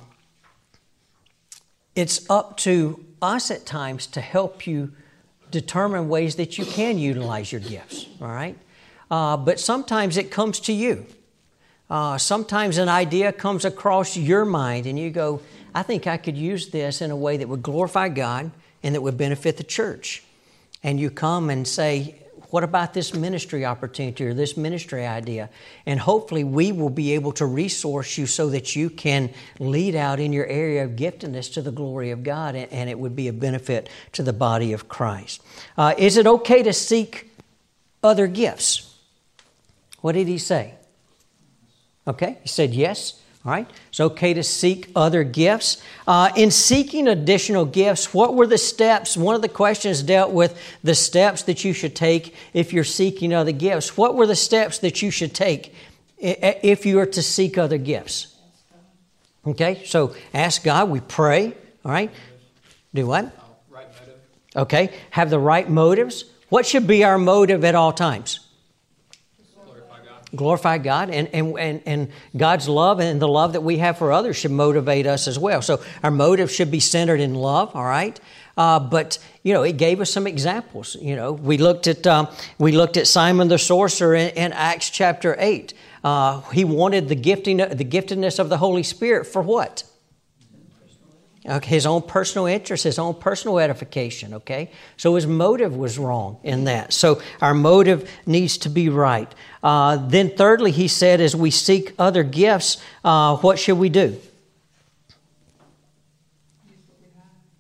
it's 1.96 2.30
up 2.30 2.58
to 2.58 3.06
us 3.22 3.52
at 3.52 3.66
times 3.66 4.08
to 4.08 4.22
help 4.22 4.68
you 4.68 4.92
determine 5.52 6.10
ways 6.10 6.36
that 6.36 6.58
you 6.58 6.66
can 6.66 6.98
utilize 6.98 7.52
your 7.52 7.62
gifts, 7.62 8.08
all 8.20 8.28
right? 8.28 8.58
Uh, 9.10 9.38
but 9.38 9.60
sometimes 9.60 10.18
it 10.18 10.32
comes 10.32 10.60
to 10.62 10.74
you. 10.74 11.06
Uh, 11.90 12.18
sometimes 12.18 12.78
an 12.78 12.90
idea 12.90 13.32
comes 13.32 13.64
across 13.64 14.18
your 14.18 14.44
mind 14.44 14.88
and 14.88 14.98
you 14.98 15.12
go, 15.12 15.40
I 15.76 15.84
think 15.84 16.08
I 16.08 16.16
could 16.16 16.38
use 16.38 16.70
this 16.70 17.02
in 17.02 17.12
a 17.12 17.16
way 17.16 17.36
that 17.38 17.50
would 17.50 17.62
glorify 17.62 18.08
God 18.08 18.50
and 18.82 18.96
that 18.96 19.02
would 19.02 19.18
benefit 19.18 19.58
the 19.58 19.64
church. 19.64 20.24
And 20.82 21.00
you 21.00 21.10
come 21.10 21.50
and 21.50 21.68
say, 21.68 22.16
what 22.52 22.64
about 22.64 22.94
this 22.94 23.14
ministry 23.14 23.66
opportunity 23.66 24.26
or 24.26 24.34
this 24.34 24.56
ministry 24.56 25.06
idea? 25.06 25.50
And 25.86 26.00
hopefully, 26.00 26.46
we 26.46 26.72
will 26.72 26.90
be 26.90 27.12
able 27.12 27.34
to 27.34 27.46
resource 27.46 28.18
you 28.18 28.28
so 28.28 28.50
that 28.52 28.76
you 28.76 28.90
can 28.90 29.34
lead 29.60 29.96
out 29.96 30.22
in 30.22 30.32
your 30.32 30.46
area 30.46 30.86
of 30.86 30.92
giftedness 30.92 31.52
to 31.56 31.62
the 31.62 31.72
glory 31.72 32.12
of 32.12 32.24
God, 32.24 32.56
and 32.56 32.90
it 32.90 32.98
would 32.98 33.14
be 33.16 33.28
a 33.28 33.34
benefit 33.34 33.90
to 34.14 34.24
the 34.24 34.32
body 34.32 34.72
of 34.72 34.88
Christ. 34.88 35.44
Uh, 35.78 35.96
is 35.98 36.16
it 36.16 36.28
okay 36.28 36.64
to 36.64 36.72
seek 36.72 37.30
other 38.02 38.28
gifts? 38.28 38.96
What 40.00 40.14
did 40.14 40.30
he 40.30 40.38
say? 40.38 40.76
Okay, 42.08 42.38
he 42.44 42.48
said 42.48 42.74
yes. 42.74 43.22
All 43.46 43.52
right, 43.52 43.70
it's 43.90 44.00
okay 44.00 44.34
to 44.34 44.42
seek 44.42 44.90
other 44.96 45.24
gifts. 45.24 45.80
Uh, 46.08 46.32
in 46.36 46.50
seeking 46.50 47.08
additional 47.08 47.64
gifts, 47.66 48.12
what 48.12 48.34
were 48.34 48.48
the 48.48 48.58
steps? 48.58 49.16
One 49.16 49.36
of 49.36 49.44
the 49.44 49.50
questions 49.50 50.02
dealt 50.02 50.32
with 50.32 50.60
the 50.84 50.96
steps 50.96 51.44
that 51.44 51.64
you 51.64 51.72
should 51.72 51.96
take 51.96 52.34
if 52.54 52.74
you're 52.74 52.84
seeking 52.84 53.32
other 53.34 53.52
gifts. 53.52 53.96
What 53.96 54.16
were 54.16 54.26
the 54.26 54.36
steps 54.36 54.80
that 54.80 55.04
you 55.04 55.12
should 55.12 55.36
take 55.36 55.76
if 56.18 56.88
you 56.88 56.98
are 57.00 57.06
to 57.06 57.22
seek 57.22 57.60
other 57.60 57.78
gifts? 57.78 58.36
Okay, 59.46 59.84
so 59.86 60.16
ask 60.34 60.64
God, 60.64 60.90
we 60.90 61.02
pray, 61.02 61.54
all 61.84 61.92
right? 61.92 62.12
Do 62.96 63.06
what? 63.06 63.26
Right 63.70 63.88
motive. 63.94 64.20
Okay, 64.56 64.94
have 65.12 65.30
the 65.30 65.38
right 65.38 65.70
motives. 65.70 66.26
What 66.50 66.66
should 66.66 66.88
be 66.88 67.04
our 67.04 67.20
motive 67.20 67.64
at 67.64 67.76
all 67.76 67.94
times? 67.94 68.40
Glorify 70.36 70.78
God, 70.78 71.10
and, 71.10 71.28
and, 71.34 71.58
and, 71.60 71.82
and 71.86 72.08
God's 72.36 72.68
love 72.68 73.00
and 73.00 73.22
the 73.22 73.28
love 73.28 73.54
that 73.54 73.62
we 73.62 73.78
have 73.78 73.98
for 73.98 74.12
others 74.12 74.38
should 74.38 74.52
motivate 74.52 75.08
us 75.08 75.28
as 75.28 75.40
well. 75.40 75.62
So 75.62 75.82
our 76.04 76.12
motive 76.12 76.52
should 76.52 76.72
be 76.72 76.80
centered 76.80 77.20
in 77.20 77.36
love, 77.36 77.76
all 77.76 77.86
right? 77.86 78.20
Uh, 78.58 78.80
but 78.80 79.20
you 79.44 79.54
know, 79.54 79.64
it 79.64 79.78
gave 79.78 80.02
us 80.02 80.10
some 80.10 80.28
examples. 80.28 80.96
You 81.02 81.16
know, 81.16 81.34
we 81.34 81.58
looked 81.58 81.88
at 81.88 82.08
um, 82.08 82.28
we 82.58 82.72
looked 82.72 82.98
at 82.98 83.08
Simon 83.08 83.48
the 83.48 83.58
sorcerer 83.58 84.16
in, 84.16 84.30
in 84.30 84.54
Acts 84.54 84.90
chapter 84.90 85.36
eight. 85.40 85.74
Uh, 86.04 86.42
he 86.52 86.64
wanted 86.64 87.10
the 87.10 87.16
gifting, 87.16 87.58
the 87.58 87.86
giftedness 87.86 88.40
of 88.40 88.50
the 88.50 88.58
Holy 88.58 88.84
Spirit 88.84 89.26
for 89.26 89.42
what? 89.42 89.84
Okay, 91.48 91.70
his 91.70 91.86
own 91.86 92.02
personal 92.02 92.48
interest, 92.48 92.86
his 92.86 92.98
own 92.98 93.14
personal 93.14 93.60
edification, 93.60 94.34
okay? 94.34 94.72
So 94.98 95.14
his 95.14 95.28
motive 95.28 95.76
was 95.76 96.00
wrong 96.00 96.40
in 96.44 96.64
that. 96.64 96.92
So 96.92 97.22
our 97.40 97.54
motive 97.54 98.10
needs 98.26 98.58
to 98.60 98.70
be 98.70 98.90
right. 98.90 99.32
Uh, 99.62 99.98
then, 100.08 100.32
thirdly, 100.36 100.72
he 100.72 100.88
said, 100.88 101.22
as 101.22 101.36
we 101.36 101.52
seek 101.52 101.94
other 102.00 102.24
gifts, 102.24 102.78
uh, 103.04 103.38
what 103.38 103.60
should 103.60 103.78
we 103.78 103.90
do? 103.90 104.20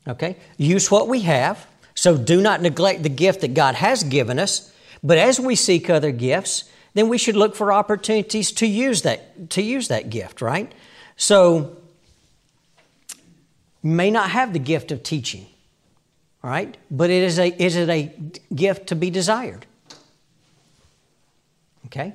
Okay, 0.08 0.38
use 0.58 0.90
what 0.90 1.08
we 1.08 1.22
have. 1.22 1.68
So 1.94 2.18
do 2.18 2.42
not 2.42 2.62
neglect 2.62 3.04
the 3.04 3.10
gift 3.10 3.42
that 3.42 3.54
God 3.54 3.76
has 3.76 4.04
given 4.04 4.40
us. 4.40 4.72
But 5.04 5.18
as 5.18 5.40
we 5.40 5.56
seek 5.56 5.90
other 5.90 6.12
gifts, 6.12 6.66
then 6.96 7.10
we 7.10 7.18
should 7.18 7.36
look 7.36 7.56
for 7.56 7.72
opportunities 7.72 8.52
to 8.54 8.66
use 8.66 9.04
that 9.04 9.50
to 9.52 9.62
use 9.62 9.90
that 9.90 10.10
gift, 10.10 10.42
right? 10.42 10.72
So 11.18 11.78
may 13.86 14.10
not 14.10 14.32
have 14.32 14.52
the 14.52 14.60
gift 14.60 14.92
of 14.92 15.04
teaching, 15.04 15.46
all 16.44 16.50
right? 16.50 16.76
But 16.90 17.10
it 17.10 17.22
is 17.22 17.38
a, 17.38 17.48
is 17.62 17.76
it 17.76 17.90
a 17.90 18.12
gift 18.54 18.88
to 18.88 18.96
be 18.96 19.10
desired? 19.12 19.66
Okay? 21.86 22.14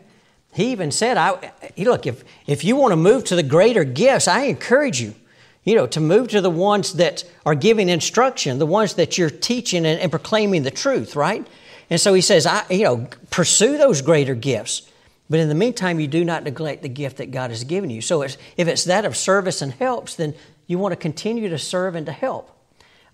He 0.52 0.72
even 0.72 0.90
said, 0.90 1.16
I, 1.16 1.52
look, 1.78 2.06
if, 2.06 2.24
if 2.46 2.64
you 2.64 2.74
want 2.74 2.90
to 2.92 2.96
move 2.96 3.24
to 3.24 3.36
the 3.36 3.44
greater 3.44 3.84
gifts, 3.84 4.26
I 4.26 4.42
encourage 4.42 5.00
you, 5.00 5.14
you 5.62 5.76
know, 5.76 5.86
to 5.86 6.00
move 6.00 6.28
to 6.28 6.40
the 6.40 6.50
ones 6.50 6.94
that 6.94 7.24
are 7.46 7.54
giving 7.54 7.88
instruction, 7.88 8.58
the 8.58 8.66
ones 8.66 8.94
that 8.94 9.16
you're 9.16 9.30
teaching 9.30 9.86
and, 9.86 10.00
and 10.00 10.10
proclaiming 10.10 10.64
the 10.64 10.72
truth, 10.72 11.14
right? 11.14 11.46
And 11.88 12.00
so 12.00 12.14
he 12.14 12.20
says, 12.20 12.46
I, 12.46 12.64
you 12.68 12.82
know, 12.82 13.08
pursue 13.30 13.78
those 13.78 14.02
greater 14.02 14.34
gifts. 14.34 14.90
But 15.28 15.38
in 15.38 15.48
the 15.48 15.54
meantime, 15.54 16.00
you 16.00 16.08
do 16.08 16.24
not 16.24 16.42
neglect 16.42 16.82
the 16.82 16.88
gift 16.88 17.18
that 17.18 17.30
God 17.30 17.50
has 17.50 17.62
given 17.62 17.90
you. 17.90 18.00
So 18.00 18.22
if 18.22 18.36
it's 18.56 18.84
that 18.84 19.04
of 19.04 19.16
service 19.16 19.62
and 19.62 19.72
helps, 19.72 20.16
then 20.16 20.34
you 20.70 20.78
want 20.78 20.92
to 20.92 20.96
continue 20.96 21.48
to 21.48 21.58
serve 21.58 21.96
and 21.96 22.06
to 22.06 22.12
help. 22.12 22.56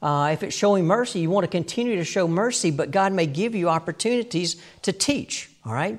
Uh, 0.02 0.28
if 0.30 0.42
it's 0.42 0.54
showing 0.54 0.86
mercy, 0.86 1.20
you 1.20 1.30
want 1.30 1.44
to 1.44 1.50
continue 1.50 1.96
to 1.96 2.04
show 2.04 2.28
mercy, 2.28 2.70
but 2.70 2.90
God 2.90 3.14
may 3.14 3.24
give 3.24 3.54
you 3.54 3.70
opportunities 3.70 4.60
to 4.82 4.92
teach, 4.92 5.48
all 5.64 5.72
right? 5.72 5.98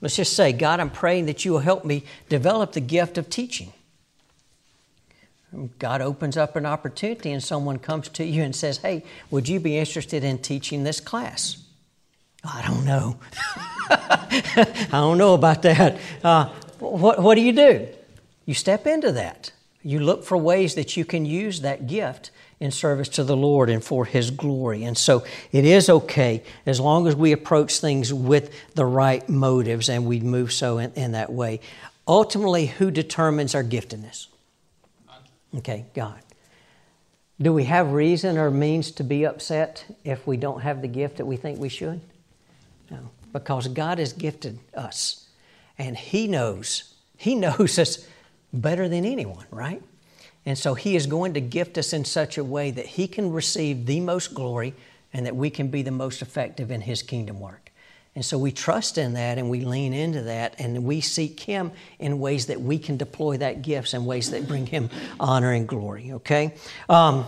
Let's 0.00 0.14
just 0.14 0.36
say, 0.36 0.52
God, 0.52 0.78
I'm 0.78 0.90
praying 0.90 1.26
that 1.26 1.44
you 1.44 1.50
will 1.50 1.58
help 1.58 1.84
me 1.84 2.04
develop 2.28 2.70
the 2.70 2.80
gift 2.80 3.18
of 3.18 3.28
teaching. 3.28 3.72
God 5.80 6.00
opens 6.00 6.36
up 6.36 6.54
an 6.54 6.66
opportunity 6.66 7.32
and 7.32 7.42
someone 7.42 7.80
comes 7.80 8.08
to 8.10 8.24
you 8.24 8.44
and 8.44 8.54
says, 8.54 8.78
Hey, 8.78 9.04
would 9.28 9.48
you 9.48 9.58
be 9.58 9.76
interested 9.76 10.22
in 10.22 10.38
teaching 10.38 10.84
this 10.84 11.00
class? 11.00 11.56
I 12.44 12.62
don't 12.62 12.84
know. 12.86 13.18
I 13.90 14.88
don't 14.92 15.18
know 15.18 15.34
about 15.34 15.62
that. 15.62 15.98
Uh, 16.22 16.48
what, 16.78 17.20
what 17.20 17.34
do 17.34 17.40
you 17.40 17.52
do? 17.52 17.88
You 18.46 18.54
step 18.54 18.86
into 18.86 19.10
that. 19.12 19.50
You 19.82 20.00
look 20.00 20.24
for 20.24 20.36
ways 20.36 20.74
that 20.76 20.96
you 20.96 21.04
can 21.04 21.24
use 21.24 21.60
that 21.60 21.86
gift 21.86 22.30
in 22.60 22.70
service 22.70 23.08
to 23.08 23.24
the 23.24 23.36
Lord 23.36 23.68
and 23.68 23.82
for 23.82 24.04
His 24.04 24.30
glory. 24.30 24.84
And 24.84 24.96
so 24.96 25.24
it 25.50 25.64
is 25.64 25.88
okay 25.90 26.42
as 26.64 26.78
long 26.78 27.08
as 27.08 27.16
we 27.16 27.32
approach 27.32 27.80
things 27.80 28.14
with 28.14 28.54
the 28.74 28.84
right 28.84 29.28
motives 29.28 29.88
and 29.88 30.06
we 30.06 30.20
move 30.20 30.52
so 30.52 30.78
in, 30.78 30.92
in 30.92 31.12
that 31.12 31.32
way. 31.32 31.60
Ultimately, 32.06 32.66
who 32.66 32.90
determines 32.90 33.54
our 33.54 33.64
giftedness? 33.64 34.28
Okay, 35.56 35.86
God. 35.94 36.20
Do 37.40 37.52
we 37.52 37.64
have 37.64 37.92
reason 37.92 38.38
or 38.38 38.50
means 38.50 38.92
to 38.92 39.04
be 39.04 39.26
upset 39.26 39.84
if 40.04 40.26
we 40.26 40.36
don't 40.36 40.60
have 40.60 40.80
the 40.80 40.88
gift 40.88 41.16
that 41.16 41.26
we 41.26 41.36
think 41.36 41.58
we 41.58 41.68
should? 41.68 42.00
No, 42.90 43.10
because 43.32 43.66
God 43.68 43.98
has 43.98 44.12
gifted 44.12 44.60
us 44.74 45.26
and 45.78 45.96
He 45.96 46.28
knows. 46.28 46.94
He 47.16 47.34
knows 47.34 47.78
us 47.78 48.06
better 48.52 48.88
than 48.88 49.04
anyone, 49.04 49.46
right? 49.50 49.82
And 50.44 50.58
so 50.58 50.74
He 50.74 50.96
is 50.96 51.06
going 51.06 51.34
to 51.34 51.40
gift 51.40 51.78
us 51.78 51.92
in 51.92 52.04
such 52.04 52.36
a 52.38 52.44
way 52.44 52.70
that 52.70 52.86
He 52.86 53.06
can 53.06 53.32
receive 53.32 53.86
the 53.86 54.00
most 54.00 54.34
glory 54.34 54.74
and 55.12 55.26
that 55.26 55.36
we 55.36 55.50
can 55.50 55.68
be 55.68 55.82
the 55.82 55.90
most 55.90 56.22
effective 56.22 56.70
in 56.70 56.82
His 56.82 57.02
kingdom 57.02 57.40
work. 57.40 57.70
And 58.14 58.24
so 58.24 58.36
we 58.36 58.52
trust 58.52 58.98
in 58.98 59.14
that 59.14 59.38
and 59.38 59.48
we 59.48 59.64
lean 59.64 59.94
into 59.94 60.22
that 60.22 60.54
and 60.58 60.84
we 60.84 61.00
seek 61.00 61.40
Him 61.40 61.72
in 61.98 62.18
ways 62.18 62.46
that 62.46 62.60
we 62.60 62.78
can 62.78 62.96
deploy 62.96 63.38
that 63.38 63.62
gifts 63.62 63.94
in 63.94 64.04
ways 64.04 64.30
that 64.32 64.46
bring 64.46 64.66
Him 64.66 64.90
honor 65.18 65.52
and 65.52 65.66
glory, 65.66 66.12
okay? 66.12 66.54
Um, 66.88 67.24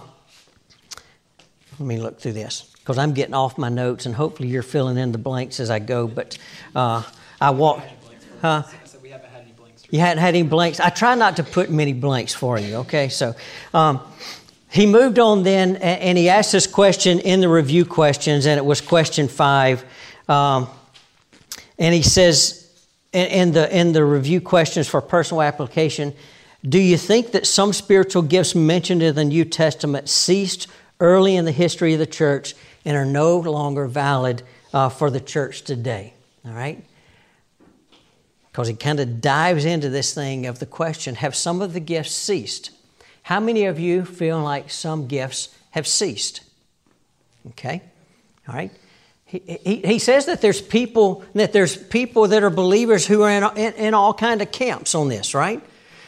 let 1.78 1.86
me 1.86 1.98
look 1.98 2.20
through 2.20 2.34
this 2.34 2.70
because 2.78 2.98
I'm 2.98 3.14
getting 3.14 3.34
off 3.34 3.56
my 3.56 3.68
notes 3.68 4.06
and 4.06 4.14
hopefully 4.14 4.48
you're 4.48 4.62
filling 4.62 4.98
in 4.98 5.12
the 5.12 5.18
blanks 5.18 5.58
as 5.58 5.70
I 5.70 5.78
go. 5.78 6.06
But 6.06 6.36
uh, 6.74 7.02
I 7.40 7.50
walk. 7.50 7.82
Huh? 8.42 8.64
You 9.94 10.00
hadn't 10.00 10.22
had 10.22 10.34
any 10.34 10.42
blanks. 10.42 10.80
I 10.80 10.90
try 10.90 11.14
not 11.14 11.36
to 11.36 11.44
put 11.44 11.70
many 11.70 11.92
blanks 11.92 12.34
for 12.34 12.58
you, 12.58 12.78
okay? 12.78 13.08
So 13.08 13.36
um, 13.72 14.00
he 14.68 14.86
moved 14.86 15.20
on 15.20 15.44
then 15.44 15.76
and 15.76 16.18
he 16.18 16.28
asked 16.28 16.50
this 16.50 16.66
question 16.66 17.20
in 17.20 17.40
the 17.40 17.48
review 17.48 17.84
questions, 17.84 18.44
and 18.44 18.58
it 18.58 18.64
was 18.64 18.80
question 18.80 19.28
five. 19.28 19.84
Um, 20.28 20.66
and 21.78 21.94
he 21.94 22.02
says 22.02 22.68
in, 23.12 23.52
the, 23.52 23.72
in 23.72 23.92
the 23.92 24.04
review 24.04 24.40
questions 24.40 24.88
for 24.88 25.00
personal 25.00 25.42
application, 25.42 26.12
do 26.68 26.80
you 26.80 26.96
think 26.96 27.30
that 27.30 27.46
some 27.46 27.72
spiritual 27.72 28.22
gifts 28.22 28.56
mentioned 28.56 29.00
in 29.00 29.14
the 29.14 29.24
New 29.24 29.44
Testament 29.44 30.08
ceased 30.08 30.66
early 30.98 31.36
in 31.36 31.44
the 31.44 31.52
history 31.52 31.92
of 31.92 32.00
the 32.00 32.06
church 32.06 32.56
and 32.84 32.96
are 32.96 33.04
no 33.04 33.38
longer 33.38 33.86
valid 33.86 34.42
uh, 34.72 34.88
for 34.88 35.08
the 35.08 35.20
church 35.20 35.62
today? 35.62 36.14
All 36.44 36.52
right? 36.52 36.84
Because 38.54 38.68
he 38.68 38.74
kind 38.74 39.00
of 39.00 39.20
dives 39.20 39.64
into 39.64 39.88
this 39.88 40.14
thing 40.14 40.46
of 40.46 40.60
the 40.60 40.66
question 40.66 41.16
have 41.16 41.34
some 41.34 41.60
of 41.60 41.72
the 41.72 41.80
gifts 41.80 42.14
ceased? 42.14 42.70
How 43.24 43.40
many 43.40 43.64
of 43.64 43.80
you 43.80 44.04
feel 44.04 44.40
like 44.40 44.70
some 44.70 45.08
gifts 45.08 45.48
have 45.72 45.88
ceased? 45.88 46.40
Okay? 47.48 47.82
All 48.46 48.54
right? 48.54 48.70
He, 49.24 49.58
he, 49.64 49.76
he 49.78 49.98
says 49.98 50.26
that 50.26 50.40
there's 50.40 50.62
people 50.62 51.24
that 51.34 51.52
there's 51.52 51.76
people 51.76 52.28
that 52.28 52.44
are 52.44 52.50
believers 52.50 53.04
who 53.04 53.22
are 53.22 53.30
in, 53.30 53.42
in, 53.58 53.72
in 53.72 53.92
all 53.92 54.14
kind 54.14 54.40
of 54.40 54.52
camps 54.52 54.94
on 54.94 55.08
this, 55.08 55.34
right? 55.34 55.60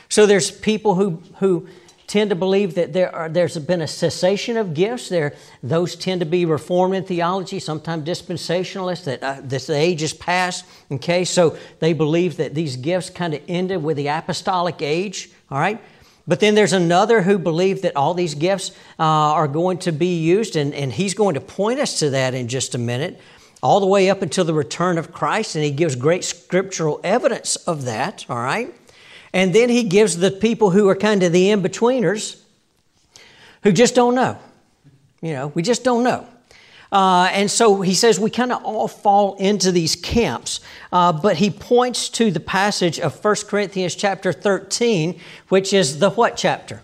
So 0.09 0.25
there's 0.25 0.53
people 0.53 0.95
who 0.95 1.21
who 1.41 1.67
tend 2.07 2.31
to 2.31 2.37
believe 2.37 2.75
that 2.75 2.93
there 2.93 3.15
are, 3.15 3.29
there's 3.29 3.59
been 3.59 3.81
a 3.81 3.87
cessation 3.87 4.57
of 4.57 4.75
gifts. 4.75 5.09
There, 5.09 5.35
those 5.63 5.97
tend 5.97 6.21
to 6.21 6.27
be 6.27 6.45
reformed 6.45 6.95
in 6.95 7.05
theology, 7.05 7.59
sometimes 7.59 8.07
dispensationalists. 8.07 9.05
That 9.05 9.23
uh, 9.23 9.41
this 9.43 9.69
age 9.69 10.03
is 10.03 10.13
past. 10.13 10.65
Okay, 10.91 11.25
so 11.25 11.57
they 11.81 11.93
believe 11.93 12.37
that 12.37 12.55
these 12.55 12.77
gifts 12.77 13.11
kind 13.11 13.35
of 13.35 13.43
ended 13.49 13.83
with 13.83 13.97
the 13.97 14.09
apostolic 14.09 14.83
age. 14.83 15.31
All 15.51 15.59
right, 15.59 15.81
but 16.27 16.41
then 16.41 16.55
there's 16.55 16.73
another 16.73 17.23
who 17.23 17.39
believe 17.39 17.83
that 17.83 17.97
all 17.97 18.15
these 18.15 18.35
gifts 18.35 18.71
uh, 18.99 19.03
are 19.03 19.49
going 19.49 19.79
to 19.79 19.93
be 19.93 20.19
used, 20.19 20.57
and, 20.57 20.75
and 20.75 20.93
he's 20.93 21.15
going 21.15 21.35
to 21.35 21.41
point 21.41 21.79
us 21.81 22.01
to 22.01 22.11
that 22.11 22.35
in 22.35 22.49
just 22.49 22.75
a 22.75 22.79
minute, 22.79 23.21
all 23.63 23.81
the 23.81 23.87
way 23.87 24.11
up 24.11 24.23
until 24.23 24.45
the 24.45 24.55
return 24.55 24.99
of 24.99 25.13
Christ, 25.13 25.55
and 25.55 25.65
he 25.65 25.71
gives 25.71 25.95
great 25.97 26.25
scriptural 26.25 27.01
evidence 27.03 27.57
of 27.57 27.85
that, 27.85 28.27
all 28.29 28.39
right? 28.39 28.75
And 29.33 29.55
then 29.55 29.69
he 29.69 29.83
gives 29.83 30.17
the 30.17 30.31
people 30.31 30.71
who 30.71 30.89
are 30.89 30.97
kind 30.97 31.23
of 31.23 31.33
the 31.33 31.51
in 31.51 31.63
betweeners 31.63 32.41
who 33.63 33.73
just 33.73 33.95
don't 33.95 34.15
know. 34.15 34.39
You 35.21 35.33
know, 35.33 35.49
we 35.49 35.63
just 35.63 35.83
don't 35.83 36.05
know. 36.05 36.27
Uh, 36.93 37.29
and 37.33 37.51
so 37.51 37.81
he 37.81 37.95
says 37.95 38.21
we 38.21 38.31
kind 38.31 38.53
of 38.53 38.63
all 38.65 38.89
fall 38.89 39.35
into 39.37 39.73
these 39.73 39.97
camps. 39.97 40.61
Uh, 40.93 41.13
but 41.13 41.37
he 41.37 41.51
points 41.51 42.09
to 42.11 42.31
the 42.31 42.41
passage 42.41 43.01
of 43.01 43.23
1 43.25 43.37
Corinthians 43.49 43.95
chapter 43.95 44.33
13, 44.33 45.21
which 45.49 45.73
is 45.73 45.99
the 45.99 46.11
what 46.11 46.37
chapter? 46.37 46.83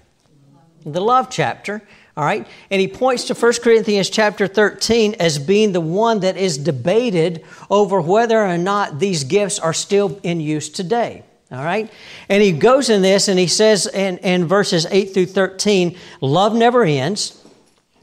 The 0.85 1.01
love 1.01 1.31
chapter. 1.31 1.83
All 2.17 2.25
right. 2.25 2.47
And 2.71 2.81
he 2.81 2.89
points 2.89 3.25
to 3.25 3.35
1 3.35 3.53
Corinthians 3.63 4.11
chapter 4.11 4.47
13 4.47 5.15
as 5.19 5.39
being 5.39 5.73
the 5.73 5.81
one 5.81 6.21
that 6.21 6.37
is 6.37 6.59
debated 6.59 7.45
over 7.71 8.01
whether 8.01 8.45
or 8.45 8.59
not 8.59 8.99
these 8.99 9.25
gifts 9.25 9.59
are 9.59 9.73
still 9.73 10.21
in 10.23 10.41
use 10.41 10.69
today. 10.69 11.23
All 11.53 11.63
right. 11.63 11.91
And 12.31 12.43
he 12.43 12.53
goes 12.53 12.89
in 12.89 13.03
this 13.03 13.29
and 13.29 13.39
he 13.39 13.47
says 13.47 13.87
in, 13.87 14.19
in 14.19 14.47
verses 14.47 14.87
8 14.91 15.13
through 15.13 15.27
13, 15.27 15.99
love 16.23 16.55
never 16.55 16.83
ends. 16.83 17.39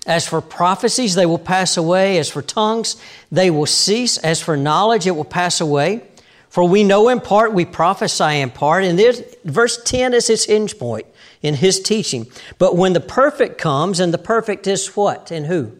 As 0.05 0.27
for 0.27 0.39
prophecies, 0.39 1.15
they 1.15 1.25
will 1.25 1.39
pass 1.39 1.75
away. 1.75 2.19
As 2.19 2.29
for 2.29 2.43
tongues, 2.43 2.95
they 3.31 3.49
will 3.49 3.65
cease. 3.65 4.17
As 4.19 4.39
for 4.41 4.55
knowledge, 4.55 5.07
it 5.07 5.15
will 5.15 5.25
pass 5.25 5.59
away. 5.59 6.03
For 6.49 6.63
we 6.63 6.83
know 6.83 7.09
in 7.09 7.19
part, 7.19 7.53
we 7.53 7.65
prophesy 7.65 8.39
in 8.39 8.51
part. 8.51 8.83
And 8.83 8.97
this, 8.97 9.23
verse 9.43 9.81
10 9.83 10.13
is 10.13 10.27
his 10.27 10.45
hinge 10.45 10.77
point 10.77 11.05
in 11.41 11.55
his 11.55 11.79
teaching. 11.79 12.27
But 12.57 12.75
when 12.75 12.93
the 12.93 12.99
perfect 12.99 13.57
comes, 13.57 13.99
and 13.99 14.13
the 14.13 14.19
perfect 14.19 14.67
is 14.67 14.95
what? 14.95 15.31
And 15.31 15.45
who? 15.45 15.77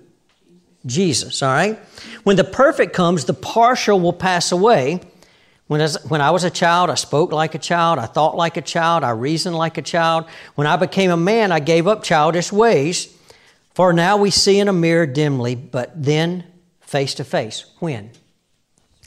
Jesus, 0.86 1.44
all 1.44 1.52
right? 1.52 1.78
When 2.24 2.36
the 2.36 2.44
perfect 2.44 2.94
comes, 2.94 3.26
the 3.26 3.34
partial 3.34 4.00
will 4.00 4.14
pass 4.14 4.52
away. 4.52 5.02
When, 5.70 5.82
as, 5.82 6.04
when 6.10 6.20
I 6.20 6.32
was 6.32 6.44
a 6.44 6.50
child, 6.50 6.90
I 6.90 6.96
spoke 6.96 7.32
like 7.32 7.54
a 7.54 7.60
child, 7.60 8.00
I 8.00 8.08
thought 8.08 8.36
like 8.36 8.58
a 8.58 8.62
child, 8.62 9.04
I 9.04 9.12
reasoned 9.12 9.56
like 9.56 9.78
a 9.78 9.84
child. 9.84 10.26
When 10.56 10.66
I 10.66 10.78
became 10.78 11.12
a 11.12 11.16
man, 11.16 11.52
I 11.52 11.60
gave 11.60 11.86
up 11.86 12.02
childish 12.02 12.52
ways. 12.52 13.16
For 13.76 13.94
now 13.94 14.18
we 14.18 14.32
see 14.32 14.58
in 14.58 14.68
a 14.68 14.74
mirror 14.74 15.06
dimly, 15.06 15.54
but 15.54 15.92
then 15.96 16.44
face 16.82 17.14
to 17.14 17.24
face. 17.24 17.66
When? 17.78 18.10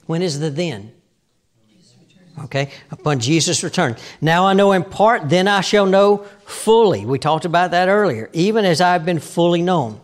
When 0.06 0.22
is 0.22 0.38
the 0.38 0.50
then? 0.50 0.92
Okay, 2.44 2.70
upon 2.92 3.18
Jesus' 3.18 3.64
return. 3.64 3.96
Now 4.20 4.46
I 4.46 4.52
know 4.52 4.70
in 4.70 4.84
part, 4.84 5.28
then 5.30 5.48
I 5.48 5.62
shall 5.62 5.84
know 5.84 6.18
fully. 6.46 7.04
We 7.04 7.18
talked 7.18 7.44
about 7.44 7.72
that 7.72 7.88
earlier, 7.88 8.30
even 8.32 8.64
as 8.64 8.80
I've 8.80 9.04
been 9.04 9.18
fully 9.18 9.62
known. 9.62 10.00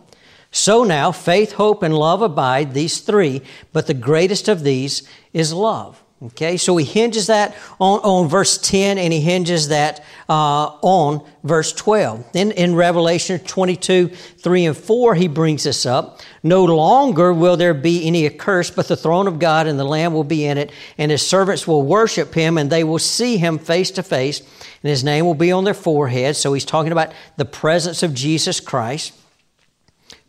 So 0.51 0.83
now, 0.83 1.13
faith, 1.13 1.53
hope, 1.53 1.83
and 1.83 1.97
love 1.97 2.21
abide, 2.21 2.73
these 2.73 2.99
three, 2.99 3.43
but 3.71 3.87
the 3.87 3.93
greatest 3.93 4.49
of 4.49 4.63
these 4.63 5.07
is 5.31 5.53
love. 5.53 6.03
Okay, 6.21 6.57
so 6.57 6.75
he 6.75 6.83
hinges 6.83 7.27
that 7.27 7.55
on, 7.79 7.99
on 8.01 8.27
verse 8.27 8.57
10 8.57 8.97
and 8.97 9.13
he 9.13 9.21
hinges 9.21 9.69
that 9.69 10.03
uh, 10.27 10.65
on 10.81 11.25
verse 11.45 11.71
12. 11.71 12.33
Then 12.33 12.51
in 12.51 12.75
Revelation 12.75 13.39
22, 13.39 14.09
3 14.09 14.65
and 14.65 14.75
4, 14.75 15.15
he 15.15 15.29
brings 15.29 15.63
this 15.63 15.85
up. 15.85 16.19
No 16.43 16.65
longer 16.65 17.31
will 17.31 17.55
there 17.55 17.73
be 17.73 18.05
any 18.05 18.29
curse, 18.31 18.69
but 18.69 18.89
the 18.89 18.97
throne 18.97 19.27
of 19.27 19.39
God 19.39 19.65
and 19.65 19.79
the 19.79 19.85
Lamb 19.85 20.13
will 20.13 20.25
be 20.25 20.45
in 20.45 20.57
it, 20.57 20.71
and 20.97 21.09
his 21.09 21.25
servants 21.25 21.65
will 21.65 21.83
worship 21.83 22.33
him, 22.33 22.57
and 22.57 22.69
they 22.69 22.83
will 22.83 22.99
see 22.99 23.37
him 23.37 23.57
face 23.57 23.89
to 23.91 24.03
face, 24.03 24.41
and 24.41 24.89
his 24.89 25.05
name 25.05 25.25
will 25.25 25.35
be 25.35 25.53
on 25.53 25.63
their 25.63 25.73
forehead. 25.73 26.35
So 26.35 26.51
he's 26.51 26.65
talking 26.65 26.91
about 26.91 27.13
the 27.37 27.45
presence 27.45 28.03
of 28.03 28.13
Jesus 28.13 28.59
Christ. 28.59 29.13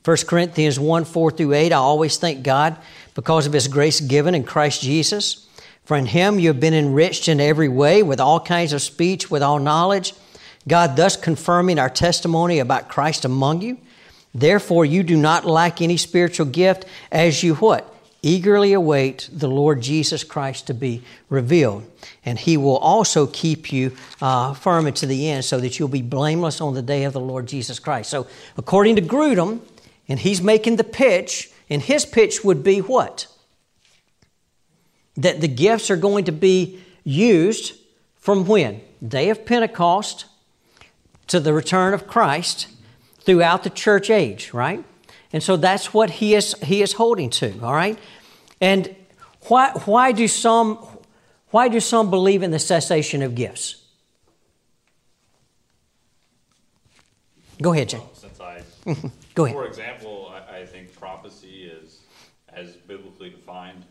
1 0.04 0.16
Corinthians 0.28 0.78
1 0.78 1.04
4 1.04 1.30
through 1.32 1.52
8, 1.52 1.72
I 1.72 1.76
always 1.76 2.16
thank 2.16 2.44
God 2.44 2.76
because 3.16 3.46
of 3.46 3.52
his 3.52 3.66
grace 3.66 4.00
given 4.00 4.36
in 4.36 4.44
Christ 4.44 4.82
Jesus. 4.82 5.48
For 5.90 5.96
in 5.96 6.06
him 6.06 6.38
you 6.38 6.46
have 6.46 6.60
been 6.60 6.72
enriched 6.72 7.26
in 7.26 7.40
every 7.40 7.68
way 7.68 8.04
with 8.04 8.20
all 8.20 8.38
kinds 8.38 8.72
of 8.72 8.80
speech, 8.80 9.28
with 9.28 9.42
all 9.42 9.58
knowledge, 9.58 10.14
God 10.68 10.94
thus 10.94 11.16
confirming 11.16 11.80
our 11.80 11.90
testimony 11.90 12.60
about 12.60 12.88
Christ 12.88 13.24
among 13.24 13.62
you. 13.62 13.76
Therefore, 14.32 14.84
you 14.84 15.02
do 15.02 15.16
not 15.16 15.46
lack 15.46 15.82
any 15.82 15.96
spiritual 15.96 16.46
gift 16.46 16.84
as 17.10 17.42
you 17.42 17.56
what? 17.56 17.92
Eagerly 18.22 18.72
await 18.72 19.28
the 19.32 19.48
Lord 19.48 19.80
Jesus 19.80 20.22
Christ 20.22 20.68
to 20.68 20.74
be 20.74 21.02
revealed. 21.28 21.90
And 22.24 22.38
he 22.38 22.56
will 22.56 22.78
also 22.78 23.26
keep 23.26 23.72
you 23.72 23.90
uh, 24.22 24.54
firm 24.54 24.86
unto 24.86 25.06
the 25.08 25.28
end 25.28 25.44
so 25.44 25.58
that 25.58 25.80
you'll 25.80 25.88
be 25.88 26.02
blameless 26.02 26.60
on 26.60 26.74
the 26.74 26.82
day 26.82 27.02
of 27.02 27.14
the 27.14 27.18
Lord 27.18 27.48
Jesus 27.48 27.80
Christ. 27.80 28.10
So, 28.10 28.28
according 28.56 28.94
to 28.94 29.02
Grudem, 29.02 29.58
and 30.08 30.20
he's 30.20 30.40
making 30.40 30.76
the 30.76 30.84
pitch, 30.84 31.50
and 31.68 31.82
his 31.82 32.06
pitch 32.06 32.44
would 32.44 32.62
be 32.62 32.78
what? 32.78 33.26
That 35.22 35.40
the 35.40 35.48
gifts 35.48 35.90
are 35.90 35.96
going 35.96 36.24
to 36.24 36.32
be 36.32 36.80
used 37.04 37.74
from 38.16 38.46
when? 38.46 38.80
Day 39.06 39.30
of 39.30 39.44
Pentecost 39.44 40.26
to 41.28 41.40
the 41.40 41.52
return 41.52 41.94
of 41.94 42.06
Christ 42.06 42.68
throughout 43.20 43.62
the 43.62 43.70
church 43.70 44.10
age, 44.10 44.52
right? 44.52 44.84
And 45.32 45.42
so 45.42 45.56
that's 45.56 45.94
what 45.94 46.10
he 46.10 46.34
is, 46.34 46.54
he 46.62 46.82
is 46.82 46.94
holding 46.94 47.30
to, 47.30 47.52
all 47.62 47.72
right? 47.72 47.98
And 48.60 48.94
why, 49.42 49.72
why, 49.84 50.12
do 50.12 50.26
some, 50.26 50.76
why 51.50 51.68
do 51.68 51.80
some 51.80 52.10
believe 52.10 52.42
in 52.42 52.50
the 52.50 52.58
cessation 52.58 53.22
of 53.22 53.34
gifts? 53.34 53.76
Go 57.62 57.72
ahead, 57.72 57.90
Jay. 57.90 57.98
Well, 57.98 58.10
since 58.14 58.40
I, 58.40 58.62
Go 59.34 59.44
ahead. 59.44 59.56
For 59.56 59.66
example, 59.66 60.32
I, 60.32 60.60
I 60.60 60.66
think 60.66 60.98
prophecy 60.98 61.64
is, 61.64 62.00
as 62.52 62.76
biblically 62.76 63.30
defined, 63.30 63.84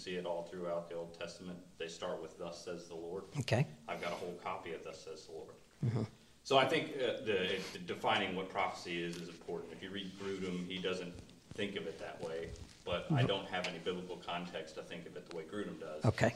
see 0.00 0.16
it 0.16 0.24
all 0.24 0.48
throughout 0.50 0.88
the 0.88 0.96
Old 0.96 1.12
Testament. 1.30 1.58
They 1.78 1.88
start 1.88 2.20
with 2.20 2.38
"Thus 2.38 2.64
says 2.64 2.88
the 2.88 2.94
Lord." 2.94 3.24
Okay. 3.40 3.66
I've 3.88 4.00
got 4.00 4.12
a 4.12 4.16
whole 4.16 4.34
copy 4.42 4.72
of 4.72 4.82
"Thus 4.84 5.04
says 5.04 5.26
the 5.26 5.32
Lord." 5.32 5.54
Mm-hmm. 5.84 6.02
So 6.42 6.58
I 6.58 6.64
think 6.66 6.94
uh, 6.96 7.24
the, 7.24 7.56
the, 7.72 7.78
defining 7.78 8.34
what 8.34 8.48
prophecy 8.48 9.02
is 9.02 9.16
is 9.16 9.28
important. 9.28 9.72
If 9.72 9.82
you 9.82 9.90
read 9.90 10.10
Grudem, 10.18 10.66
he 10.66 10.78
doesn't 10.78 11.12
think 11.54 11.76
of 11.76 11.86
it 11.86 11.98
that 12.00 12.20
way, 12.26 12.48
but 12.84 13.04
mm-hmm. 13.04 13.16
I 13.16 13.22
don't 13.22 13.46
have 13.46 13.68
any 13.68 13.78
biblical 13.78 14.16
context 14.16 14.74
to 14.76 14.82
think 14.82 15.06
of 15.06 15.16
it 15.16 15.28
the 15.28 15.36
way 15.36 15.44
Grudem 15.44 15.78
does. 15.78 16.04
Okay. 16.04 16.34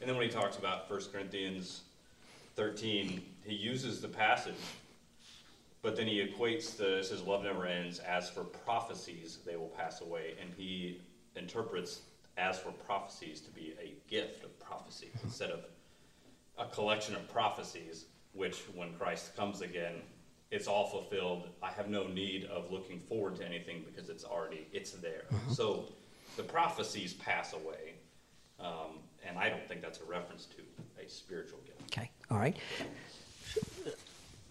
And 0.00 0.08
then 0.08 0.16
when 0.16 0.26
he 0.26 0.32
talks 0.32 0.58
about 0.58 0.88
1 0.90 1.00
Corinthians 1.10 1.82
13, 2.54 3.22
he 3.44 3.54
uses 3.54 4.00
the 4.00 4.08
passage, 4.08 4.54
but 5.82 5.96
then 5.96 6.06
he 6.06 6.24
equates 6.24 6.76
the 6.76 7.02
says 7.02 7.22
love 7.22 7.42
never 7.42 7.66
ends. 7.66 7.98
As 7.98 8.30
for 8.30 8.44
prophecies, 8.44 9.38
they 9.44 9.56
will 9.56 9.72
pass 9.76 10.00
away, 10.00 10.34
and 10.40 10.50
he 10.56 11.00
interprets 11.34 12.02
as 12.36 12.58
for 12.58 12.70
prophecies 12.70 13.40
to 13.40 13.50
be 13.50 13.74
a 13.80 13.94
gift 14.10 14.44
of 14.44 14.58
prophecy 14.60 15.08
instead 15.22 15.50
of 15.50 15.60
a 16.58 16.66
collection 16.66 17.14
of 17.14 17.30
prophecies, 17.32 18.06
which 18.32 18.62
when 18.74 18.92
Christ 18.94 19.36
comes 19.36 19.60
again, 19.60 19.94
it's 20.50 20.66
all 20.66 20.86
fulfilled. 20.86 21.48
I 21.62 21.70
have 21.70 21.88
no 21.88 22.06
need 22.06 22.44
of 22.44 22.70
looking 22.70 23.00
forward 23.00 23.36
to 23.36 23.46
anything 23.46 23.84
because 23.86 24.08
it's 24.08 24.24
already 24.24 24.66
it's 24.72 24.92
there. 24.92 25.24
Mm-hmm. 25.32 25.52
So 25.52 25.86
the 26.36 26.42
prophecies 26.42 27.14
pass 27.14 27.52
away, 27.52 27.94
um, 28.60 28.98
and 29.26 29.38
I 29.38 29.48
don't 29.48 29.66
think 29.66 29.82
that's 29.82 30.00
a 30.00 30.04
reference 30.04 30.46
to 30.46 31.02
a 31.04 31.08
spiritual 31.08 31.58
gift. 31.64 31.82
Okay, 31.92 32.10
all 32.30 32.38
right. 32.38 32.56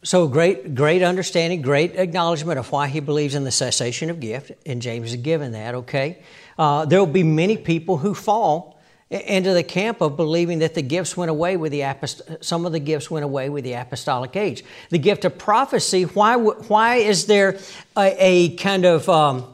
So 0.03 0.27
great, 0.27 0.75
great 0.75 1.01
understanding, 1.01 1.63
great 1.63 1.95
acknowledgement 1.95 2.59
of 2.59 2.71
why 2.71 2.87
he 2.87 2.99
believes 2.99 3.33
in 3.33 3.43
the 3.43 3.51
cessation 3.51 4.11
of 4.11 4.19
gift, 4.19 4.51
and 4.63 4.79
James 4.79 5.11
is 5.11 5.15
given 5.15 5.53
that. 5.53 5.73
Okay, 5.73 6.19
uh, 6.57 6.85
there 6.85 6.99
will 6.99 7.05
be 7.05 7.23
many 7.23 7.57
people 7.57 7.97
who 7.97 8.13
fall 8.13 8.75
into 9.09 9.53
the 9.53 9.63
camp 9.63 10.01
of 10.01 10.17
believing 10.17 10.59
that 10.59 10.73
the 10.73 10.81
gifts 10.81 11.15
went 11.15 11.29
away 11.29 11.57
with 11.57 11.71
the 11.71 11.81
apost- 11.81 12.43
some 12.43 12.65
of 12.65 12.71
the 12.71 12.79
gifts 12.79 13.11
went 13.11 13.23
away 13.23 13.49
with 13.49 13.63
the 13.63 13.73
apostolic 13.73 14.35
age. 14.35 14.63
The 14.89 14.97
gift 14.97 15.25
of 15.25 15.37
prophecy, 15.37 16.03
why, 16.03 16.35
why 16.37 16.95
is 16.95 17.27
there 17.27 17.59
a, 17.95 18.15
a 18.19 18.55
kind 18.55 18.83
of, 18.85 19.07
um, 19.07 19.45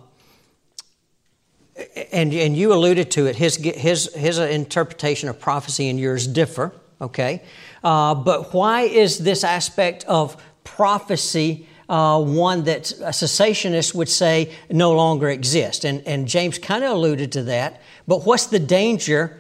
and, 2.12 2.34
and 2.34 2.56
you 2.56 2.74
alluded 2.74 3.12
to 3.12 3.26
it, 3.26 3.36
his, 3.36 3.58
his, 3.58 4.14
his 4.14 4.38
interpretation 4.38 5.28
of 5.28 5.40
prophecy 5.40 5.90
and 5.90 6.00
yours 6.00 6.28
differ, 6.28 6.72
okay? 7.02 7.44
Uh, 7.84 8.16
but 8.16 8.54
why 8.54 8.84
is 8.84 9.18
this 9.18 9.44
aspect 9.44 10.06
of 10.06 10.42
prophecy 10.64 11.68
uh, 11.92 12.20
one 12.20 12.64
that 12.64 12.92
a 12.94 13.12
cessationist 13.12 13.94
would 13.94 14.10
say 14.10 14.52
no 14.72 14.94
longer 14.94 15.30
exists? 15.30 15.86
And, 15.86 16.02
and 16.08 16.28
James 16.28 16.58
kind 16.58 16.84
of 16.84 16.92
alluded 16.92 17.34
to 17.34 17.44
that. 17.44 17.82
But 18.08 18.26
what's 18.26 18.48
the 18.48 18.60
danger 18.60 19.38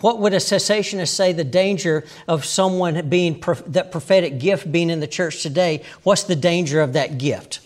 what 0.00 0.18
would 0.18 0.34
a 0.34 0.38
cessationist 0.38 1.08
say 1.08 1.32
the 1.32 1.44
danger 1.44 2.04
of 2.28 2.44
someone 2.44 3.08
being 3.08 3.42
that 3.68 3.90
prophetic 3.90 4.38
gift 4.38 4.70
being 4.70 4.90
in 4.90 5.00
the 5.00 5.06
church 5.06 5.42
today? 5.42 5.82
What's 6.02 6.24
the 6.24 6.36
danger 6.36 6.82
of 6.82 6.94
that 6.94 7.16
gift? 7.16 7.60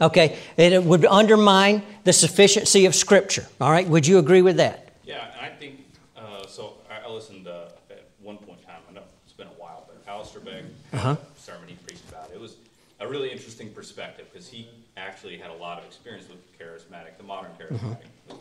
Okay, 0.00 0.36
it 0.56 0.82
would 0.82 1.04
undermine 1.06 1.82
the 2.02 2.12
sufficiency 2.12 2.86
of 2.86 2.94
Scripture. 2.94 3.46
All 3.60 3.70
right, 3.70 3.88
would 3.88 4.06
you 4.06 4.18
agree 4.18 4.42
with 4.42 4.56
that? 4.56 4.88
Yeah, 5.04 5.30
I 5.40 5.48
think 5.48 5.84
uh, 6.16 6.46
so. 6.46 6.74
I, 6.90 7.08
listened 7.08 7.46
uh, 7.46 7.68
at 7.90 8.04
one 8.20 8.38
point 8.38 8.58
in 8.58 8.66
time. 8.66 8.80
I 8.90 8.92
know 8.94 9.02
it's 9.24 9.32
been 9.32 9.46
a 9.46 9.50
while, 9.50 9.86
but 9.86 10.02
Alistair 10.10 10.40
Begg 10.40 10.64
uh-huh. 10.92 11.16
sermon 11.38 11.68
he 11.68 11.74
preached 11.76 12.02
about 12.08 12.28
it. 12.30 12.34
it 12.34 12.40
was 12.40 12.56
a 13.04 13.08
really 13.08 13.30
interesting 13.30 13.70
perspective 13.70 14.26
because 14.32 14.48
he 14.48 14.68
actually 14.96 15.38
had 15.38 15.50
a 15.50 15.54
lot 15.54 15.78
of 15.78 15.84
experience 15.84 16.26
with 16.28 16.38
charismatic, 16.58 17.16
the 17.16 17.24
modern 17.24 17.50
charismatic. 17.52 18.06
Uh-huh 18.30 18.36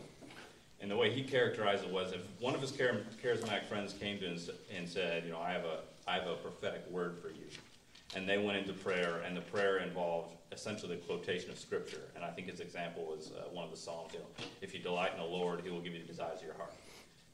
and 0.83 0.91
the 0.91 0.97
way 0.97 1.09
he 1.09 1.23
characterized 1.23 1.85
it 1.85 1.89
was 1.89 2.11
if 2.11 2.19
one 2.41 2.53
of 2.53 2.59
his 2.59 2.73
charismatic 2.73 3.63
friends 3.63 3.93
came 3.93 4.19
to 4.19 4.25
him 4.25 4.37
and 4.75 4.87
said, 4.87 5.23
you 5.23 5.31
know, 5.31 5.39
I 5.39 5.53
have 5.53 5.63
a, 5.63 5.79
I 6.05 6.15
have 6.15 6.27
a 6.27 6.35
prophetic 6.35 6.83
word 6.91 7.17
for 7.21 7.29
you. 7.29 7.45
And 8.17 8.27
they 8.27 8.37
went 8.37 8.57
into 8.57 8.73
prayer, 8.73 9.21
and 9.25 9.35
the 9.35 9.41
prayer 9.41 9.77
involved 9.77 10.35
essentially 10.51 10.97
the 10.97 11.01
quotation 11.03 11.49
of 11.51 11.57
Scripture. 11.57 12.01
And 12.15 12.25
I 12.25 12.31
think 12.31 12.49
his 12.49 12.59
example 12.59 13.05
was 13.05 13.31
uh, 13.31 13.47
one 13.53 13.63
of 13.63 13.71
the 13.71 13.77
Psalms, 13.77 14.11
you 14.11 14.19
know, 14.19 14.25
if 14.61 14.73
you 14.73 14.81
delight 14.81 15.13
in 15.13 15.19
the 15.19 15.25
Lord, 15.25 15.61
he 15.63 15.69
will 15.69 15.79
give 15.79 15.93
you 15.93 16.01
the 16.01 16.07
desires 16.07 16.39
of 16.39 16.45
your 16.45 16.55
heart. 16.55 16.73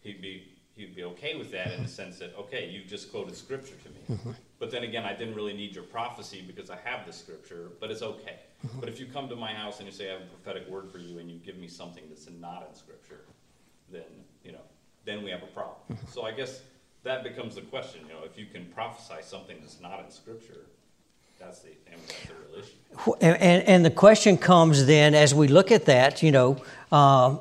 He'd 0.02 0.22
be, 0.22 0.48
he'd 0.76 0.96
be 0.96 1.04
okay 1.06 1.36
with 1.36 1.52
that 1.52 1.74
in 1.74 1.82
the 1.82 1.90
sense 1.90 2.20
that, 2.20 2.36
okay, 2.38 2.70
you've 2.70 2.88
just 2.88 3.12
quoted 3.12 3.36
Scripture 3.36 3.76
to 3.84 3.90
me. 3.90 4.20
Mm-hmm. 4.20 4.32
But 4.60 4.72
then 4.72 4.84
again, 4.84 5.06
I 5.06 5.14
didn't 5.14 5.36
really 5.36 5.54
need 5.54 5.74
your 5.74 5.86
prophecy 5.86 6.44
because 6.46 6.70
I 6.70 6.78
have 6.84 7.06
the 7.06 7.14
Scripture, 7.14 7.70
but 7.80 7.90
it's 7.90 8.02
okay. 8.02 8.40
Mm-hmm. 8.68 8.82
But 8.82 8.90
if 8.90 9.00
you 9.00 9.06
come 9.06 9.30
to 9.30 9.36
my 9.36 9.54
house 9.54 9.80
and 9.80 9.86
you 9.86 9.94
say, 9.94 10.10
I 10.10 10.14
have 10.14 10.22
a 10.24 10.26
prophetic 10.26 10.70
word 10.70 10.92
for 10.92 10.98
you, 10.98 11.20
and 11.20 11.32
you 11.32 11.38
give 11.38 11.58
me 11.58 11.68
something 11.68 12.04
that's 12.10 12.30
not 12.30 12.68
in 12.70 12.76
Scripture, 12.76 13.22
then 13.90 14.04
you 14.44 14.52
know, 14.52 14.62
then 15.06 15.24
we 15.24 15.32
have 15.32 15.44
a 15.44 15.48
problem. 15.48 15.78
Mm-hmm. 15.92 16.12
so 16.12 16.24
I 16.24 16.32
guess 16.32 16.62
that 17.04 17.24
becomes 17.24 17.56
the 17.56 17.62
question. 17.62 18.02
You 18.08 18.14
know, 18.16 18.24
if 18.26 18.38
you 18.38 18.46
can 18.46 18.66
prophesy 18.66 19.22
something 19.22 19.58
that's 19.62 19.80
not 19.80 20.04
in 20.04 20.12
Scripture, 20.12 20.66
that's 21.40 21.60
the, 21.60 21.70
I 21.88 21.92
mean, 21.92 22.00
that's 22.08 22.26
the 22.26 22.34
real 22.34 22.60
issue. 22.60 23.14
And, 23.22 23.42
and, 23.42 23.64
and, 23.64 23.86
the 23.86 23.92
question 23.92 24.38
comes 24.38 24.86
then 24.86 25.16
as 25.16 25.34
we 25.34 25.48
look 25.48 25.72
at 25.72 25.86
that, 25.86 26.22
you 26.22 26.32
know, 26.32 26.62
uh, 26.92 27.38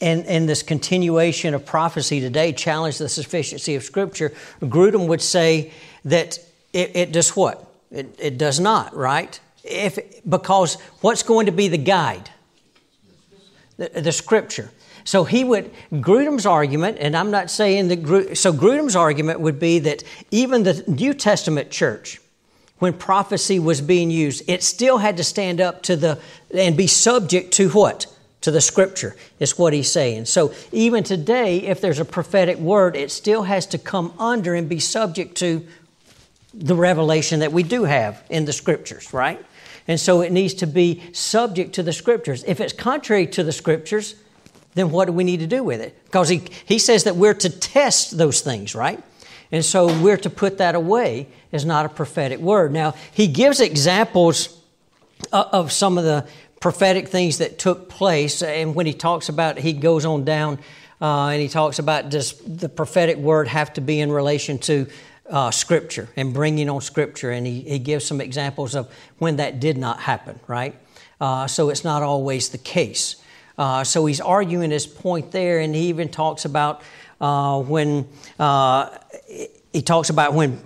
and, 0.00 0.24
and 0.26 0.48
this 0.48 0.62
continuation 0.62 1.54
of 1.54 1.64
prophecy 1.64 2.20
today 2.20 2.52
challenge 2.52 2.98
the 2.98 3.08
sufficiency 3.08 3.74
of 3.74 3.82
Scripture. 3.82 4.32
Grudem 4.60 5.08
would 5.08 5.22
say 5.22 5.72
that 6.04 6.38
it, 6.72 6.94
it 6.94 7.12
does 7.12 7.36
what? 7.36 7.66
It, 7.90 8.16
it 8.18 8.38
does 8.38 8.58
not, 8.58 8.94
right? 8.96 9.38
If, 9.64 9.98
because 10.28 10.80
what's 11.00 11.22
going 11.22 11.46
to 11.46 11.52
be 11.52 11.68
the 11.68 11.78
guide? 11.78 12.30
The, 13.76 13.88
the 14.00 14.12
Scripture. 14.12 14.70
So 15.04 15.24
he 15.24 15.44
would, 15.44 15.72
Grudem's 15.92 16.46
argument, 16.46 16.98
and 17.00 17.16
I'm 17.16 17.30
not 17.30 17.50
saying 17.50 17.88
that, 17.88 18.36
so 18.36 18.52
Grudem's 18.52 18.96
argument 18.96 19.40
would 19.40 19.58
be 19.58 19.80
that 19.80 20.04
even 20.30 20.62
the 20.62 20.84
New 20.86 21.12
Testament 21.12 21.70
church, 21.70 22.20
when 22.78 22.92
prophecy 22.92 23.58
was 23.58 23.80
being 23.80 24.10
used, 24.10 24.42
it 24.48 24.62
still 24.62 24.98
had 24.98 25.16
to 25.16 25.24
stand 25.24 25.60
up 25.60 25.82
to 25.84 25.96
the, 25.96 26.20
and 26.54 26.76
be 26.76 26.86
subject 26.86 27.52
to 27.54 27.68
what? 27.70 28.06
To 28.42 28.50
the 28.50 28.60
scripture, 28.60 29.14
is 29.38 29.56
what 29.56 29.72
he's 29.72 29.90
saying. 29.90 30.24
So 30.24 30.52
even 30.72 31.04
today, 31.04 31.58
if 31.58 31.80
there's 31.80 32.00
a 32.00 32.04
prophetic 32.04 32.58
word, 32.58 32.96
it 32.96 33.10
still 33.10 33.44
has 33.44 33.66
to 33.66 33.78
come 33.78 34.12
under 34.18 34.54
and 34.54 34.68
be 34.68 34.80
subject 34.80 35.36
to 35.36 35.64
the 36.52 36.74
revelation 36.74 37.40
that 37.40 37.52
we 37.52 37.62
do 37.62 37.84
have 37.84 38.22
in 38.28 38.44
the 38.44 38.52
scriptures, 38.52 39.12
right? 39.12 39.44
And 39.86 39.98
so 39.98 40.20
it 40.22 40.32
needs 40.32 40.54
to 40.54 40.66
be 40.66 41.02
subject 41.12 41.74
to 41.74 41.82
the 41.82 41.92
scriptures. 41.92 42.44
If 42.46 42.60
it's 42.60 42.72
contrary 42.72 43.26
to 43.28 43.44
the 43.44 43.52
scriptures, 43.52 44.16
then 44.74 44.90
what 44.90 45.06
do 45.06 45.12
we 45.12 45.24
need 45.24 45.40
to 45.40 45.46
do 45.46 45.62
with 45.62 45.80
it? 45.80 45.96
Because 46.04 46.28
he, 46.28 46.42
he 46.64 46.78
says 46.78 47.04
that 47.04 47.16
we're 47.16 47.34
to 47.34 47.50
test 47.50 48.18
those 48.18 48.40
things, 48.40 48.74
right? 48.74 49.02
And 49.50 49.64
so 49.64 49.86
we're 50.00 50.16
to 50.16 50.30
put 50.30 50.58
that 50.58 50.74
away 50.74 51.28
as 51.52 51.64
not 51.64 51.86
a 51.86 51.88
prophetic 51.88 52.40
word. 52.40 52.72
Now, 52.72 52.94
he 53.12 53.28
gives 53.28 53.60
examples 53.60 54.58
of 55.30 55.70
some 55.70 55.98
of 55.98 56.04
the 56.04 56.26
prophetic 56.62 57.08
things 57.08 57.38
that 57.38 57.58
took 57.58 57.88
place. 57.88 58.40
And 58.40 58.74
when 58.74 58.86
he 58.86 58.94
talks 58.94 59.28
about, 59.28 59.58
he 59.58 59.72
goes 59.72 60.06
on 60.06 60.24
down 60.24 60.60
uh, 61.00 61.26
and 61.26 61.42
he 61.42 61.48
talks 61.48 61.80
about 61.80 62.08
does 62.08 62.34
the 62.46 62.68
prophetic 62.68 63.16
word 63.16 63.48
have 63.48 63.72
to 63.74 63.80
be 63.80 64.00
in 64.00 64.12
relation 64.12 64.58
to 64.60 64.86
uh, 65.28 65.50
Scripture 65.50 66.08
and 66.16 66.32
bringing 66.32 66.70
on 66.70 66.80
Scripture. 66.80 67.32
And 67.32 67.46
he, 67.46 67.62
he 67.62 67.78
gives 67.80 68.04
some 68.04 68.20
examples 68.20 68.76
of 68.76 68.88
when 69.18 69.36
that 69.36 69.58
did 69.58 69.76
not 69.76 69.98
happen, 69.98 70.38
right? 70.46 70.76
Uh, 71.20 71.48
so 71.48 71.68
it's 71.68 71.82
not 71.82 72.02
always 72.02 72.50
the 72.50 72.58
case. 72.58 73.16
Uh, 73.58 73.82
so 73.82 74.06
he's 74.06 74.20
arguing 74.20 74.70
his 74.70 74.86
point 74.86 75.32
there, 75.32 75.58
and 75.58 75.74
he 75.74 75.88
even 75.88 76.08
talks 76.08 76.44
about 76.44 76.82
uh, 77.20 77.60
when 77.60 78.08
uh, 78.38 78.88
he 79.72 79.82
talks 79.82 80.10
about 80.10 80.32
when 80.32 80.60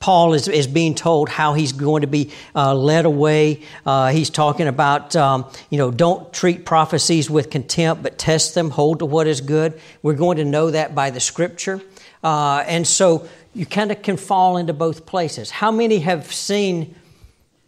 Paul 0.00 0.32
is, 0.32 0.48
is 0.48 0.66
being 0.66 0.94
told 0.94 1.28
how 1.28 1.54
he's 1.54 1.72
going 1.72 2.00
to 2.00 2.06
be 2.08 2.32
uh, 2.56 2.74
led 2.74 3.04
away. 3.04 3.62
Uh, 3.86 4.08
he's 4.08 4.30
talking 4.30 4.66
about, 4.66 5.14
um, 5.14 5.48
you 5.70 5.78
know, 5.78 5.90
don't 5.90 6.32
treat 6.32 6.64
prophecies 6.66 7.30
with 7.30 7.50
contempt, 7.50 8.02
but 8.02 8.18
test 8.18 8.54
them, 8.54 8.70
hold 8.70 8.98
to 8.98 9.06
what 9.06 9.26
is 9.26 9.40
good. 9.40 9.80
We're 10.02 10.14
going 10.14 10.38
to 10.38 10.44
know 10.44 10.70
that 10.70 10.94
by 10.94 11.10
the 11.10 11.20
scripture. 11.20 11.80
and 12.24 12.86
so 12.86 13.28
you 13.54 13.66
kind 13.66 13.92
of 13.92 14.02
can 14.02 14.16
fall 14.16 14.56
into 14.56 14.72
both 14.72 15.06
places. 15.06 15.50
How 15.50 15.70
many 15.70 16.00
have 16.00 16.32
seen, 16.32 16.96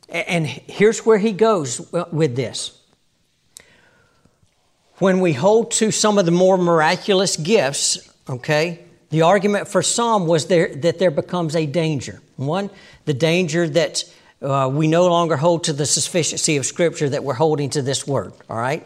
and 0.09 0.47
here's 0.47 1.07
where 1.07 1.19
he 1.19 1.33
goes 1.33 1.81
with 2.11 2.35
this 2.35 2.79
when 5.03 5.19
we 5.19 5.33
hold 5.33 5.73
to 5.73 5.91
some 5.91 6.17
of 6.17 6.27
the 6.27 6.31
more 6.31 6.57
miraculous 6.57 7.37
gifts, 7.37 8.09
okay, 8.29 8.85
the 9.13 9.23
argument 9.23 9.69
for 9.69 9.83
some 9.83 10.27
was 10.27 10.47
there, 10.47 10.75
that 10.77 10.99
there 10.99 11.11
becomes 11.11 11.55
a 11.55 11.67
danger. 11.67 12.21
One, 12.37 12.71
the 13.05 13.13
danger 13.13 13.69
that 13.69 14.05
uh, 14.41 14.71
we 14.73 14.89
no 14.89 15.07
longer 15.07 15.37
hold 15.37 15.65
to 15.65 15.75
the 15.75 15.85
sufficiency 15.85 16.57
of 16.57 16.65
Scripture, 16.65 17.11
that 17.11 17.23
we're 17.23 17.35
holding 17.35 17.69
to 17.71 17.83
this 17.83 18.07
Word, 18.07 18.33
all 18.49 18.57
right? 18.57 18.85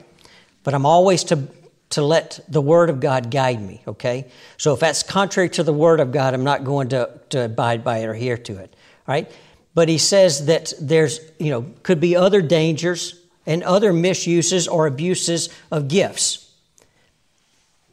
But 0.65 0.75
I'm 0.75 0.85
always 0.85 1.23
to, 1.25 1.47
to 1.91 2.03
let 2.03 2.41
the 2.49 2.61
Word 2.61 2.91
of 2.91 2.99
God 2.99 3.31
guide 3.31 3.63
me, 3.63 3.83
okay? 3.87 4.27
So 4.57 4.75
if 4.75 4.81
that's 4.81 5.05
contrary 5.05 5.49
to 5.51 5.63
the 5.63 5.73
Word 5.73 6.01
of 6.01 6.11
God, 6.11 6.35
I'm 6.35 6.45
not 6.45 6.65
going 6.65 6.89
to, 6.89 7.09
to 7.31 7.45
abide 7.45 7.85
by 7.85 7.99
it 7.99 8.07
or 8.07 8.13
adhere 8.13 8.37
to 8.37 8.59
it, 8.59 8.75
all 9.07 9.15
right? 9.15 9.31
But 9.75 9.89
he 9.89 9.97
says 9.97 10.47
that 10.47 10.73
there's, 10.81 11.21
you 11.39 11.51
know, 11.53 11.67
could 11.85 12.01
be 12.01 12.17
other 12.17 12.43
dangers 12.43 13.23
and 13.47 13.63
other 13.63 13.93
misuses 13.93 14.67
or 14.67 14.89
abuses 14.89 15.51
of 15.71 15.87
gifts. 15.87 16.46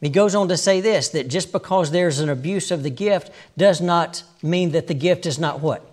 He 0.00 0.10
goes 0.10 0.34
on 0.34 0.48
to 0.48 0.56
say 0.56 0.80
this 0.80 1.08
that 1.10 1.28
just 1.28 1.52
because 1.52 1.90
there's 1.90 2.20
an 2.20 2.28
abuse 2.28 2.70
of 2.70 2.82
the 2.82 2.90
gift 2.90 3.30
does 3.56 3.80
not 3.80 4.22
mean 4.42 4.72
that 4.72 4.86
the 4.86 4.94
gift 4.94 5.24
is 5.26 5.38
not 5.38 5.60
what? 5.60 5.90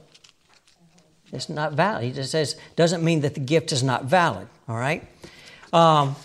It's 1.31 1.47
not 1.47 1.73
valid. 1.73 2.03
He 2.03 2.11
just 2.11 2.31
says, 2.31 2.57
doesn't 2.75 3.03
mean 3.03 3.21
that 3.21 3.35
the 3.35 3.39
gift 3.39 3.71
is 3.71 3.83
not 3.83 4.05
valid, 4.05 4.47
all 4.67 4.77
right? 4.77 5.07
Um, 5.71 6.15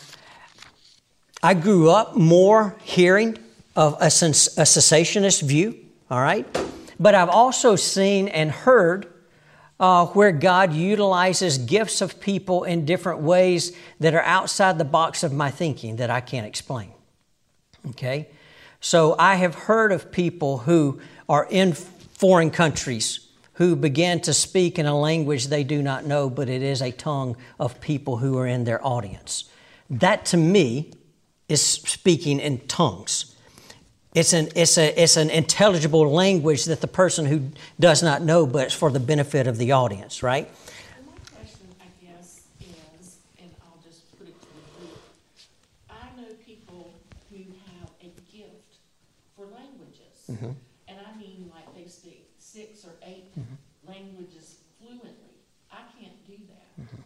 I 1.42 1.54
grew 1.54 1.90
up 1.90 2.16
more 2.16 2.76
hearing 2.82 3.38
of 3.76 3.96
a, 4.00 4.10
sens- 4.10 4.58
a 4.58 4.62
cessationist 4.62 5.42
view, 5.42 5.78
all 6.10 6.20
right? 6.20 6.44
But 6.98 7.14
I've 7.14 7.28
also 7.28 7.76
seen 7.76 8.26
and 8.28 8.50
heard 8.50 9.06
uh, 9.78 10.06
where 10.06 10.32
God 10.32 10.72
utilizes 10.72 11.58
gifts 11.58 12.00
of 12.00 12.18
people 12.18 12.64
in 12.64 12.84
different 12.84 13.20
ways 13.20 13.76
that 14.00 14.14
are 14.14 14.22
outside 14.22 14.78
the 14.78 14.84
box 14.84 15.22
of 15.22 15.32
my 15.32 15.50
thinking 15.50 15.96
that 15.96 16.10
I 16.10 16.20
can't 16.20 16.46
explain. 16.46 16.90
Okay? 17.90 18.28
So 18.80 19.16
I 19.18 19.36
have 19.36 19.54
heard 19.54 19.92
of 19.92 20.12
people 20.12 20.58
who 20.58 21.00
are 21.28 21.46
in 21.50 21.72
foreign 21.72 22.50
countries 22.50 23.20
who 23.54 23.74
began 23.74 24.20
to 24.20 24.34
speak 24.34 24.78
in 24.78 24.86
a 24.86 24.98
language 24.98 25.46
they 25.46 25.64
do 25.64 25.82
not 25.82 26.04
know, 26.04 26.28
but 26.28 26.48
it 26.48 26.62
is 26.62 26.82
a 26.82 26.92
tongue 26.92 27.36
of 27.58 27.80
people 27.80 28.18
who 28.18 28.36
are 28.38 28.46
in 28.46 28.64
their 28.64 28.84
audience. 28.86 29.44
That 29.88 30.26
to 30.26 30.36
me 30.36 30.92
is 31.48 31.62
speaking 31.62 32.38
in 32.38 32.58
tongues. 32.66 33.34
It's 34.14 34.32
an, 34.32 34.48
it's, 34.56 34.78
a, 34.78 35.02
it's 35.02 35.16
an 35.16 35.30
intelligible 35.30 36.10
language 36.10 36.64
that 36.64 36.80
the 36.80 36.88
person 36.88 37.26
who 37.26 37.50
does 37.78 38.02
not 38.02 38.22
know, 38.22 38.46
but 38.46 38.64
it's 38.64 38.74
for 38.74 38.90
the 38.90 39.00
benefit 39.00 39.46
of 39.46 39.58
the 39.58 39.72
audience, 39.72 40.22
right? 40.22 40.48
my 41.06 41.12
question, 41.36 41.68
I 41.78 42.04
guess, 42.04 42.40
is, 42.60 43.18
and 43.38 43.50
I'll 43.62 43.78
just 43.86 44.18
put 44.18 44.28
it 44.28 44.40
to 44.40 44.46
the 44.46 44.86
group. 44.86 44.98
I 45.90 46.18
know 46.18 46.28
people 46.46 46.94
who 47.30 47.36
who 47.36 47.52
have 47.80 47.90
a 48.00 48.20
gift 48.34 48.80
for 49.36 49.44
languages. 49.44 50.15
Mm-hmm. 50.30 50.52
And 50.88 50.98
I 51.00 51.16
mean 51.18 51.50
like 51.54 51.74
they 51.74 51.88
speak 51.88 52.30
six 52.38 52.84
or 52.84 52.92
8 53.02 53.34
Mm-hmm. 53.38 53.54
languages 53.92 54.58
fluently. 54.78 55.34
I 55.70 55.82
can't 55.98 56.18
do 56.26 56.36
that. 56.48 56.70
Mm-hmm. 56.82 57.02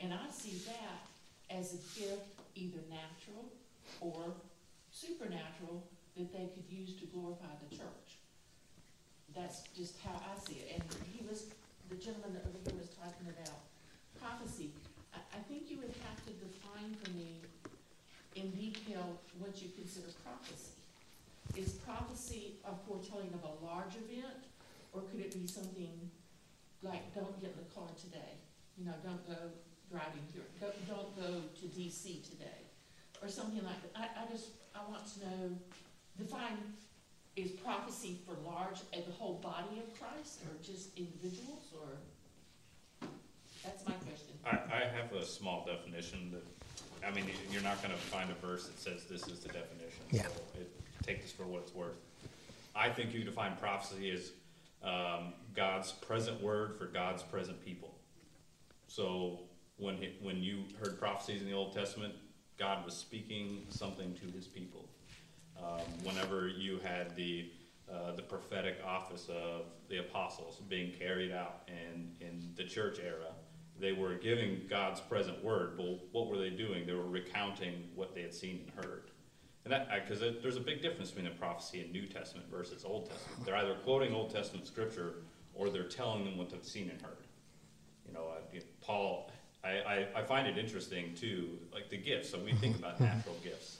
And 0.00 0.12
I 0.14 0.30
see 0.30 0.58
that 0.66 1.06
as 1.50 1.74
a 1.74 1.80
gift, 1.98 2.28
either 2.54 2.78
natural 2.90 3.44
or 4.00 4.34
supernatural, 4.90 5.82
that 6.16 6.32
they 6.32 6.48
could 6.54 6.64
use 6.70 6.94
to 7.00 7.06
glorify 7.06 7.52
the 7.68 7.76
church. 7.76 8.20
That's 9.34 9.62
just 9.76 9.96
how 10.04 10.16
I 10.16 10.38
see 10.48 10.60
it. 10.64 10.80
And 10.80 10.84
he 11.12 11.24
was, 11.26 11.46
the 11.90 11.96
gentleman 11.96 12.40
over 12.40 12.56
here 12.64 12.76
was 12.78 12.88
talking 12.96 13.28
about 13.28 13.60
prophecy. 14.20 14.70
I, 15.12 15.18
I 15.36 15.40
think 15.48 15.70
you 15.70 15.76
would 15.78 15.92
have 16.08 16.18
to 16.24 16.32
define 16.40 16.96
for 17.02 17.10
me 17.12 17.40
in 18.34 18.50
detail 18.52 19.20
what 19.38 19.60
you 19.60 19.68
consider 19.76 20.08
prophecy. 20.24 20.75
Is 21.56 21.72
prophecy 21.72 22.56
a 22.66 22.72
foretelling 22.86 23.32
of 23.32 23.42
a 23.44 23.64
large 23.64 23.94
event, 23.96 24.44
or 24.92 25.00
could 25.02 25.20
it 25.20 25.32
be 25.32 25.46
something 25.46 26.10
like, 26.82 27.14
don't 27.14 27.40
get 27.40 27.50
in 27.52 27.56
the 27.56 27.74
car 27.74 27.88
today? 27.98 28.36
You 28.76 28.84
know, 28.84 28.92
don't 29.02 29.26
go 29.26 29.36
driving 29.90 30.20
here, 30.34 30.42
don't, 30.60 30.76
don't 30.86 31.16
go 31.16 31.40
to 31.60 31.66
DC 31.66 32.28
today, 32.28 32.60
or 33.22 33.28
something 33.28 33.64
like 33.64 33.80
that. 33.82 33.92
I, 33.96 34.24
I 34.24 34.30
just, 34.30 34.48
I 34.74 34.80
want 34.90 35.06
to 35.14 35.20
know, 35.20 35.50
define, 36.18 36.58
is 37.36 37.52
prophecy 37.52 38.18
for 38.26 38.34
large, 38.46 38.80
uh, 38.92 38.98
the 39.06 39.12
whole 39.12 39.34
body 39.42 39.78
of 39.80 39.98
Christ, 39.98 40.40
or 40.44 40.52
just 40.62 40.90
individuals, 40.98 41.72
or? 41.72 41.88
That's 43.64 43.84
my 43.86 43.92
question. 43.94 44.36
I, 44.44 44.58
I 44.76 44.80
have 44.92 45.10
a 45.14 45.24
small 45.24 45.64
definition 45.64 46.32
that, 46.32 47.06
I 47.06 47.10
mean, 47.14 47.24
you- 47.26 47.34
you're 47.50 47.62
not 47.62 47.80
gonna 47.80 47.96
find 47.96 48.30
a 48.30 48.34
verse 48.34 48.66
that 48.66 48.78
says 48.78 49.04
this 49.04 49.26
is 49.28 49.40
the 49.40 49.48
definition. 49.48 50.04
Yeah. 50.10 50.22
So 50.24 50.60
it, 50.60 50.70
take 51.06 51.22
this 51.22 51.32
for 51.32 51.44
what 51.44 51.62
it's 51.62 51.74
worth. 51.74 51.98
I 52.74 52.90
think 52.90 53.14
you 53.14 53.24
define 53.24 53.56
prophecy 53.56 54.10
as, 54.10 54.32
um, 54.82 55.32
God's 55.54 55.92
present 55.92 56.42
word 56.42 56.76
for 56.76 56.86
God's 56.86 57.22
present 57.22 57.64
people. 57.64 57.94
So 58.88 59.40
when 59.78 59.96
he, 59.96 60.14
when 60.20 60.42
you 60.42 60.64
heard 60.80 60.98
prophecies 60.98 61.40
in 61.40 61.48
the 61.48 61.54
Old 61.54 61.74
Testament, 61.74 62.14
God 62.58 62.84
was 62.84 62.94
speaking 62.94 63.66
something 63.70 64.14
to 64.14 64.26
his 64.36 64.46
people. 64.46 64.88
Um, 65.58 65.80
whenever 66.04 66.48
you 66.48 66.78
had 66.84 67.16
the, 67.16 67.50
uh, 67.90 68.12
the 68.12 68.22
prophetic 68.22 68.76
office 68.86 69.28
of 69.28 69.62
the 69.88 69.98
apostles 69.98 70.60
being 70.68 70.92
carried 70.92 71.32
out 71.32 71.68
in, 71.68 72.12
in 72.20 72.50
the 72.56 72.64
church 72.64 72.98
era, 73.04 73.32
they 73.78 73.92
were 73.92 74.14
giving 74.14 74.62
God's 74.68 75.00
present 75.00 75.42
word. 75.42 75.76
But 75.76 75.98
what 76.12 76.28
were 76.28 76.38
they 76.38 76.50
doing? 76.50 76.86
They 76.86 76.94
were 76.94 77.06
recounting 77.06 77.88
what 77.94 78.14
they 78.14 78.22
had 78.22 78.34
seen 78.34 78.66
and 78.66 78.84
heard. 78.84 79.10
And 79.66 79.72
that, 79.72 79.88
because 80.06 80.20
there's 80.20 80.56
a 80.56 80.60
big 80.60 80.80
difference 80.80 81.10
between 81.10 81.24
the 81.24 81.36
prophecy 81.36 81.80
in 81.84 81.90
New 81.90 82.06
Testament 82.06 82.46
versus 82.48 82.84
Old 82.84 83.10
Testament. 83.10 83.44
They're 83.44 83.56
either 83.56 83.74
quoting 83.82 84.14
Old 84.14 84.30
Testament 84.30 84.64
scripture 84.64 85.14
or 85.56 85.70
they're 85.70 85.88
telling 85.88 86.24
them 86.24 86.38
what 86.38 86.50
they've 86.50 86.64
seen 86.64 86.88
and 86.88 87.02
heard. 87.02 87.16
You 88.06 88.14
know, 88.14 88.28
uh, 88.28 88.38
you 88.52 88.60
know, 88.60 88.66
Paul, 88.80 89.32
I, 89.64 89.70
I, 89.70 90.06
I 90.14 90.22
find 90.22 90.46
it 90.46 90.56
interesting 90.56 91.14
too, 91.16 91.48
like 91.74 91.90
the 91.90 91.96
gifts. 91.96 92.30
So 92.30 92.38
we 92.38 92.52
think 92.52 92.76
about 92.78 93.00
natural 93.00 93.34
gifts, 93.42 93.78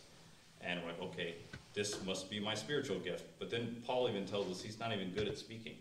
and 0.60 0.80
we're 0.82 0.88
like, 0.88 1.02
okay, 1.02 1.36
this 1.72 2.04
must 2.04 2.28
be 2.28 2.40
my 2.40 2.54
spiritual 2.54 2.98
gift. 2.98 3.24
But 3.38 3.48
then 3.48 3.80
Paul 3.86 4.08
even 4.08 4.26
tells 4.26 4.50
us 4.50 4.60
he's 4.60 4.80
not 4.80 4.92
even 4.92 5.10
good 5.10 5.28
at 5.28 5.38
speaking, 5.38 5.76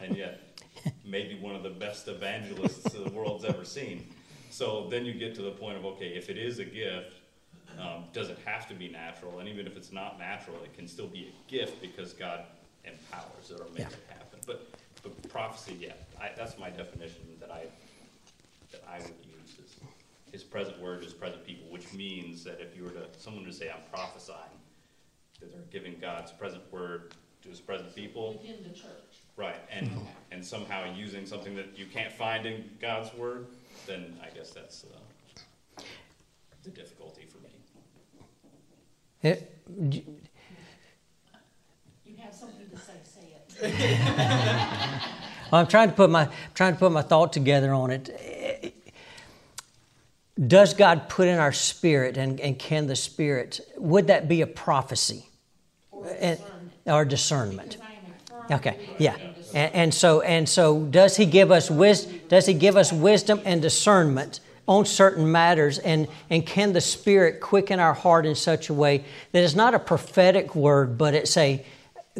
and 0.00 0.16
yet 0.16 0.60
maybe 1.04 1.38
one 1.38 1.54
of 1.54 1.62
the 1.62 1.70
best 1.70 2.08
evangelists 2.08 2.82
the 2.82 3.08
world's 3.10 3.44
ever 3.44 3.64
seen. 3.64 4.08
So 4.50 4.88
then 4.90 5.04
you 5.04 5.14
get 5.14 5.36
to 5.36 5.42
the 5.42 5.52
point 5.52 5.78
of 5.78 5.84
okay, 5.84 6.08
if 6.08 6.30
it 6.30 6.36
is 6.36 6.58
a 6.58 6.64
gift, 6.64 7.19
um, 7.80 8.04
does 8.12 8.28
it 8.28 8.38
have 8.44 8.68
to 8.68 8.74
be 8.74 8.88
natural? 8.88 9.38
And 9.40 9.48
even 9.48 9.66
if 9.66 9.76
it's 9.76 9.92
not 9.92 10.18
natural, 10.18 10.56
it 10.64 10.74
can 10.74 10.86
still 10.88 11.06
be 11.06 11.32
a 11.32 11.50
gift 11.50 11.80
because 11.80 12.12
God 12.12 12.44
empowers 12.84 13.50
it 13.50 13.60
or 13.60 13.64
makes 13.70 13.80
Yeah. 13.80 13.86
it 13.86 14.04
happen. 14.08 14.40
But 14.46 14.66
but 15.02 15.28
prophecy, 15.30 15.76
yeah, 15.80 15.92
I, 16.20 16.30
that's 16.36 16.58
my 16.58 16.68
definition 16.70 17.22
that 17.40 17.50
I 17.50 17.64
that 18.72 18.82
I 18.88 18.98
would 18.98 19.14
use 19.24 19.58
is 19.64 19.76
His 20.32 20.42
present 20.44 20.78
word, 20.80 21.02
His 21.02 21.12
present 21.14 21.44
people, 21.46 21.70
which 21.70 21.92
means 21.92 22.44
that 22.44 22.60
if 22.60 22.76
you 22.76 22.84
were 22.84 22.90
to 22.90 23.06
someone 23.18 23.44
to 23.44 23.52
say 23.52 23.70
I'm 23.70 23.82
prophesying, 23.92 24.38
that 25.40 25.50
they're 25.52 25.62
giving 25.72 25.98
God's 26.00 26.32
present 26.32 26.62
word 26.72 27.14
to 27.42 27.48
His 27.48 27.60
present 27.60 27.94
people, 27.94 28.34
Within 28.42 28.62
the 28.62 28.70
church. 28.78 29.22
right? 29.36 29.56
And 29.70 29.90
and 30.30 30.44
somehow 30.44 30.92
using 30.94 31.24
something 31.26 31.54
that 31.56 31.78
you 31.78 31.86
can't 31.86 32.12
find 32.12 32.44
in 32.46 32.68
God's 32.80 33.12
word, 33.14 33.46
then 33.86 34.18
I 34.22 34.28
guess 34.36 34.50
that's 34.50 34.84
uh, 34.84 35.82
the 36.62 36.70
difficulty 36.70 37.24
for 37.24 37.38
me. 37.38 37.39
It- 39.22 39.56
You 39.78 40.04
have 42.18 42.34
something 42.34 42.68
to 42.70 42.76
say, 42.76 42.92
say 43.04 43.66
it. 43.68 45.00
I'm 45.52 45.66
trying 45.66 45.88
to 45.90 45.94
put 45.94 46.10
my 46.10 46.28
trying 46.54 46.74
to 46.74 46.78
put 46.78 46.92
my 46.92 47.02
thought 47.02 47.32
together 47.32 47.72
on 47.74 47.90
it. 47.90 48.74
Does 50.46 50.72
God 50.74 51.08
put 51.10 51.28
in 51.28 51.38
our 51.38 51.52
spirit, 51.52 52.16
and, 52.16 52.40
and 52.40 52.58
can 52.58 52.86
the 52.86 52.96
spirit? 52.96 53.60
Would 53.76 54.06
that 54.06 54.26
be 54.26 54.40
a 54.40 54.46
prophecy 54.46 55.26
Or 55.92 56.06
And- 56.18 56.38
discernment. 56.38 56.72
or 56.86 57.04
discernment? 57.04 57.70
Because 57.72 57.86
I 57.86 57.92
am 57.92 58.04
a 58.10 58.48
firm 58.48 58.58
Okay, 58.58 58.76
yeah, 58.98 59.16
and, 59.52 59.74
and 59.74 59.94
so 59.94 60.20
and 60.22 60.48
so, 60.48 60.84
does 60.84 61.16
He 61.16 61.26
give 61.26 61.50
us 61.50 61.70
wis- 61.70 62.06
Does 62.28 62.46
He 62.46 62.54
give 62.54 62.76
us 62.76 62.90
wisdom 62.92 63.40
and 63.44 63.60
discernment 63.60 64.40
on 64.70 64.86
certain 64.86 65.30
matters? 65.30 65.78
And 65.80 66.06
and 66.30 66.46
can 66.46 66.72
the 66.72 66.80
Spirit 66.80 67.40
quicken 67.40 67.80
our 67.80 67.92
heart 67.92 68.24
in 68.24 68.36
such 68.36 68.70
a 68.70 68.74
way 68.74 69.04
that 69.32 69.42
it's 69.42 69.56
not 69.56 69.74
a 69.74 69.78
prophetic 69.78 70.54
word, 70.54 70.96
but 70.96 71.12
it's 71.12 71.36
a 71.36 71.62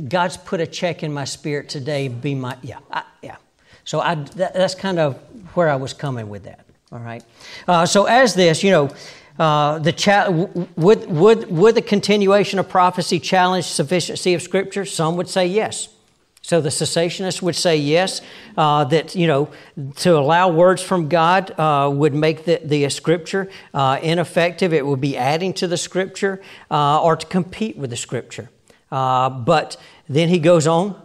God's 0.08 0.36
put 0.36 0.60
a 0.60 0.66
check 0.66 1.02
in 1.02 1.12
my 1.12 1.24
spirit 1.24 1.68
today. 1.68 2.08
Be 2.08 2.34
my 2.34 2.56
yeah, 2.62 2.80
I, 2.90 3.04
yeah. 3.22 3.36
So 3.84 4.00
I 4.00 4.16
that, 4.16 4.52
that's 4.52 4.74
kind 4.74 4.98
of 4.98 5.16
where 5.54 5.70
I 5.70 5.76
was 5.76 5.94
coming 5.94 6.28
with 6.28 6.42
that. 6.44 6.66
All 6.92 6.98
right. 6.98 7.24
Uh, 7.66 7.86
so 7.86 8.04
as 8.04 8.34
this, 8.34 8.62
you 8.62 8.70
know. 8.70 8.90
Uh, 9.38 9.78
the 9.78 9.92
cha- 9.92 10.28
would, 10.28 11.10
would, 11.10 11.50
would 11.50 11.74
the 11.74 11.80
continuation 11.80 12.58
of 12.58 12.68
prophecy 12.68 13.18
challenge 13.18 13.64
sufficiency 13.64 14.34
of 14.34 14.42
Scripture? 14.42 14.84
Some 14.84 15.16
would 15.16 15.30
say 15.30 15.46
yes. 15.46 15.88
So 16.50 16.60
the 16.60 16.70
cessationists 16.70 17.40
would 17.42 17.54
say 17.54 17.76
yes, 17.76 18.22
uh, 18.56 18.82
that, 18.86 19.14
you 19.14 19.28
know, 19.28 19.50
to 19.98 20.18
allow 20.18 20.48
words 20.48 20.82
from 20.82 21.08
God 21.08 21.52
uh, 21.56 21.88
would 21.94 22.12
make 22.12 22.44
the, 22.44 22.60
the 22.64 22.88
scripture 22.88 23.48
uh, 23.72 24.00
ineffective. 24.02 24.72
It 24.72 24.84
would 24.84 25.00
be 25.00 25.16
adding 25.16 25.52
to 25.54 25.68
the 25.68 25.76
scripture 25.76 26.42
uh, 26.68 27.00
or 27.04 27.14
to 27.14 27.24
compete 27.24 27.76
with 27.76 27.90
the 27.90 27.96
scripture. 27.96 28.50
Uh, 28.90 29.30
but 29.30 29.76
then 30.08 30.28
he 30.28 30.40
goes 30.40 30.66
on. 30.66 31.00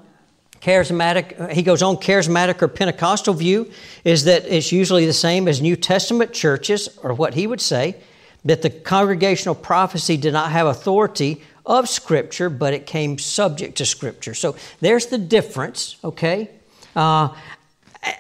Charismatic, 0.61 1.51
he 1.51 1.61
goes 1.61 1.83
on, 1.83 1.97
charismatic 1.97 2.59
or 2.63 2.67
Pentecostal 2.67 3.35
view 3.35 3.69
is 4.03 4.23
that 4.23 4.45
it's 4.45 4.71
usually 4.71 5.05
the 5.05 5.13
same 5.13 5.47
as 5.47 5.61
New 5.61 5.75
Testament 5.75 6.33
churches, 6.33 6.97
or 7.03 7.13
what 7.13 7.35
he 7.35 7.45
would 7.45 7.61
say, 7.61 7.97
that 8.45 8.63
the 8.63 8.71
congregational 8.71 9.53
prophecy 9.53 10.17
did 10.17 10.33
not 10.33 10.51
have 10.51 10.65
authority 10.65 11.43
of 11.66 11.89
Scripture, 11.89 12.49
but 12.49 12.74
it 12.74 12.86
came 12.86 13.18
subject 13.18 13.78
to 13.78 13.86
Scripture. 13.86 14.34
So 14.34 14.55
there's 14.82 15.07
the 15.07 15.18
difference, 15.18 15.97
okay? 16.03 16.49
Uh, 16.95 17.30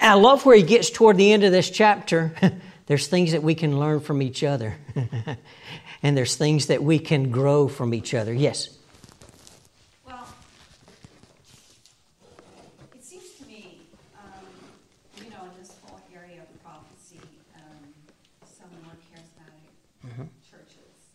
I 0.01 0.15
love 0.15 0.45
where 0.45 0.55
he 0.55 0.63
gets 0.63 0.89
toward 0.89 1.17
the 1.17 1.31
end 1.31 1.43
of 1.43 1.51
this 1.51 1.69
chapter. 1.69 2.33
there's 2.87 3.07
things 3.07 3.31
that 3.31 3.43
we 3.43 3.55
can 3.55 3.79
learn 3.79 3.99
from 3.99 4.21
each 4.21 4.43
other, 4.43 4.77
and 6.03 6.17
there's 6.17 6.35
things 6.35 6.67
that 6.67 6.83
we 6.83 6.99
can 6.99 7.31
grow 7.31 7.67
from 7.67 7.93
each 7.93 8.13
other. 8.13 8.33
Yes? 8.33 8.69
Well, 10.05 10.27
it 12.93 13.03
seems 13.03 13.29
to 13.39 13.45
me, 13.47 13.81
um, 14.17 14.45
you 15.23 15.29
know, 15.29 15.43
in 15.43 15.61
this 15.61 15.73
whole 15.83 15.99
area 16.13 16.41
of 16.41 16.63
prophecy, 16.63 17.19
um, 17.55 17.93
some 18.45 18.69
more 18.83 18.97
charismatic 19.09 20.27
churches, 20.49 21.09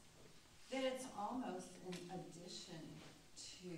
that 0.73 0.85
it's 0.85 1.07
almost 1.19 1.69
an 1.87 1.95
addition 2.11 2.83
to 3.37 3.71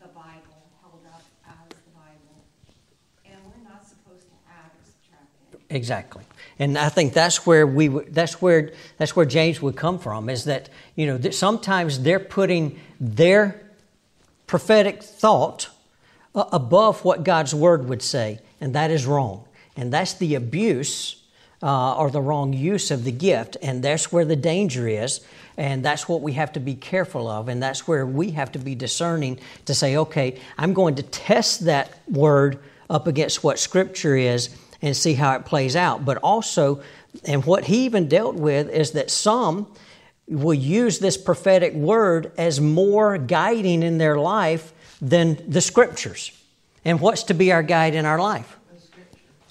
the 0.00 0.08
Bible, 0.08 0.70
held 0.82 1.02
up 1.06 1.22
as 1.46 1.68
the 1.68 1.90
Bible, 1.94 2.42
and 3.24 3.38
we're 3.46 3.68
not 3.68 3.86
supposed 3.86 4.26
to 4.26 4.34
add 4.50 4.70
or 4.74 4.84
subtract 4.84 5.30
it. 5.52 5.57
Exactly, 5.70 6.24
and 6.58 6.78
I 6.78 6.88
think 6.88 7.12
that's 7.12 7.46
where 7.46 7.66
we 7.66 7.88
that's 7.88 8.40
where 8.40 8.72
that's 8.96 9.14
where 9.14 9.26
James 9.26 9.60
would 9.60 9.76
come 9.76 9.98
from. 9.98 10.30
Is 10.30 10.44
that 10.44 10.70
you 10.96 11.06
know 11.06 11.18
that 11.18 11.34
sometimes 11.34 12.00
they're 12.00 12.20
putting 12.20 12.80
their 12.98 13.60
prophetic 14.46 15.02
thought 15.02 15.68
uh, 16.34 16.44
above 16.52 17.04
what 17.04 17.22
God's 17.22 17.54
word 17.54 17.88
would 17.88 18.00
say, 18.00 18.40
and 18.62 18.74
that 18.74 18.90
is 18.90 19.04
wrong, 19.04 19.44
and 19.76 19.92
that's 19.92 20.14
the 20.14 20.36
abuse 20.36 21.22
uh, 21.62 21.96
or 21.96 22.10
the 22.10 22.20
wrong 22.20 22.52
use 22.52 22.90
of 22.90 23.04
the 23.04 23.12
gift, 23.12 23.56
and 23.62 23.82
that's 23.82 24.10
where 24.10 24.24
the 24.24 24.36
danger 24.36 24.88
is. 24.88 25.20
And 25.56 25.84
that's 25.84 26.08
what 26.08 26.20
we 26.22 26.34
have 26.34 26.52
to 26.52 26.60
be 26.60 26.76
careful 26.76 27.26
of. 27.26 27.48
And 27.48 27.60
that's 27.60 27.88
where 27.88 28.06
we 28.06 28.30
have 28.30 28.52
to 28.52 28.60
be 28.60 28.76
discerning 28.76 29.40
to 29.64 29.74
say, 29.74 29.96
okay, 29.96 30.38
I'm 30.56 30.72
going 30.72 30.94
to 30.94 31.02
test 31.02 31.64
that 31.64 31.98
word 32.08 32.60
up 32.88 33.08
against 33.08 33.42
what 33.42 33.58
Scripture 33.58 34.16
is 34.16 34.50
and 34.82 34.96
see 34.96 35.14
how 35.14 35.34
it 35.34 35.44
plays 35.44 35.74
out. 35.76 36.04
But 36.04 36.18
also, 36.18 36.82
and 37.24 37.44
what 37.44 37.64
he 37.64 37.84
even 37.84 38.08
dealt 38.08 38.36
with 38.36 38.70
is 38.70 38.92
that 38.92 39.10
some 39.10 39.66
will 40.28 40.54
use 40.54 40.98
this 40.98 41.16
prophetic 41.16 41.72
word 41.74 42.32
as 42.36 42.60
more 42.60 43.16
guiding 43.18 43.82
in 43.82 43.98
their 43.98 44.16
life 44.18 44.72
than 45.00 45.38
the 45.50 45.60
scriptures. 45.60 46.32
And 46.84 47.00
what's 47.00 47.24
to 47.24 47.34
be 47.34 47.50
our 47.52 47.62
guide 47.62 47.94
in 47.94 48.04
our 48.04 48.18
life? 48.20 48.56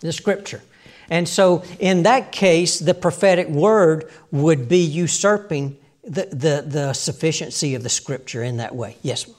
The 0.01 0.13
scripture. 0.13 0.61
And 1.09 1.28
so, 1.28 1.63
in 1.80 2.03
that 2.03 2.32
case, 2.32 2.80
the 2.80 2.93
prophetic 2.93 3.47
word 3.47 4.11
would 4.32 4.67
be 4.69 4.80
usurping 4.80 5.78
the, 6.03 6.25
the, 6.32 6.63
the 6.67 6.93
sufficiency 6.93 7.75
of 7.75 7.84
the 7.84 7.89
scripture 7.89 8.43
in 8.43 8.57
that 8.57 8.75
way. 8.75 8.97
Yes? 9.01 9.23
Could 9.23 9.34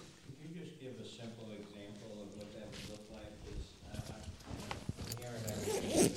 you 0.54 0.60
just 0.64 0.80
give 0.80 0.92
a 1.00 1.04
simple 1.08 1.46
example 1.52 2.22
of 2.22 2.28
what 2.36 2.52
that 2.54 2.68
would 2.72 2.88
look 2.90 3.04
like? 3.12 3.32
'Cause 3.44 3.64
I- 3.92 3.98
I- 4.12 4.24
you 5.12 5.24
know, 5.24 5.28
I'm 5.28 5.44
hearing 5.44 5.44
everything, 5.46 6.12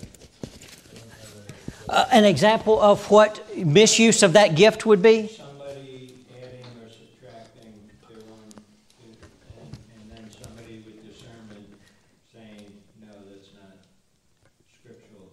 but 0.94 1.04
I 1.04 1.24
don't 1.24 1.36
know 1.36 1.81
Uh, 1.92 2.06
an 2.12 2.24
example 2.24 2.80
of 2.82 3.12
what 3.12 3.44
misuse 3.58 4.24
of 4.24 4.32
that 4.32 4.56
gift 4.56 4.86
would 4.86 5.02
be? 5.02 5.28
Somebody 5.28 6.16
adding 6.42 6.64
or 6.80 6.88
subtracting 6.88 7.76
their 8.08 8.24
own, 8.32 8.48
and, 9.60 9.76
and 10.00 10.06
then 10.08 10.32
somebody 10.32 10.80
with 10.88 11.04
discernment 11.04 11.68
saying, 12.32 12.72
no, 13.02 13.12
that's 13.28 13.52
not 13.60 13.76
scriptural. 14.80 15.28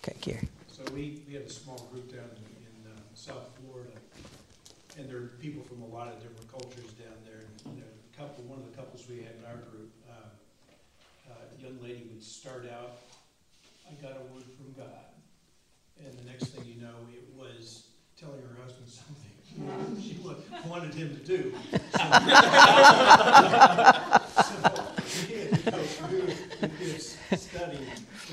Okay, 0.00 0.16
Gary. 0.22 0.48
So 0.72 0.80
we, 0.94 1.20
we 1.28 1.34
have 1.34 1.44
a 1.44 1.50
small 1.52 1.86
group 1.92 2.10
down 2.10 2.24
in, 2.40 2.64
in 2.64 2.90
uh, 2.90 2.96
South 3.14 3.44
Florida, 3.60 3.92
and 4.96 5.04
there 5.06 5.18
are 5.18 5.36
people 5.36 5.62
from 5.64 5.82
a 5.82 5.86
lot 5.92 6.08
of 6.08 6.16
different 6.22 6.48
cultures 6.50 6.96
down 6.96 7.20
there. 7.28 7.44
And, 7.66 7.84
a 7.84 8.16
couple, 8.16 8.44
one 8.44 8.58
of 8.60 8.64
the 8.70 8.76
couples 8.76 9.04
we 9.06 9.18
had 9.18 9.36
in 9.36 9.44
our 9.44 9.60
group, 9.68 9.92
uh, 10.08 10.12
uh, 11.28 11.34
a 11.58 11.62
young 11.62 11.76
lady 11.82 12.08
would 12.08 12.24
start 12.24 12.64
out, 12.72 12.96
I 13.88 13.92
got 14.00 14.12
a 14.16 14.24
word 14.32 14.44
from 14.56 14.72
God. 14.76 15.08
And 16.04 16.16
the 16.16 16.24
next 16.30 16.46
thing 16.54 16.64
you 16.64 16.80
know, 16.80 16.94
it 17.12 17.24
was 17.36 17.88
telling 18.18 18.40
her 18.40 18.62
husband 18.62 18.88
something 18.88 19.34
she 19.44 19.56
wa- 19.60 19.74
wanted 20.66 20.94
him 20.94 21.16
to 21.16 21.22
do. 21.24 21.54
So, 21.90 22.06
so 24.42 25.26
we 25.28 25.34
had 25.34 25.64
to 25.64 25.70
go 25.70 25.82
through 25.82 26.26
this 26.78 27.16
study 27.36 27.78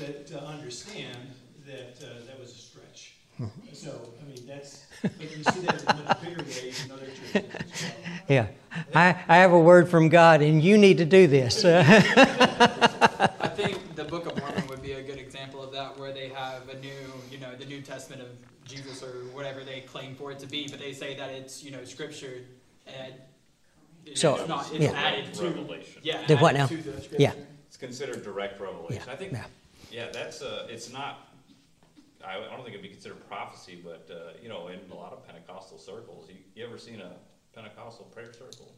that, 0.00 0.26
to 0.28 0.42
understand 0.42 1.16
that, 1.66 1.98
uh, 2.02 2.26
that 2.26 2.40
was 2.40 2.50
a 2.50 2.58
stretch. 2.58 3.14
So, 3.72 4.12
I 4.20 4.24
mean, 4.28 4.46
that's, 4.46 4.86
but 5.02 5.12
you 5.20 5.44
see 5.44 5.60
that 5.60 5.80
in 5.80 6.04
much 6.04 6.22
bigger 6.22 6.42
ways 6.42 6.84
in 6.84 6.90
other 6.90 7.06
churches 7.06 7.44
as. 7.62 7.88
Yeah. 8.28 8.46
I, 8.94 9.16
I 9.28 9.36
have 9.38 9.52
a 9.52 9.60
word 9.60 9.88
from 9.88 10.08
God, 10.08 10.42
and 10.42 10.62
you 10.62 10.78
need 10.78 10.98
to 10.98 11.04
do 11.04 11.26
this. 11.26 11.64
I 11.64 11.78
think 13.54 13.94
the 13.94 14.04
Book 14.04 14.26
of 14.26 14.38
Mormon 14.38 14.57
would 14.68 14.82
be 14.82 14.92
a 14.92 15.02
good 15.02 15.18
example 15.18 15.62
of 15.62 15.72
that, 15.72 15.98
where 15.98 16.12
they 16.12 16.28
have 16.28 16.68
a 16.68 16.78
new, 16.78 16.90
you 17.30 17.38
know, 17.38 17.54
the 17.56 17.64
New 17.64 17.80
Testament 17.80 18.22
of 18.22 18.28
Jesus 18.64 19.02
or 19.02 19.24
whatever 19.32 19.64
they 19.64 19.80
claim 19.80 20.14
for 20.14 20.30
it 20.30 20.38
to 20.40 20.46
be, 20.46 20.68
but 20.68 20.78
they 20.78 20.92
say 20.92 21.16
that 21.16 21.30
it's, 21.30 21.64
you 21.64 21.70
know, 21.70 21.84
scripture 21.84 22.44
and 22.86 23.14
it's 24.04 24.20
So, 24.20 24.44
not, 24.46 24.70
it's 24.72 24.84
yeah. 24.84 24.90
added 24.92 25.32
to, 25.34 25.44
Revelation. 25.44 26.02
yeah, 26.04 26.26
The 26.26 26.36
what 26.36 26.54
now? 26.54 26.66
to 26.66 26.76
the 26.76 26.92
scripture. 26.92 27.16
Yeah. 27.18 27.32
It's 27.66 27.76
considered 27.76 28.22
direct 28.22 28.60
revelation. 28.60 29.02
Yeah, 29.06 29.12
I 29.12 29.16
think, 29.16 29.32
yeah. 29.32 29.44
yeah, 29.90 30.10
that's, 30.12 30.42
a, 30.42 30.66
it's 30.68 30.92
not, 30.92 31.28
I, 32.24 32.36
I 32.36 32.50
don't 32.50 32.58
think 32.64 32.70
it'd 32.70 32.82
be 32.82 32.88
considered 32.88 33.26
prophecy, 33.28 33.80
but, 33.82 34.08
uh, 34.10 34.32
you 34.42 34.48
know, 34.48 34.68
in 34.68 34.80
a 34.90 34.94
lot 34.94 35.12
of 35.12 35.26
Pentecostal 35.26 35.78
circles, 35.78 36.28
you, 36.28 36.36
you 36.54 36.66
ever 36.66 36.78
seen 36.78 37.00
a 37.00 37.12
Pentecostal 37.54 38.06
prayer 38.06 38.32
circle? 38.32 38.72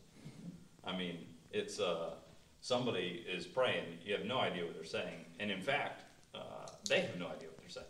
I 0.84 0.96
mean, 0.96 1.18
it's, 1.52 1.78
uh, 1.80 2.14
somebody 2.60 3.24
is 3.28 3.46
praying, 3.46 3.84
you 4.04 4.14
have 4.14 4.24
no 4.24 4.38
idea 4.38 4.64
what 4.64 4.74
they're 4.74 4.84
saying, 4.84 5.24
and 5.38 5.50
in 5.50 5.60
fact, 5.60 6.02
uh, 6.34 6.38
they 6.88 7.00
have 7.00 7.18
no 7.18 7.26
idea 7.26 7.48
what 7.48 7.58
they're 7.58 7.68
saying. 7.68 7.86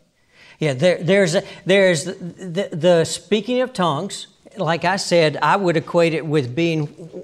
Yeah, 0.59 0.73
there, 0.73 1.03
there's 1.03 1.35
there's 1.65 2.05
the, 2.05 2.13
the, 2.13 2.75
the 2.75 3.05
speaking 3.05 3.61
of 3.61 3.73
tongues. 3.73 4.27
Like 4.57 4.83
I 4.85 4.97
said, 4.97 5.37
I 5.41 5.55
would 5.55 5.77
equate 5.77 6.13
it 6.13 6.25
with 6.25 6.55
being. 6.55 7.23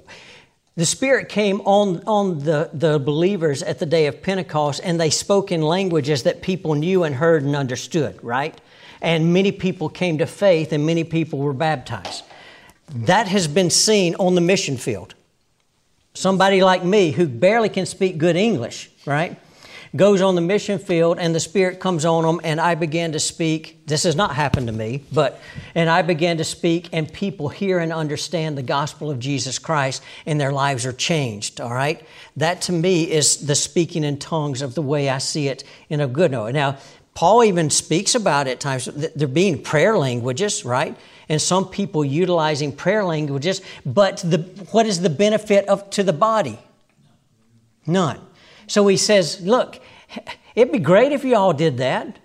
The 0.76 0.86
Spirit 0.86 1.28
came 1.28 1.60
on 1.62 2.02
on 2.06 2.38
the, 2.40 2.70
the 2.72 2.98
believers 2.98 3.62
at 3.64 3.80
the 3.80 3.86
day 3.86 4.06
of 4.06 4.22
Pentecost, 4.22 4.80
and 4.84 5.00
they 5.00 5.10
spoke 5.10 5.50
in 5.50 5.60
languages 5.60 6.22
that 6.22 6.40
people 6.40 6.74
knew 6.74 7.02
and 7.02 7.14
heard 7.14 7.42
and 7.42 7.56
understood. 7.56 8.22
Right, 8.22 8.58
and 9.02 9.32
many 9.32 9.52
people 9.52 9.88
came 9.88 10.18
to 10.18 10.26
faith, 10.26 10.72
and 10.72 10.86
many 10.86 11.04
people 11.04 11.38
were 11.40 11.52
baptized. 11.52 12.24
That 12.94 13.28
has 13.28 13.48
been 13.48 13.70
seen 13.70 14.14
on 14.16 14.34
the 14.34 14.40
mission 14.40 14.76
field. 14.76 15.14
Somebody 16.18 16.64
like 16.64 16.84
me 16.84 17.12
who 17.12 17.28
barely 17.28 17.68
can 17.68 17.86
speak 17.86 18.18
good 18.18 18.34
English, 18.34 18.90
right? 19.06 19.36
goes 19.96 20.20
on 20.20 20.34
the 20.34 20.40
mission 20.40 20.78
field 20.78 21.18
and 21.18 21.34
the 21.34 21.40
Spirit 21.40 21.80
comes 21.80 22.04
on 22.04 22.24
them, 22.24 22.40
and 22.44 22.60
I 22.60 22.74
began 22.74 23.12
to 23.12 23.20
speak. 23.20 23.86
This 23.86 24.02
has 24.02 24.16
not 24.16 24.34
happened 24.34 24.66
to 24.66 24.72
me, 24.72 25.02
but, 25.12 25.40
and 25.74 25.88
I 25.88 26.02
began 26.02 26.38
to 26.38 26.44
speak, 26.44 26.88
and 26.92 27.10
people 27.10 27.48
hear 27.48 27.78
and 27.78 27.92
understand 27.92 28.58
the 28.58 28.62
gospel 28.62 29.10
of 29.10 29.18
Jesus 29.18 29.58
Christ, 29.58 30.02
and 30.26 30.40
their 30.40 30.52
lives 30.52 30.84
are 30.84 30.92
changed, 30.92 31.60
all 31.60 31.72
right? 31.72 32.02
That 32.36 32.62
to 32.62 32.72
me 32.72 33.10
is 33.10 33.46
the 33.46 33.54
speaking 33.54 34.04
in 34.04 34.18
tongues 34.18 34.60
of 34.60 34.74
the 34.74 34.82
way 34.82 35.08
I 35.08 35.18
see 35.18 35.48
it 35.48 35.64
in 35.88 36.00
a 36.00 36.08
good 36.08 36.32
way. 36.32 36.52
Now, 36.52 36.78
Paul 37.14 37.44
even 37.44 37.70
speaks 37.70 38.14
about 38.14 38.46
it 38.46 38.52
at 38.52 38.60
times, 38.60 38.84
th- 38.84 39.12
there 39.14 39.28
being 39.28 39.62
prayer 39.62 39.96
languages, 39.96 40.64
right? 40.64 40.96
And 41.28 41.40
some 41.42 41.68
people 41.68 42.04
utilizing 42.04 42.72
prayer 42.72 43.04
languages, 43.04 43.60
but 43.84 44.18
the, 44.18 44.38
what 44.70 44.86
is 44.86 45.00
the 45.00 45.10
benefit 45.10 45.68
of 45.68 45.88
to 45.90 46.02
the 46.02 46.12
body? 46.12 46.58
None. 47.86 48.20
So 48.66 48.86
he 48.86 48.96
says, 48.96 49.40
Look, 49.40 49.80
it'd 50.54 50.72
be 50.72 50.78
great 50.78 51.12
if 51.12 51.24
you 51.24 51.36
all 51.36 51.52
did 51.52 51.78
that, 51.78 52.18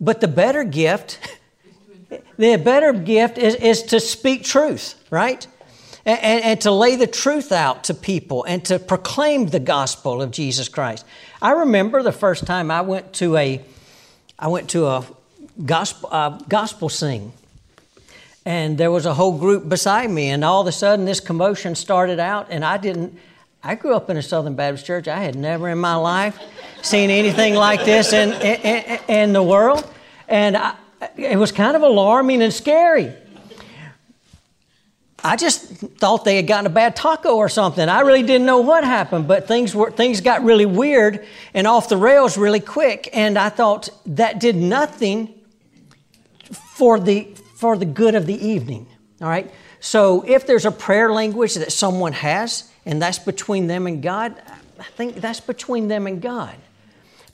but 0.00 0.20
the 0.20 0.28
better 0.28 0.64
gift, 0.64 1.18
the 2.38 2.56
better 2.56 2.92
gift 2.92 3.38
is, 3.38 3.54
is 3.56 3.82
to 3.84 4.00
speak 4.00 4.44
truth, 4.44 4.94
right? 5.10 5.46
And, 6.04 6.42
and, 6.42 6.60
to 6.62 6.70
lay 6.70 6.96
the 6.96 7.06
truth 7.06 7.52
out 7.52 7.84
to 7.84 7.94
people 7.94 8.44
and 8.44 8.64
to 8.66 8.78
proclaim 8.78 9.48
the 9.48 9.60
gospel 9.60 10.22
of 10.22 10.30
Jesus 10.30 10.66
Christ. 10.66 11.04
I 11.42 11.50
remember 11.50 12.02
the 12.02 12.12
first 12.12 12.46
time 12.46 12.70
I 12.70 12.80
went 12.80 13.12
to 13.14 13.36
a, 13.36 13.60
I 14.38 14.48
went 14.48 14.70
to 14.70 14.86
a 14.86 15.04
gospel, 15.66 16.08
uh, 16.10 16.38
gospel 16.48 16.88
sing. 16.88 17.32
And 18.48 18.78
there 18.78 18.90
was 18.90 19.04
a 19.04 19.12
whole 19.12 19.36
group 19.36 19.68
beside 19.68 20.10
me, 20.10 20.30
and 20.30 20.42
all 20.42 20.62
of 20.62 20.66
a 20.66 20.72
sudden 20.72 21.04
this 21.04 21.20
commotion 21.20 21.74
started 21.74 22.18
out, 22.18 22.46
and 22.48 22.64
I 22.64 22.78
didn't, 22.78 23.14
I 23.62 23.74
grew 23.74 23.94
up 23.94 24.08
in 24.08 24.16
a 24.16 24.22
Southern 24.22 24.54
Baptist 24.54 24.86
church. 24.86 25.06
I 25.06 25.18
had 25.18 25.34
never 25.34 25.68
in 25.68 25.76
my 25.76 25.96
life 25.96 26.40
seen 26.80 27.10
anything 27.10 27.52
like 27.52 27.84
this 27.84 28.14
in, 28.14 28.32
in, 28.40 29.00
in 29.06 29.32
the 29.34 29.42
world. 29.42 29.86
And 30.28 30.56
I, 30.56 30.74
it 31.18 31.36
was 31.36 31.52
kind 31.52 31.76
of 31.76 31.82
alarming 31.82 32.40
and 32.40 32.50
scary. 32.50 33.12
I 35.22 35.36
just 35.36 35.64
thought 35.66 36.24
they 36.24 36.36
had 36.36 36.46
gotten 36.46 36.64
a 36.64 36.70
bad 36.70 36.96
taco 36.96 37.36
or 37.36 37.50
something. 37.50 37.86
I 37.86 38.00
really 38.00 38.22
didn't 38.22 38.46
know 38.46 38.60
what 38.60 38.82
happened, 38.82 39.28
but 39.28 39.46
things 39.46 39.74
were 39.74 39.90
things 39.90 40.22
got 40.22 40.42
really 40.42 40.64
weird 40.64 41.26
and 41.52 41.66
off 41.66 41.90
the 41.90 41.98
rails 41.98 42.38
really 42.38 42.60
quick. 42.60 43.10
And 43.12 43.36
I 43.36 43.50
thought 43.50 43.90
that 44.06 44.40
did 44.40 44.56
nothing 44.56 45.34
for 46.50 46.98
the 46.98 47.28
for 47.58 47.76
the 47.76 47.84
good 47.84 48.14
of 48.14 48.24
the 48.26 48.46
evening. 48.46 48.86
All 49.20 49.28
right. 49.28 49.50
So 49.80 50.24
if 50.24 50.46
there's 50.46 50.64
a 50.64 50.70
prayer 50.70 51.12
language 51.12 51.56
that 51.56 51.72
someone 51.72 52.12
has, 52.12 52.70
and 52.86 53.02
that's 53.02 53.18
between 53.18 53.66
them 53.66 53.88
and 53.88 54.00
God, 54.00 54.40
I 54.78 54.84
think 54.84 55.16
that's 55.16 55.40
between 55.40 55.88
them 55.88 56.06
and 56.06 56.22
God. 56.22 56.54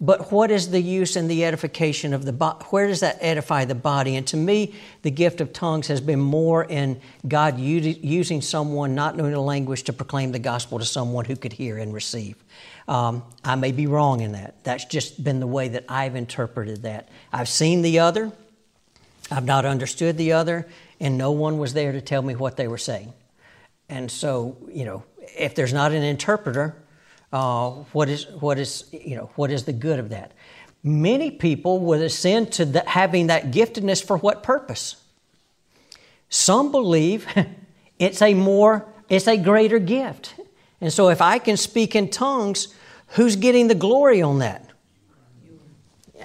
But 0.00 0.32
what 0.32 0.50
is 0.50 0.70
the 0.70 0.80
use 0.80 1.16
and 1.16 1.30
the 1.30 1.44
edification 1.44 2.14
of 2.14 2.24
the 2.24 2.32
body? 2.32 2.64
Where 2.70 2.86
does 2.86 3.00
that 3.00 3.18
edify 3.20 3.66
the 3.66 3.74
body? 3.74 4.16
And 4.16 4.26
to 4.28 4.38
me, 4.38 4.74
the 5.02 5.10
gift 5.10 5.42
of 5.42 5.52
tongues 5.52 5.88
has 5.88 6.00
been 6.00 6.20
more 6.20 6.64
in 6.64 7.02
God 7.28 7.58
using 7.58 8.40
someone 8.40 8.94
not 8.94 9.18
knowing 9.18 9.34
a 9.34 9.42
language 9.42 9.82
to 9.84 9.92
proclaim 9.92 10.32
the 10.32 10.38
gospel 10.38 10.78
to 10.78 10.86
someone 10.86 11.26
who 11.26 11.36
could 11.36 11.52
hear 11.52 11.76
and 11.76 11.92
receive. 11.92 12.42
Um, 12.88 13.24
I 13.44 13.56
may 13.56 13.72
be 13.72 13.86
wrong 13.86 14.22
in 14.22 14.32
that. 14.32 14.64
That's 14.64 14.86
just 14.86 15.22
been 15.22 15.38
the 15.38 15.46
way 15.46 15.68
that 15.68 15.84
I've 15.86 16.16
interpreted 16.16 16.82
that. 16.82 17.10
I've 17.30 17.48
seen 17.48 17.82
the 17.82 17.98
other, 17.98 18.32
I've 19.30 19.44
not 19.44 19.64
understood 19.64 20.16
the 20.16 20.32
other, 20.32 20.68
and 21.00 21.16
no 21.16 21.32
one 21.32 21.58
was 21.58 21.74
there 21.74 21.92
to 21.92 22.00
tell 22.00 22.22
me 22.22 22.34
what 22.34 22.56
they 22.56 22.68
were 22.68 22.78
saying. 22.78 23.12
And 23.88 24.10
so, 24.10 24.56
you 24.68 24.84
know, 24.84 25.04
if 25.36 25.54
there's 25.54 25.72
not 25.72 25.92
an 25.92 26.02
interpreter, 26.02 26.76
uh, 27.32 27.70
what 27.92 28.08
is 28.08 28.26
what 28.38 28.58
is 28.58 28.84
you 28.92 29.16
know 29.16 29.30
what 29.34 29.50
is 29.50 29.64
the 29.64 29.72
good 29.72 29.98
of 29.98 30.10
that? 30.10 30.32
Many 30.82 31.30
people 31.30 31.80
would 31.80 32.00
ascend 32.00 32.52
to 32.52 32.64
the, 32.64 32.84
having 32.86 33.26
that 33.28 33.50
giftedness 33.50 34.04
for 34.04 34.16
what 34.16 34.42
purpose? 34.42 34.96
Some 36.28 36.70
believe 36.70 37.26
it's 37.98 38.22
a 38.22 38.34
more 38.34 38.86
it's 39.08 39.26
a 39.26 39.36
greater 39.36 39.78
gift, 39.78 40.34
and 40.80 40.92
so 40.92 41.08
if 41.08 41.20
I 41.20 41.38
can 41.38 41.56
speak 41.56 41.96
in 41.96 42.08
tongues, 42.08 42.74
who's 43.08 43.36
getting 43.36 43.68
the 43.68 43.74
glory 43.74 44.22
on 44.22 44.38
that? 44.38 44.70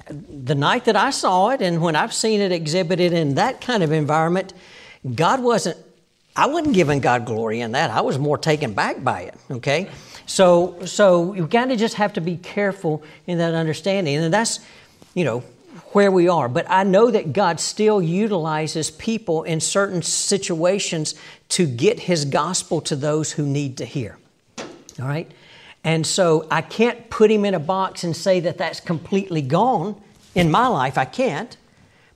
The 0.10 0.56
night 0.56 0.86
that 0.86 0.96
I 0.96 1.12
saw 1.12 1.50
it, 1.50 1.62
and 1.62 1.82
when 1.82 1.96
I've 1.96 2.14
seen 2.14 2.42
it 2.42 2.52
exhibited 2.52 3.14
in 3.14 3.36
that 3.36 3.62
kind 3.62 3.84
of 3.84 3.92
environment, 3.92 4.54
God 5.16 5.42
wasn't. 5.42 5.78
I 6.36 6.46
wasn't 6.46 6.74
giving 6.74 7.00
God 7.00 7.26
glory 7.26 7.60
in 7.60 7.74
that. 7.74 7.90
I 7.90 8.02
was 8.02 8.18
more 8.18 8.38
taken 8.38 8.74
back 8.74 9.04
by 9.04 9.22
it. 9.22 9.36
Okay. 9.52 9.90
So, 10.26 10.86
so 10.86 11.34
you 11.34 11.48
kind 11.48 11.72
of 11.72 11.80
just 11.80 11.96
have 11.96 12.14
to 12.14 12.22
be 12.22 12.38
careful 12.38 13.04
in 13.26 13.40
that 13.40 13.56
understanding, 13.56 14.16
and 14.16 14.34
that's, 14.34 14.60
you 15.16 15.26
know, 15.26 15.40
where 15.92 16.12
we 16.12 16.30
are. 16.30 16.48
But 16.48 16.70
I 16.70 16.84
know 16.84 17.10
that 17.10 17.34
God 17.34 17.60
still 17.60 18.02
utilizes 18.02 18.92
people 18.92 19.44
in 19.44 19.60
certain 19.60 20.02
situations 20.02 21.16
to 21.50 21.66
get 21.66 22.02
His 22.02 22.26
gospel 22.26 22.80
to 22.82 22.96
those 22.96 23.32
who 23.32 23.46
need 23.46 23.78
to 23.78 23.86
hear. 23.86 24.18
All 24.60 25.08
right? 25.08 25.30
And 25.84 26.06
so 26.06 26.48
I 26.52 26.62
can't 26.62 27.10
put 27.10 27.32
Him 27.32 27.46
in 27.46 27.54
a 27.54 27.60
box 27.60 28.04
and 28.04 28.16
say 28.16 28.40
that 28.42 28.58
that's 28.58 28.80
completely 28.80 29.42
gone 29.42 30.02
in 30.36 30.52
my 30.52 30.68
life. 30.68 30.98
I 30.98 31.06
can't 31.06 31.56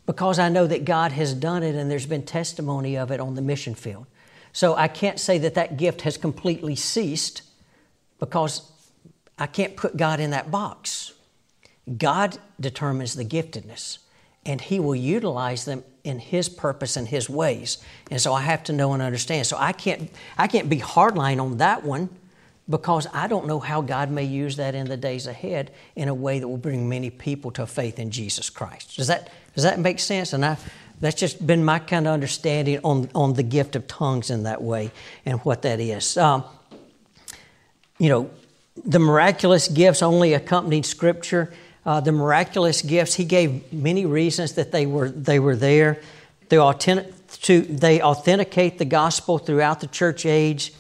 because 0.05 0.38
I 0.39 0.49
know 0.49 0.68
that 0.68 0.86
God 0.86 1.14
has 1.14 1.34
done 1.34 1.64
it 1.64 1.76
and 1.76 1.89
there's 1.89 2.05
been 2.05 2.24
testimony 2.24 2.97
of 2.97 3.11
it 3.11 3.20
on 3.20 3.36
the 3.36 3.41
mission 3.41 3.74
field. 3.74 4.05
So 4.51 4.76
I 4.76 4.88
can't 4.88 5.20
say 5.20 5.38
that 5.39 5.55
that 5.55 5.78
gift 5.78 6.01
has 6.01 6.18
completely 6.18 6.76
ceased 6.76 7.41
because 8.20 8.70
I 9.38 9.47
can't 9.47 9.76
put 9.76 9.97
God 9.97 10.20
in 10.20 10.30
that 10.32 10.51
box. 10.51 11.14
God 11.97 12.38
determines 12.59 13.16
the 13.16 13.26
giftedness, 13.26 13.97
and 14.45 14.61
He 14.61 14.80
will 14.80 14.95
utilize 14.95 15.66
them 15.66 15.84
in 16.03 16.20
His 16.20 16.47
purpose 16.49 16.95
and 16.95 17.07
His 17.07 17.30
ways. 17.30 17.78
And 18.11 18.22
so 18.22 18.34
I 18.34 18.41
have 18.41 18.64
to 18.66 18.74
know 18.74 18.93
and 18.93 19.01
understand. 19.01 19.47
So 19.47 19.57
I 19.59 19.72
can't, 19.72 20.11
I 20.38 20.47
can't 20.47 20.70
be 20.70 20.78
hardline 20.78 21.41
on 21.41 21.57
that 21.57 21.84
one 21.84 22.09
because 22.70 23.07
I 23.14 23.28
don't 23.28 23.45
know 23.45 23.59
how 23.59 23.82
God 23.82 24.09
may 24.09 24.24
use 24.24 24.55
that 24.55 24.74
in 24.74 24.88
the 24.88 24.97
days 24.97 25.28
ahead 25.28 25.72
in 25.95 26.07
a 26.07 26.14
way 26.14 26.39
that 26.39 26.47
will 26.47 26.57
bring 26.57 26.88
many 26.88 27.09
people 27.09 27.51
to 27.51 27.68
faith 27.68 27.99
in 27.99 28.09
Jesus 28.09 28.49
Christ. 28.49 28.95
Does 28.95 29.07
that, 29.07 29.30
does 29.53 29.64
that 29.64 29.80
make 29.80 29.99
sense? 29.99 30.32
And 30.34 30.45
I, 30.45 30.57
that's 31.01 31.20
just 31.20 31.45
been 31.45 31.66
my 31.66 31.80
kind 31.80 32.07
of 32.07 32.14
understanding 32.14 32.80
on, 32.84 33.09
on 33.14 33.34
the 33.34 33.43
gift 33.43 33.76
of 33.76 33.88
tongues 33.88 34.30
in 34.30 34.43
that 34.43 34.61
way 34.61 34.91
and 35.26 35.39
what 35.41 35.64
that 35.64 35.82
is. 35.82 36.16
Um, 36.18 36.45
you 37.99 38.09
know, 38.09 38.30
the 38.86 38.99
miraculous 38.99 39.68
gifts 39.68 40.01
only 40.01 40.34
accompanied 40.34 40.86
Scripture. 40.86 41.53
Uh, 41.86 41.99
the 41.99 42.14
miraculous 42.14 42.82
gifts, 42.82 43.16
he 43.16 43.26
gave 43.26 43.74
many 43.74 44.05
reasons 44.05 44.53
that 44.53 44.72
they 44.72 44.86
were, 44.86 45.09
they 45.09 45.39
were 45.39 45.57
there. 45.57 45.99
They, 46.47 46.57
authentic, 46.57 47.14
to, 47.41 47.61
they 47.61 48.01
authenticate 48.01 48.78
the 48.78 48.86
gospel 48.86 49.38
throughout 49.38 49.82
the 49.82 49.88
church 49.88 50.26
age. 50.26 50.74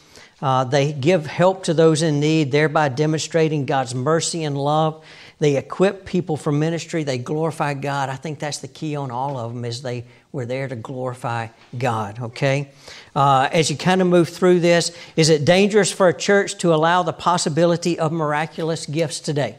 Uh, 0.43 0.65
they 0.65 0.91
give 0.91 1.25
help 1.25 1.63
to 1.63 1.73
those 1.73 2.01
in 2.01 2.19
need, 2.19 2.51
thereby 2.51 2.89
demonstrating 2.89 3.65
God's 3.65 3.95
mercy 3.95 4.43
and 4.43 4.57
love. 4.57 5.01
They 5.39 5.55
equip 5.55 6.05
people 6.05 6.35
for 6.35 6.51
ministry. 6.51 7.05
They 7.05 7.17
glorify 7.17 7.75
God. 7.75 8.09
I 8.09 8.17
think 8.17 8.39
that's 8.39 8.57
the 8.57 8.67
key 8.67 8.97
on 8.97 9.09
all 9.09 9.37
of 9.37 9.53
them 9.53 9.63
is 9.63 9.83
they 9.83 10.03
were 10.33 10.45
there 10.45 10.67
to 10.67 10.75
glorify 10.75 11.47
God, 11.77 12.19
okay? 12.19 12.71
Uh, 13.15 13.47
as 13.53 13.71
you 13.71 13.77
kind 13.77 14.01
of 14.01 14.07
move 14.07 14.27
through 14.27 14.59
this, 14.59 14.91
is 15.15 15.29
it 15.29 15.45
dangerous 15.45 15.93
for 15.93 16.09
a 16.09 16.13
church 16.13 16.57
to 16.57 16.73
allow 16.73 17.03
the 17.03 17.13
possibility 17.13 17.97
of 17.97 18.11
miraculous 18.11 18.85
gifts 18.85 19.21
today? 19.21 19.55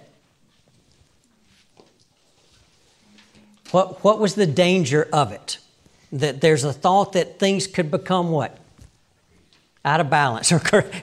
What, 3.70 4.04
what 4.04 4.18
was 4.18 4.34
the 4.34 4.46
danger 4.46 5.08
of 5.14 5.32
it? 5.32 5.56
That 6.12 6.42
there's 6.42 6.62
a 6.62 6.74
thought 6.74 7.14
that 7.14 7.38
things 7.38 7.66
could 7.66 7.90
become 7.90 8.30
what? 8.30 8.58
Out 9.84 10.00
of 10.00 10.08
balance 10.08 10.50
or 10.52 10.60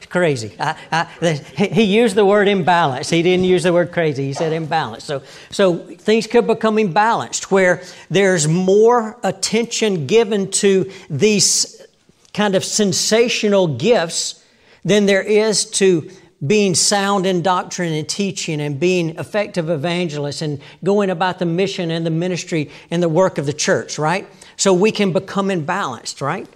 crazy. 0.10 0.56
I, 0.60 0.76
I, 0.92 1.34
he 1.34 1.84
used 1.84 2.16
the 2.16 2.26
word 2.26 2.48
imbalance. 2.48 3.10
He 3.10 3.22
didn't 3.22 3.46
use 3.46 3.64
the 3.64 3.74
word 3.74 3.92
crazy. 3.92 4.26
He 4.26 4.34
said 4.34 4.54
imbalance. 4.54 5.04
So, 5.04 5.22
so 5.50 5.78
things 5.78 6.28
could 6.28 6.48
become 6.48 6.78
imbalanced 6.78 7.52
where 7.52 7.84
there's 8.10 8.48
more 8.48 9.18
attention 9.24 10.08
given 10.08 10.50
to 10.52 10.92
these 11.10 11.86
kind 12.34 12.56
of 12.56 12.64
sensational 12.64 13.68
gifts 13.68 14.44
than 14.84 15.06
there 15.06 15.22
is 15.22 15.66
to 15.66 16.10
being 16.46 16.74
sound 16.74 17.28
in 17.28 17.44
doctrine 17.44 17.94
and 17.94 18.10
teaching 18.10 18.62
and 18.62 18.80
being 18.80 19.10
effective 19.20 19.70
evangelists 19.70 20.42
and 20.42 20.60
going 20.84 21.12
about 21.12 21.38
the 21.38 21.46
mission 21.46 21.92
and 21.92 22.04
the 22.04 22.10
ministry 22.10 22.72
and 22.90 23.04
the 23.04 23.10
work 23.10 23.38
of 23.38 23.46
the 23.46 23.54
church, 23.54 24.00
right? 24.00 24.28
So 24.58 24.74
we 24.74 24.92
can 24.92 25.14
become 25.14 25.50
imbalanced, 25.50 26.20
right? 26.20 26.48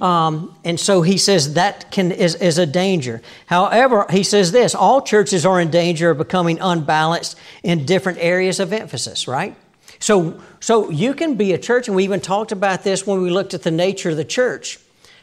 Um, 0.00 0.56
and 0.64 0.78
so 0.78 1.02
he 1.02 1.18
says 1.18 1.54
that 1.54 1.90
can, 1.90 2.12
is, 2.12 2.34
is 2.36 2.58
a 2.58 2.66
danger. 2.66 3.22
However, 3.46 4.06
he 4.10 4.22
says 4.22 4.52
this 4.52 4.74
all 4.74 5.02
churches 5.02 5.46
are 5.46 5.60
in 5.60 5.70
danger 5.70 6.10
of 6.10 6.18
becoming 6.18 6.58
unbalanced 6.60 7.38
in 7.62 7.84
different 7.84 8.18
areas 8.20 8.60
of 8.60 8.72
emphasis, 8.72 9.28
right? 9.28 9.56
So, 9.98 10.40
so 10.60 10.90
you 10.90 11.14
can 11.14 11.36
be 11.36 11.52
a 11.52 11.58
church, 11.58 11.88
and 11.88 11.96
we 11.96 12.04
even 12.04 12.20
talked 12.20 12.52
about 12.52 12.82
this 12.82 13.06
when 13.06 13.22
we 13.22 13.30
looked 13.30 13.54
at 13.54 13.62
the 13.62 13.70
nature 13.70 14.10
of 14.10 14.16
the 14.16 14.24
church. 14.24 14.78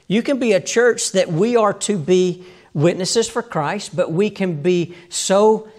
You 0.07 0.23
can 0.23 0.39
be 0.39 0.53
a 0.53 0.61
church 0.61 1.11
that 1.11 1.31
we 1.31 1.55
are 1.55 1.73
to 1.73 1.97
be 1.97 2.43
witnesses 2.73 3.29
for 3.29 3.41
Christ, 3.43 3.95
but 3.95 4.11
we 4.11 4.29
can 4.29 4.61
be 4.61 4.95
so 5.09 5.69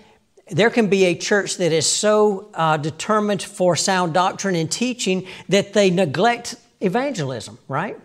there 0.51 0.70
can 0.70 0.88
be 0.88 1.05
a 1.05 1.14
church 1.14 1.57
that 1.57 1.72
is 1.72 1.86
so 1.86 2.51
uh, 2.55 2.76
determined 2.76 3.43
for 3.43 3.74
sound 3.74 4.12
doctrine 4.12 4.55
and 4.55 4.70
teaching 4.70 5.26
that 5.49 5.72
they 5.72 5.90
neglect 5.90 6.57
evangelism, 6.80 7.59
right? 7.68 7.99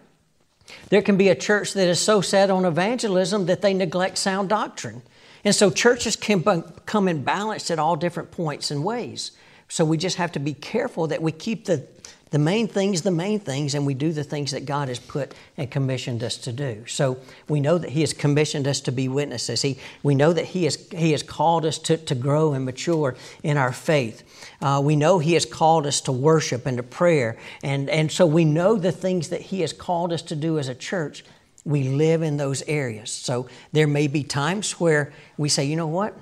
There 0.89 1.01
can 1.01 1.17
be 1.17 1.29
a 1.29 1.35
church 1.35 1.73
that 1.73 1.87
is 1.87 1.99
so 1.99 2.21
set 2.21 2.49
on 2.49 2.65
evangelism 2.65 3.45
that 3.47 3.61
they 3.61 3.73
neglect 3.73 4.17
sound 4.17 4.49
doctrine. 4.49 5.01
And 5.43 5.53
so 5.53 5.69
churches 5.69 6.15
can 6.15 6.43
come 6.85 7.07
in 7.07 7.23
balance 7.23 7.69
at 7.71 7.79
all 7.79 7.95
different 7.95 8.31
points 8.31 8.71
and 8.71 8.83
ways. 8.83 9.31
So 9.69 9.83
we 9.83 9.97
just 9.97 10.17
have 10.17 10.31
to 10.33 10.39
be 10.39 10.53
careful 10.53 11.07
that 11.07 11.21
we 11.21 11.31
keep 11.31 11.65
the, 11.65 11.85
the 12.29 12.39
main 12.39 12.67
things 12.67 13.01
the 13.01 13.11
main 13.11 13.39
things 13.39 13.73
and 13.73 13.85
we 13.85 13.93
do 13.93 14.11
the 14.11 14.23
things 14.23 14.51
that 14.51 14.65
God 14.65 14.87
has 14.87 14.99
put 14.99 15.33
and 15.55 15.69
commissioned 15.69 16.23
us 16.23 16.37
to 16.37 16.51
do. 16.51 16.85
So 16.87 17.17
we 17.47 17.59
know 17.59 17.77
that 17.77 17.91
He 17.91 18.01
has 18.01 18.13
commissioned 18.13 18.67
us 18.67 18.81
to 18.81 18.91
be 18.91 19.07
witnesses. 19.07 19.61
He, 19.61 19.77
we 20.03 20.15
know 20.15 20.33
that 20.33 20.45
He 20.45 20.65
has, 20.65 20.75
he 20.91 21.11
has 21.11 21.23
called 21.23 21.65
us 21.65 21.77
to, 21.79 21.97
to 21.97 22.15
grow 22.15 22.53
and 22.53 22.65
mature 22.65 23.15
in 23.43 23.57
our 23.57 23.71
faith. 23.71 24.23
Uh, 24.61 24.81
we 24.83 24.95
know 24.95 25.19
He 25.19 25.33
has 25.33 25.45
called 25.45 25.85
us 25.87 26.01
to 26.01 26.11
worship 26.11 26.65
and 26.65 26.77
to 26.77 26.83
prayer. 26.83 27.37
And, 27.63 27.89
and 27.89 28.11
so 28.11 28.25
we 28.25 28.45
know 28.45 28.75
the 28.75 28.91
things 28.91 29.29
that 29.29 29.41
He 29.41 29.61
has 29.61 29.73
called 29.73 30.11
us 30.11 30.21
to 30.23 30.35
do 30.35 30.59
as 30.59 30.67
a 30.67 30.75
church. 30.75 31.23
We 31.63 31.89
live 31.89 32.21
in 32.21 32.37
those 32.37 32.61
areas. 32.63 33.11
So 33.11 33.47
there 33.71 33.87
may 33.87 34.07
be 34.07 34.23
times 34.23 34.79
where 34.79 35.11
we 35.37 35.49
say, 35.49 35.65
you 35.65 35.75
know 35.75 35.87
what? 35.87 36.17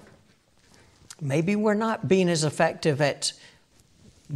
Maybe 1.22 1.56
we're 1.56 1.76
not 1.76 2.08
being 2.08 2.30
as 2.30 2.44
effective 2.44 3.00
at 3.00 3.32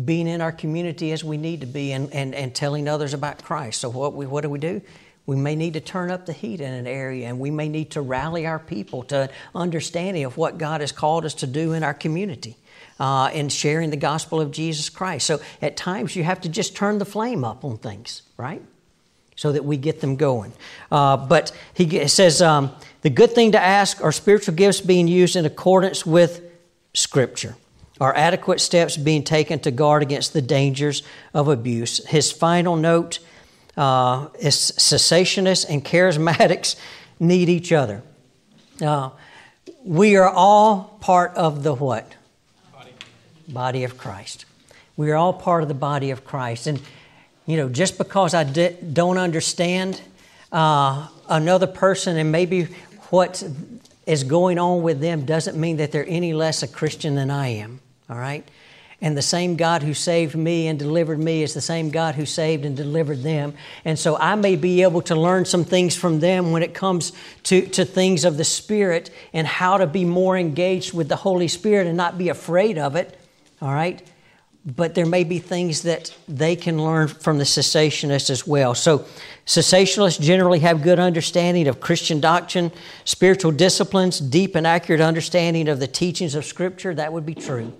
being 0.05 0.27
in 0.27 0.41
our 0.41 0.51
community 0.51 1.11
as 1.11 1.23
we 1.23 1.37
need 1.37 1.61
to 1.61 1.67
be 1.67 1.91
and, 1.91 2.11
and, 2.13 2.35
and 2.35 2.53
telling 2.53 2.87
others 2.87 3.13
about 3.13 3.43
Christ. 3.43 3.81
So 3.81 3.89
what, 3.89 4.13
we, 4.13 4.25
what 4.25 4.41
do 4.41 4.49
we 4.49 4.59
do? 4.59 4.81
We 5.25 5.35
may 5.35 5.55
need 5.55 5.73
to 5.73 5.79
turn 5.79 6.09
up 6.09 6.25
the 6.25 6.33
heat 6.33 6.61
in 6.61 6.73
an 6.73 6.87
area 6.87 7.27
and 7.27 7.39
we 7.39 7.51
may 7.51 7.69
need 7.69 7.91
to 7.91 8.01
rally 8.01 8.45
our 8.47 8.59
people 8.59 9.03
to 9.03 9.29
understanding 9.53 10.23
of 10.25 10.37
what 10.37 10.57
God 10.57 10.81
has 10.81 10.91
called 10.91 11.25
us 11.25 11.35
to 11.35 11.47
do 11.47 11.73
in 11.73 11.83
our 11.83 11.93
community 11.93 12.57
uh, 12.99 13.29
in 13.33 13.49
sharing 13.49 13.89
the 13.89 13.97
gospel 13.97 14.41
of 14.41 14.51
Jesus 14.51 14.89
Christ. 14.89 15.25
So 15.25 15.39
at 15.61 15.77
times 15.77 16.15
you 16.15 16.23
have 16.23 16.41
to 16.41 16.49
just 16.49 16.75
turn 16.75 16.97
the 16.97 17.05
flame 17.05 17.43
up 17.43 17.63
on 17.63 17.77
things, 17.77 18.23
right? 18.37 18.61
So 19.35 19.51
that 19.51 19.63
we 19.63 19.77
get 19.77 20.01
them 20.01 20.15
going. 20.15 20.51
Uh, 20.91 21.15
but 21.17 21.51
he 21.73 22.07
says 22.07 22.41
um, 22.41 22.71
the 23.01 23.09
good 23.09 23.31
thing 23.31 23.53
to 23.53 23.59
ask 23.59 24.03
are 24.03 24.11
spiritual 24.11 24.55
gifts 24.55 24.81
being 24.81 25.07
used 25.07 25.35
in 25.35 25.45
accordance 25.45 26.05
with 26.05 26.41
Scripture? 26.93 27.55
Are 27.99 28.15
adequate 28.15 28.61
steps 28.61 28.95
being 28.95 29.23
taken 29.23 29.59
to 29.59 29.71
guard 29.71 30.01
against 30.01 30.33
the 30.33 30.41
dangers 30.41 31.03
of 31.33 31.47
abuse? 31.47 32.05
His 32.07 32.31
final 32.31 32.75
note 32.75 33.19
uh, 33.75 34.27
is 34.39 34.55
cessationists 34.77 35.65
and 35.69 35.83
charismatics 35.83 36.75
need 37.19 37.49
each 37.49 37.71
other. 37.71 38.01
Uh, 38.81 39.09
we 39.83 40.15
are 40.15 40.29
all 40.29 40.97
part 41.01 41.35
of 41.35 41.63
the 41.63 41.73
what? 41.73 42.15
body 43.49 43.83
of 43.83 43.97
Christ. 43.97 44.45
We 44.95 45.11
are 45.11 45.15
all 45.15 45.33
part 45.33 45.63
of 45.63 45.69
the 45.69 45.75
body 45.75 46.11
of 46.11 46.23
Christ. 46.23 46.67
And, 46.67 46.81
you 47.45 47.57
know, 47.57 47.69
just 47.69 47.97
because 47.97 48.33
I 48.33 48.43
don't 48.43 49.17
understand 49.17 50.01
uh, 50.51 51.07
another 51.27 51.67
person 51.67 52.17
and 52.17 52.31
maybe 52.31 52.67
what 53.09 53.43
is 54.05 54.23
going 54.23 54.59
on 54.59 54.81
with 54.81 54.99
them 54.99 55.25
doesn't 55.25 55.57
mean 55.57 55.77
that 55.77 55.91
they're 55.91 56.07
any 56.07 56.33
less 56.33 56.63
a 56.63 56.67
Christian 56.67 57.15
than 57.15 57.29
I 57.31 57.47
am, 57.47 57.79
all 58.09 58.17
right? 58.17 58.47
And 59.01 59.15
the 59.15 59.21
same 59.21 59.55
God 59.55 59.81
who 59.81 59.93
saved 59.93 60.35
me 60.35 60.67
and 60.67 60.77
delivered 60.77 61.19
me 61.19 61.41
is 61.41 61.53
the 61.53 61.61
same 61.61 61.89
God 61.89 62.15
who 62.15 62.25
saved 62.25 62.65
and 62.65 62.75
delivered 62.75 63.23
them. 63.23 63.53
And 63.85 63.97
so 63.97 64.17
I 64.17 64.35
may 64.35 64.57
be 64.57 64.81
able 64.81 65.01
to 65.03 65.15
learn 65.15 65.45
some 65.45 65.63
things 65.63 65.95
from 65.95 66.19
them 66.19 66.51
when 66.51 66.63
it 66.63 66.73
comes 66.73 67.13
to, 67.43 67.65
to 67.67 67.85
things 67.85 68.25
of 68.25 68.35
the 68.35 68.43
Spirit 68.43 69.09
and 69.31 69.47
how 69.47 69.77
to 69.77 69.87
be 69.87 70.03
more 70.03 70.37
engaged 70.37 70.93
with 70.93 71.07
the 71.07 71.15
Holy 71.15 71.47
Spirit 71.47 71.87
and 71.87 71.95
not 71.95 72.17
be 72.17 72.27
afraid 72.27 72.77
of 72.77 72.97
it 72.97 73.17
all 73.61 73.73
right? 73.73 74.01
But 74.65 74.93
there 74.93 75.05
may 75.05 75.23
be 75.23 75.39
things 75.39 75.83
that 75.83 76.15
they 76.27 76.55
can 76.55 76.83
learn 76.83 77.07
from 77.07 77.37
the 77.37 77.43
cessationists 77.43 78.29
as 78.29 78.45
well. 78.45 78.75
So, 78.75 79.05
cessationalists 79.45 80.19
generally 80.19 80.59
have 80.59 80.81
good 80.81 80.99
understanding 80.99 81.67
of 81.67 81.79
Christian 81.79 82.19
doctrine, 82.19 82.71
spiritual 83.05 83.51
disciplines, 83.51 84.19
deep 84.19 84.55
and 84.55 84.67
accurate 84.67 85.01
understanding 85.01 85.69
of 85.69 85.79
the 85.79 85.87
teachings 85.87 86.35
of 86.35 86.45
Scripture. 86.45 86.93
That 86.93 87.13
would 87.13 87.25
be 87.25 87.35
true. 87.35 87.73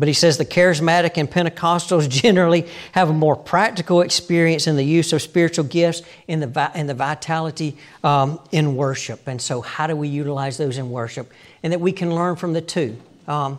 But 0.00 0.08
he 0.08 0.14
says 0.14 0.38
the 0.38 0.46
charismatic 0.46 1.18
and 1.18 1.30
Pentecostals 1.30 2.08
generally 2.22 2.66
have 2.92 3.10
a 3.10 3.12
more 3.12 3.36
practical 3.36 4.00
experience 4.00 4.66
in 4.66 4.76
the 4.76 4.82
use 4.82 5.12
of 5.12 5.20
spiritual 5.20 5.66
gifts 5.66 6.00
in 6.26 6.40
the, 6.40 6.72
in 6.74 6.86
the 6.86 6.94
vitality 6.94 7.76
um, 8.02 8.40
in 8.50 8.76
worship. 8.76 9.28
And 9.28 9.42
so, 9.42 9.60
how 9.60 9.86
do 9.86 9.94
we 9.94 10.08
utilize 10.08 10.56
those 10.56 10.78
in 10.78 10.90
worship? 10.90 11.30
And 11.62 11.74
that 11.74 11.82
we 11.82 11.92
can 11.92 12.14
learn 12.14 12.36
from 12.36 12.54
the 12.54 12.62
two. 12.62 12.96
Um, 13.28 13.58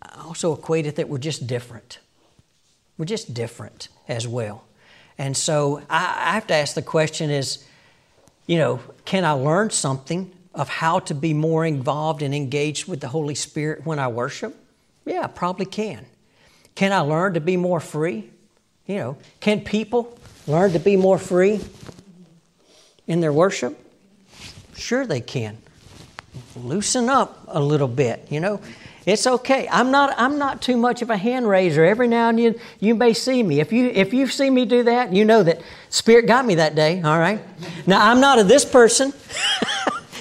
I 0.00 0.22
also 0.22 0.54
equate 0.54 0.86
it 0.86 0.96
that 0.96 1.10
we're 1.10 1.18
just 1.18 1.46
different. 1.46 1.98
We're 2.96 3.04
just 3.04 3.34
different 3.34 3.88
as 4.08 4.26
well. 4.26 4.64
And 5.18 5.36
so 5.36 5.82
I, 5.90 6.30
I 6.30 6.32
have 6.32 6.46
to 6.46 6.54
ask 6.54 6.74
the 6.74 6.80
question 6.80 7.28
is, 7.28 7.62
you 8.46 8.56
know, 8.56 8.80
can 9.04 9.26
I 9.26 9.32
learn 9.32 9.68
something 9.68 10.32
of 10.54 10.70
how 10.70 11.00
to 11.00 11.14
be 11.14 11.34
more 11.34 11.66
involved 11.66 12.22
and 12.22 12.34
engaged 12.34 12.88
with 12.88 13.00
the 13.00 13.08
Holy 13.08 13.34
Spirit 13.34 13.84
when 13.84 13.98
I 13.98 14.08
worship? 14.08 14.56
Yeah, 15.04 15.22
I 15.24 15.26
probably 15.26 15.66
can. 15.66 16.06
Can 16.74 16.92
I 16.92 17.00
learn 17.00 17.34
to 17.34 17.40
be 17.40 17.56
more 17.56 17.80
free? 17.80 18.30
You 18.86 18.96
know, 18.96 19.16
can 19.40 19.60
people 19.60 20.18
learn 20.46 20.72
to 20.72 20.78
be 20.78 20.96
more 20.96 21.18
free 21.18 21.60
in 23.06 23.20
their 23.20 23.32
worship? 23.32 23.78
Sure, 24.74 25.06
they 25.06 25.20
can. 25.20 25.58
Loosen 26.56 27.08
up 27.08 27.44
a 27.48 27.60
little 27.60 27.88
bit, 27.88 28.26
you 28.30 28.40
know. 28.40 28.60
It's 29.06 29.26
okay. 29.26 29.66
I'm 29.70 29.90
not, 29.90 30.14
I'm 30.18 30.38
not 30.38 30.60
too 30.60 30.76
much 30.76 31.02
of 31.02 31.10
a 31.10 31.16
hand 31.16 31.48
raiser. 31.48 31.84
Every 31.84 32.06
now 32.06 32.28
and 32.28 32.38
then 32.38 32.54
you 32.80 32.94
may 32.94 33.14
see 33.14 33.42
me. 33.42 33.60
If 33.60 33.72
you, 33.72 33.88
if 33.88 34.12
you 34.12 34.26
see 34.26 34.50
me 34.50 34.64
do 34.64 34.84
that, 34.84 35.12
you 35.12 35.24
know 35.24 35.42
that 35.42 35.60
Spirit 35.88 36.26
got 36.26 36.44
me 36.44 36.56
that 36.56 36.74
day, 36.74 37.02
all 37.02 37.18
right? 37.18 37.40
Now, 37.86 38.10
I'm 38.10 38.20
not 38.20 38.38
a 38.38 38.44
this 38.44 38.64
person. 38.64 39.12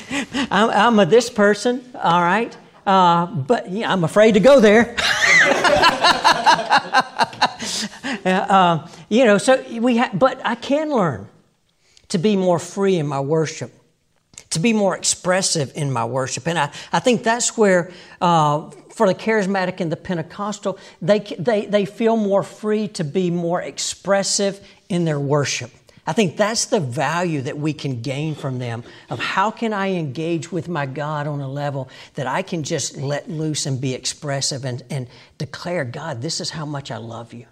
I'm, 0.50 0.70
I'm, 0.70 1.00
a 1.00 1.06
this 1.06 1.30
person, 1.30 1.84
all 1.96 2.22
right? 2.22 2.56
Uh, 2.90 3.28
but 3.28 3.70
yeah, 3.70 3.94
I'm 3.94 4.04
afraid 4.04 4.34
to 4.34 4.40
go 4.40 4.60
there. 4.60 4.96
uh, 8.26 8.88
you 9.10 9.26
know, 9.26 9.38
so 9.38 9.64
we 9.80 9.98
ha- 9.98 10.10
but 10.12 10.42
I 10.44 10.56
can 10.56 10.90
learn 10.90 11.28
to 12.08 12.18
be 12.18 12.36
more 12.36 12.58
free 12.58 12.96
in 12.96 13.06
my 13.06 13.20
worship, 13.20 13.72
to 14.50 14.60
be 14.60 14.74
more 14.74 14.98
expressive 14.98 15.72
in 15.76 15.94
my 15.94 16.04
worship. 16.04 16.48
And 16.48 16.58
I, 16.58 16.72
I 16.92 17.00
think 17.00 17.22
that's 17.22 17.56
where, 17.56 17.92
uh, 18.22 18.72
for 18.90 19.06
the 19.06 19.14
charismatic 19.14 19.82
and 19.82 19.92
the 19.92 19.96
Pentecostal, 19.96 20.80
they, 21.00 21.20
they, 21.20 21.68
they 21.68 21.86
feel 21.86 22.18
more 22.18 22.42
free 22.42 22.88
to 22.88 23.04
be 23.04 23.30
more 23.30 23.62
expressive 23.62 24.68
in 24.90 25.06
their 25.06 25.20
worship. 25.20 25.70
I 26.10 26.12
think 26.12 26.38
that's 26.38 26.66
the 26.66 26.80
value 26.80 27.42
that 27.42 27.60
we 27.60 27.72
can 27.72 28.02
gain 28.02 28.34
from 28.34 28.58
them 28.58 28.84
of 29.12 29.20
how 29.20 29.52
can 29.52 29.74
I 29.74 29.90
engage 29.90 30.52
with 30.52 30.68
my 30.68 30.88
God 30.88 31.28
on 31.28 31.40
a 31.40 31.48
level 31.48 31.88
that 32.16 32.26
I 32.26 32.42
can 32.42 32.64
just 32.64 32.98
let 32.98 33.30
loose 33.30 33.68
and 33.68 33.80
be 33.80 33.94
expressive 33.94 34.66
and, 34.66 34.82
and 34.90 35.08
declare, 35.38 35.86
God, 35.86 36.24
this 36.24 36.42
is 36.42 36.50
how 36.50 36.66
much 36.66 36.90
I 36.90 36.98
love 36.98 37.32
you. 37.32 37.46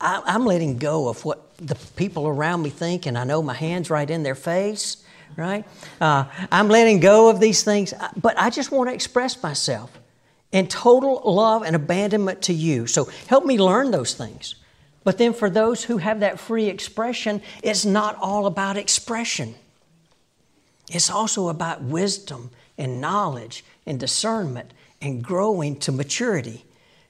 I, 0.00 0.20
I'm 0.26 0.44
letting 0.44 0.78
go 0.78 1.08
of 1.08 1.24
what 1.24 1.56
the 1.58 1.76
people 1.94 2.26
around 2.26 2.62
me 2.62 2.70
think, 2.70 3.06
and 3.06 3.16
I 3.16 3.22
know 3.22 3.42
my 3.42 3.54
hand's 3.54 3.90
right 3.90 4.10
in 4.10 4.24
their 4.24 4.34
face, 4.34 5.04
right? 5.36 5.64
Uh, 6.00 6.24
I'm 6.50 6.66
letting 6.66 6.98
go 6.98 7.30
of 7.30 7.38
these 7.38 7.62
things, 7.62 7.94
but 8.20 8.36
I 8.36 8.50
just 8.50 8.72
want 8.72 8.90
to 8.90 8.94
express 8.94 9.40
myself 9.40 9.96
in 10.50 10.66
total 10.66 11.22
love 11.24 11.62
and 11.62 11.76
abandonment 11.76 12.42
to 12.42 12.52
you. 12.52 12.88
So 12.88 13.04
help 13.28 13.44
me 13.46 13.56
learn 13.56 13.92
those 13.92 14.14
things. 14.14 14.56
But 15.08 15.16
then 15.16 15.32
for 15.32 15.48
those 15.48 15.84
who 15.84 15.96
have 15.96 16.20
that 16.20 16.38
free 16.38 16.66
expression, 16.66 17.40
it's 17.62 17.86
not 17.86 18.14
all 18.20 18.44
about 18.44 18.76
expression. 18.76 19.54
It's 20.90 21.08
also 21.08 21.48
about 21.48 21.80
wisdom 21.80 22.50
and 22.76 23.00
knowledge 23.00 23.64
and 23.86 23.98
discernment 23.98 24.74
and 25.00 25.24
growing 25.24 25.76
to 25.76 25.92
maturity. 25.92 26.66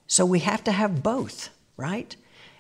So 0.07 0.25
we 0.25 0.39
have 0.39 0.63
to 0.63 0.71
have 0.71 1.03
both, 1.03 1.49
right? 1.77 2.15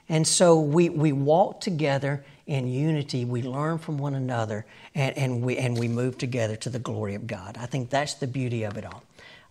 And 0.08 0.26
so 0.26 0.58
we, 0.58 0.88
we 0.88 1.12
walk 1.12 1.60
together 1.60 2.24
in 2.48 2.66
unity, 2.66 3.24
we 3.24 3.42
learn 3.42 3.78
from 3.78 3.96
one 3.96 4.14
another, 4.14 4.66
and, 4.92 5.16
and, 5.16 5.42
we, 5.42 5.56
and 5.56 5.78
we 5.78 5.86
move 5.86 6.18
together 6.18 6.56
to 6.56 6.68
the 6.68 6.80
glory 6.80 7.14
of 7.14 7.28
God. 7.28 7.56
I 7.60 7.66
think 7.66 7.90
that's 7.90 8.14
the 8.14 8.26
beauty 8.26 8.64
of 8.64 8.76
it 8.76 8.84
all. 8.84 9.04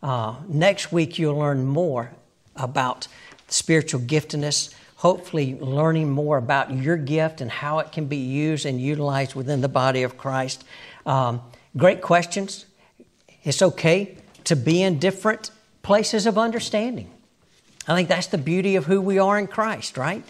Uh, 0.03 0.35
next 0.49 0.91
week, 0.91 1.17
you'll 1.17 1.37
learn 1.37 1.65
more 1.65 2.11
about 2.57 3.07
spiritual 3.47 4.01
giftedness 4.01 4.73
hopefully 4.97 5.55
learning 5.59 6.09
more 6.09 6.37
about 6.37 6.73
your 6.73 6.97
gift 6.97 7.39
and 7.39 7.51
how 7.51 7.79
it 7.79 7.91
can 7.91 8.05
be 8.05 8.17
used 8.17 8.65
and 8.65 8.81
utilized 8.81 9.35
within 9.35 9.61
the 9.61 9.69
body 9.69 10.03
of 10.03 10.17
Christ. 10.17 10.63
Um, 11.05 11.41
great 11.75 12.01
questions. 12.01 12.65
It's 13.43 13.61
okay 13.61 14.17
to 14.45 14.55
be 14.55 14.81
in 14.81 14.97
different 14.97 15.51
places 15.83 16.25
of 16.25 16.37
understanding. 16.37 17.11
I 17.87 17.95
think 17.95 18.09
that's 18.09 18.27
the 18.27 18.39
beauty 18.39 18.75
of 18.75 18.85
who 18.85 18.99
we 18.99 19.19
are 19.19 19.37
in 19.37 19.47
Christ, 19.47 19.97
right? 19.97 20.23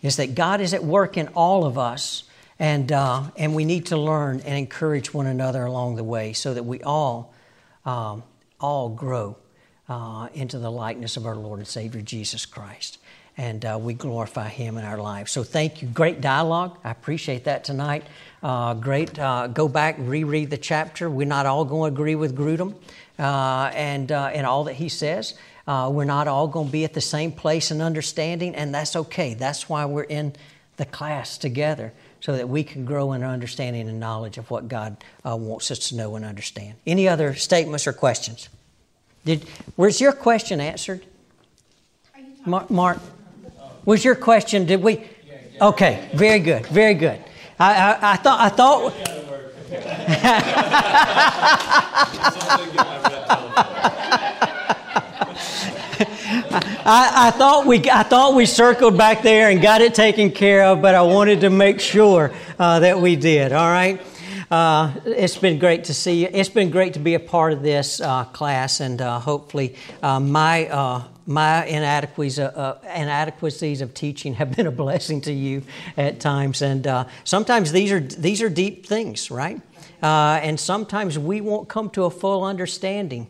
Is 0.00 0.16
that 0.16 0.34
God 0.34 0.60
is 0.60 0.72
at 0.72 0.84
work 0.84 1.16
in 1.16 1.28
all 1.28 1.64
of 1.64 1.76
us, 1.76 2.22
and, 2.58 2.92
uh, 2.92 3.24
and 3.36 3.54
we 3.54 3.64
need 3.64 3.86
to 3.86 3.96
learn 3.96 4.40
and 4.40 4.56
encourage 4.56 5.12
one 5.12 5.26
another 5.26 5.64
along 5.64 5.96
the 5.96 6.04
way 6.04 6.32
so 6.32 6.54
that 6.54 6.62
we 6.62 6.80
all, 6.82 7.34
um, 7.84 8.22
all 8.60 8.90
grow 8.90 9.36
uh, 9.88 10.28
into 10.34 10.58
the 10.58 10.70
likeness 10.70 11.16
of 11.16 11.26
our 11.26 11.34
Lord 11.34 11.58
and 11.58 11.68
Savior 11.68 12.00
Jesus 12.00 12.46
Christ 12.46 12.98
and 13.36 13.64
uh, 13.64 13.78
we 13.80 13.94
glorify 13.94 14.48
Him 14.48 14.78
in 14.78 14.84
our 14.84 14.98
lives. 14.98 15.32
So 15.32 15.42
thank 15.42 15.82
you. 15.82 15.88
Great 15.88 16.20
dialogue. 16.20 16.78
I 16.84 16.90
appreciate 16.90 17.44
that 17.44 17.64
tonight. 17.64 18.04
Uh, 18.42 18.74
great. 18.74 19.18
Uh, 19.18 19.48
go 19.48 19.68
back, 19.68 19.96
reread 19.98 20.50
the 20.50 20.58
chapter. 20.58 21.10
We're 21.10 21.26
not 21.26 21.46
all 21.46 21.64
going 21.64 21.90
to 21.90 21.94
agree 21.94 22.14
with 22.14 22.36
Grudem 22.36 22.74
uh, 23.18 23.70
and, 23.74 24.12
uh, 24.12 24.26
and 24.26 24.46
all 24.46 24.64
that 24.64 24.74
he 24.74 24.88
says. 24.88 25.34
Uh, 25.66 25.90
we're 25.92 26.04
not 26.04 26.28
all 26.28 26.46
going 26.46 26.66
to 26.66 26.72
be 26.72 26.84
at 26.84 26.92
the 26.92 27.00
same 27.00 27.32
place 27.32 27.70
in 27.70 27.80
understanding, 27.80 28.54
and 28.54 28.74
that's 28.74 28.94
okay. 28.94 29.34
That's 29.34 29.68
why 29.68 29.84
we're 29.86 30.02
in 30.02 30.34
the 30.76 30.84
class 30.84 31.38
together 31.38 31.92
so 32.20 32.36
that 32.36 32.48
we 32.48 32.62
can 32.62 32.84
grow 32.84 33.12
in 33.12 33.22
our 33.22 33.30
understanding 33.30 33.88
and 33.88 33.98
knowledge 33.98 34.38
of 34.38 34.50
what 34.50 34.68
God 34.68 34.96
wants 35.24 35.70
us 35.70 35.88
to 35.88 35.96
know 35.96 36.16
and 36.16 36.24
understand. 36.24 36.74
Any 36.86 37.08
other 37.08 37.34
statements 37.34 37.86
or 37.86 37.92
questions? 37.92 38.48
Did, 39.24 39.46
was 39.76 40.00
your 40.00 40.12
question 40.12 40.60
answered? 40.60 41.04
Mark, 42.46 42.70
Mark? 42.70 42.98
Was 43.84 44.04
your 44.04 44.14
question, 44.14 44.66
did 44.66 44.82
we? 44.82 45.04
Okay, 45.60 46.08
very 46.14 46.40
good, 46.40 46.66
very 46.66 46.94
good. 46.94 47.22
I, 47.58 47.74
I, 47.74 48.12
I 48.12 48.16
thought, 48.16 48.40
I 48.40 48.48
thought. 48.48 48.94
I, 56.86 57.28
I, 57.28 57.30
thought 57.30 57.66
we, 57.66 57.90
I 57.90 58.02
thought 58.02 58.34
we 58.34 58.46
circled 58.46 58.98
back 58.98 59.22
there 59.22 59.48
and 59.48 59.62
got 59.62 59.80
it 59.80 59.94
taken 59.94 60.30
care 60.30 60.64
of, 60.64 60.82
but 60.82 60.94
I 60.94 61.02
wanted 61.02 61.40
to 61.42 61.50
make 61.50 61.80
sure 61.80 62.32
uh, 62.58 62.80
that 62.80 63.00
we 63.00 63.16
did. 63.16 63.52
All 63.52 63.70
right. 63.70 64.02
Uh, 64.50 64.92
it's 65.06 65.38
been 65.38 65.58
great 65.58 65.84
to 65.84 65.94
see 65.94 66.22
you. 66.22 66.28
It's 66.30 66.48
been 66.48 66.70
great 66.70 66.92
to 66.94 66.98
be 66.98 67.14
a 67.14 67.20
part 67.20 67.52
of 67.52 67.62
this 67.62 68.00
uh, 68.00 68.24
class, 68.24 68.80
and 68.80 69.00
uh, 69.00 69.18
hopefully, 69.18 69.74
uh, 70.02 70.20
my 70.20 70.68
uh, 70.68 71.04
my 71.26 71.64
inadequacies, 71.66 72.38
uh, 72.38 72.78
inadequacies 72.84 73.80
of 73.80 73.94
teaching 73.94 74.34
have 74.34 74.54
been 74.56 74.66
a 74.66 74.70
blessing 74.70 75.20
to 75.22 75.32
you 75.32 75.62
at 75.96 76.20
times, 76.20 76.62
and 76.62 77.06
sometimes 77.24 77.72
these 77.72 77.92
are 77.92 78.00
these 78.00 78.42
are 78.42 78.48
deep 78.48 78.86
things, 78.86 79.30
right? 79.30 79.60
and 80.02 80.60
sometimes 80.60 81.18
we 81.18 81.40
won't 81.40 81.66
come 81.68 81.88
to 81.88 82.04
a 82.04 82.10
full 82.10 82.44
understanding, 82.44 83.26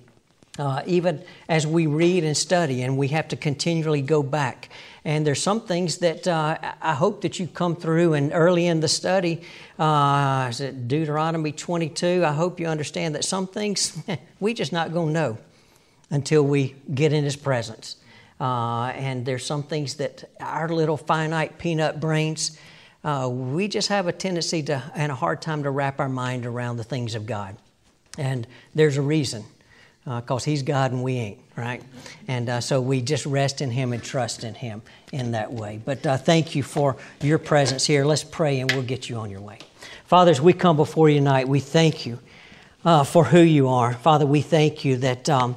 even 0.86 1.22
as 1.48 1.66
we 1.66 1.86
read 1.86 2.24
and 2.24 2.36
study, 2.36 2.82
and 2.82 2.98
we 2.98 3.08
have 3.08 3.28
to 3.28 3.36
continually 3.36 4.02
go 4.02 4.22
back. 4.24 4.70
And 5.04 5.26
there's 5.26 5.42
some 5.42 5.60
things 5.60 5.98
that 5.98 6.26
uh, 6.26 6.56
I 6.80 6.94
hope 6.94 7.20
that 7.22 7.38
you 7.38 7.46
come 7.46 7.76
through 7.76 8.14
and 8.14 8.32
early 8.32 8.66
in 8.66 8.80
the 8.80 8.88
study, 8.88 9.42
uh, 9.78 10.46
is 10.48 10.62
it 10.62 10.88
Deuteronomy 10.88 11.52
22? 11.52 12.24
I 12.24 12.32
hope 12.32 12.58
you 12.58 12.66
understand 12.66 13.14
that 13.14 13.24
some 13.24 13.46
things 13.46 13.98
we 14.40 14.54
just 14.54 14.72
not 14.72 14.94
going 14.94 15.08
to 15.08 15.12
know 15.12 15.38
until 16.14 16.44
we 16.44 16.76
get 16.94 17.12
in 17.12 17.24
His 17.24 17.34
presence. 17.34 17.96
Uh, 18.40 18.86
and 18.94 19.26
there's 19.26 19.44
some 19.44 19.64
things 19.64 19.94
that 19.94 20.24
our 20.38 20.68
little 20.68 20.96
finite 20.96 21.58
peanut 21.58 21.98
brains, 21.98 22.56
uh, 23.02 23.28
we 23.28 23.66
just 23.66 23.88
have 23.88 24.06
a 24.06 24.12
tendency 24.12 24.62
to 24.62 24.80
and 24.94 25.10
a 25.10 25.14
hard 25.14 25.42
time 25.42 25.64
to 25.64 25.70
wrap 25.70 25.98
our 25.98 26.08
mind 26.08 26.46
around 26.46 26.76
the 26.76 26.84
things 26.84 27.16
of 27.16 27.26
God. 27.26 27.56
And 28.16 28.46
there's 28.76 28.96
a 28.96 29.02
reason 29.02 29.44
because 30.04 30.46
uh, 30.46 30.50
He's 30.50 30.62
God 30.62 30.92
and 30.92 31.02
we 31.02 31.14
ain't, 31.16 31.38
right? 31.56 31.82
And 32.28 32.48
uh, 32.48 32.60
so 32.60 32.80
we 32.80 33.00
just 33.00 33.26
rest 33.26 33.60
in 33.60 33.72
Him 33.72 33.92
and 33.92 34.02
trust 34.02 34.44
in 34.44 34.54
Him 34.54 34.82
in 35.12 35.32
that 35.32 35.52
way. 35.52 35.80
But 35.84 36.06
uh, 36.06 36.16
thank 36.16 36.54
you 36.54 36.62
for 36.62 36.96
your 37.22 37.38
presence 37.38 37.84
here. 37.84 38.04
Let's 38.04 38.22
pray 38.22 38.60
and 38.60 38.70
we'll 38.70 38.82
get 38.82 39.08
you 39.08 39.16
on 39.16 39.30
your 39.30 39.40
way. 39.40 39.58
Fathers, 40.06 40.40
we 40.40 40.52
come 40.52 40.76
before 40.76 41.08
you 41.08 41.18
tonight, 41.18 41.48
we 41.48 41.58
thank 41.58 42.06
you 42.06 42.20
uh, 42.84 43.02
for 43.02 43.24
who 43.24 43.40
you 43.40 43.68
are. 43.68 43.94
Father, 43.94 44.26
we 44.26 44.42
thank 44.42 44.84
you 44.84 44.96
that 44.98 45.28
um, 45.28 45.56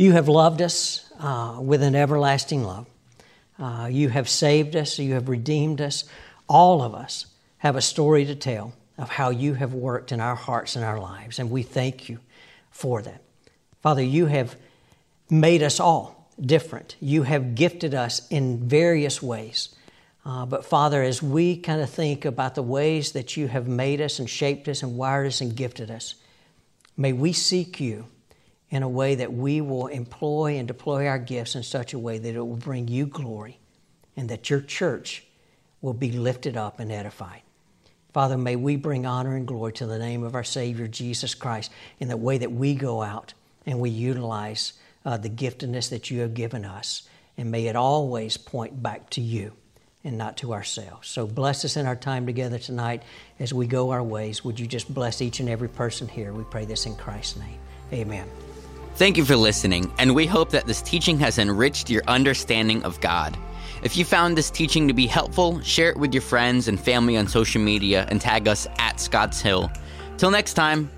you 0.00 0.12
have 0.12 0.28
loved 0.28 0.62
us 0.62 1.04
uh, 1.20 1.58
with 1.60 1.82
an 1.82 1.94
everlasting 1.94 2.64
love. 2.64 2.86
Uh, 3.58 3.86
you 3.92 4.08
have 4.08 4.30
saved 4.30 4.74
us, 4.74 4.98
you 4.98 5.12
have 5.12 5.28
redeemed 5.28 5.78
us. 5.78 6.04
All 6.48 6.82
of 6.82 6.94
us 6.94 7.26
have 7.58 7.76
a 7.76 7.82
story 7.82 8.24
to 8.24 8.34
tell 8.34 8.72
of 8.96 9.10
how 9.10 9.28
you 9.28 9.52
have 9.52 9.74
worked 9.74 10.10
in 10.10 10.18
our 10.18 10.34
hearts 10.34 10.74
and 10.74 10.86
our 10.86 10.98
lives, 10.98 11.38
and 11.38 11.50
we 11.50 11.62
thank 11.62 12.08
you 12.08 12.18
for 12.70 13.02
that. 13.02 13.20
Father, 13.82 14.02
you 14.02 14.24
have 14.24 14.56
made 15.28 15.62
us 15.62 15.78
all 15.78 16.30
different. 16.40 16.96
You 16.98 17.24
have 17.24 17.54
gifted 17.54 17.92
us 17.92 18.26
in 18.28 18.66
various 18.66 19.22
ways. 19.22 19.68
Uh, 20.24 20.46
but 20.46 20.64
Father, 20.64 21.02
as 21.02 21.22
we 21.22 21.58
kind 21.58 21.82
of 21.82 21.90
think 21.90 22.24
about 22.24 22.54
the 22.54 22.62
ways 22.62 23.12
that 23.12 23.36
you 23.36 23.48
have 23.48 23.68
made 23.68 24.00
us 24.00 24.18
and 24.18 24.30
shaped 24.30 24.66
us 24.66 24.82
and 24.82 24.96
wired 24.96 25.26
us 25.26 25.42
and 25.42 25.54
gifted 25.54 25.90
us, 25.90 26.14
may 26.96 27.12
we 27.12 27.34
seek 27.34 27.80
you 27.80 28.06
in 28.70 28.82
a 28.82 28.88
way 28.88 29.16
that 29.16 29.32
we 29.32 29.60
will 29.60 29.88
employ 29.88 30.56
and 30.56 30.68
deploy 30.68 31.06
our 31.06 31.18
gifts 31.18 31.54
in 31.54 31.62
such 31.62 31.92
a 31.92 31.98
way 31.98 32.18
that 32.18 32.34
it 32.34 32.40
will 32.40 32.56
bring 32.56 32.88
you 32.88 33.06
glory 33.06 33.58
and 34.16 34.28
that 34.28 34.48
your 34.48 34.60
church 34.60 35.24
will 35.80 35.94
be 35.94 36.12
lifted 36.12 36.56
up 36.56 36.78
and 36.78 36.92
edified. 36.92 37.42
Father, 38.12 38.36
may 38.36 38.56
we 38.56 38.76
bring 38.76 39.06
honor 39.06 39.36
and 39.36 39.46
glory 39.46 39.72
to 39.74 39.86
the 39.86 39.98
name 39.98 40.22
of 40.22 40.34
our 40.34 40.44
Savior 40.44 40.88
Jesus 40.88 41.34
Christ 41.34 41.70
in 42.00 42.08
the 42.08 42.16
way 42.16 42.38
that 42.38 42.52
we 42.52 42.74
go 42.74 43.02
out 43.02 43.34
and 43.66 43.78
we 43.78 43.90
utilize 43.90 44.74
uh, 45.04 45.16
the 45.16 45.30
giftedness 45.30 45.90
that 45.90 46.10
you 46.10 46.20
have 46.20 46.34
given 46.34 46.64
us. 46.64 47.08
And 47.38 47.50
may 47.50 47.66
it 47.66 47.76
always 47.76 48.36
point 48.36 48.82
back 48.82 49.10
to 49.10 49.20
you 49.20 49.52
and 50.02 50.18
not 50.18 50.36
to 50.38 50.52
ourselves. 50.52 51.08
So 51.08 51.26
bless 51.26 51.64
us 51.64 51.76
in 51.76 51.86
our 51.86 51.96
time 51.96 52.26
together 52.26 52.58
tonight 52.58 53.02
as 53.38 53.54
we 53.54 53.66
go 53.66 53.90
our 53.90 54.02
ways. 54.02 54.44
Would 54.44 54.58
you 54.58 54.66
just 54.66 54.92
bless 54.92 55.22
each 55.22 55.40
and 55.40 55.48
every 55.48 55.68
person 55.68 56.08
here? 56.08 56.32
We 56.32 56.44
pray 56.44 56.64
this 56.64 56.86
in 56.86 56.96
Christ's 56.96 57.36
name. 57.36 57.58
Amen. 57.92 58.28
Thank 59.00 59.16
you 59.16 59.24
for 59.24 59.34
listening, 59.34 59.90
and 59.98 60.14
we 60.14 60.26
hope 60.26 60.50
that 60.50 60.66
this 60.66 60.82
teaching 60.82 61.18
has 61.20 61.38
enriched 61.38 61.88
your 61.88 62.02
understanding 62.06 62.82
of 62.82 63.00
God. 63.00 63.34
If 63.82 63.96
you 63.96 64.04
found 64.04 64.36
this 64.36 64.50
teaching 64.50 64.86
to 64.88 64.92
be 64.92 65.06
helpful, 65.06 65.58
share 65.62 65.88
it 65.88 65.96
with 65.96 66.12
your 66.12 66.20
friends 66.20 66.68
and 66.68 66.78
family 66.78 67.16
on 67.16 67.26
social 67.26 67.62
media 67.62 68.06
and 68.10 68.20
tag 68.20 68.46
us 68.46 68.66
at 68.78 69.00
Scotts 69.00 69.40
Hill. 69.40 69.70
Till 70.18 70.30
next 70.30 70.52
time, 70.52 70.90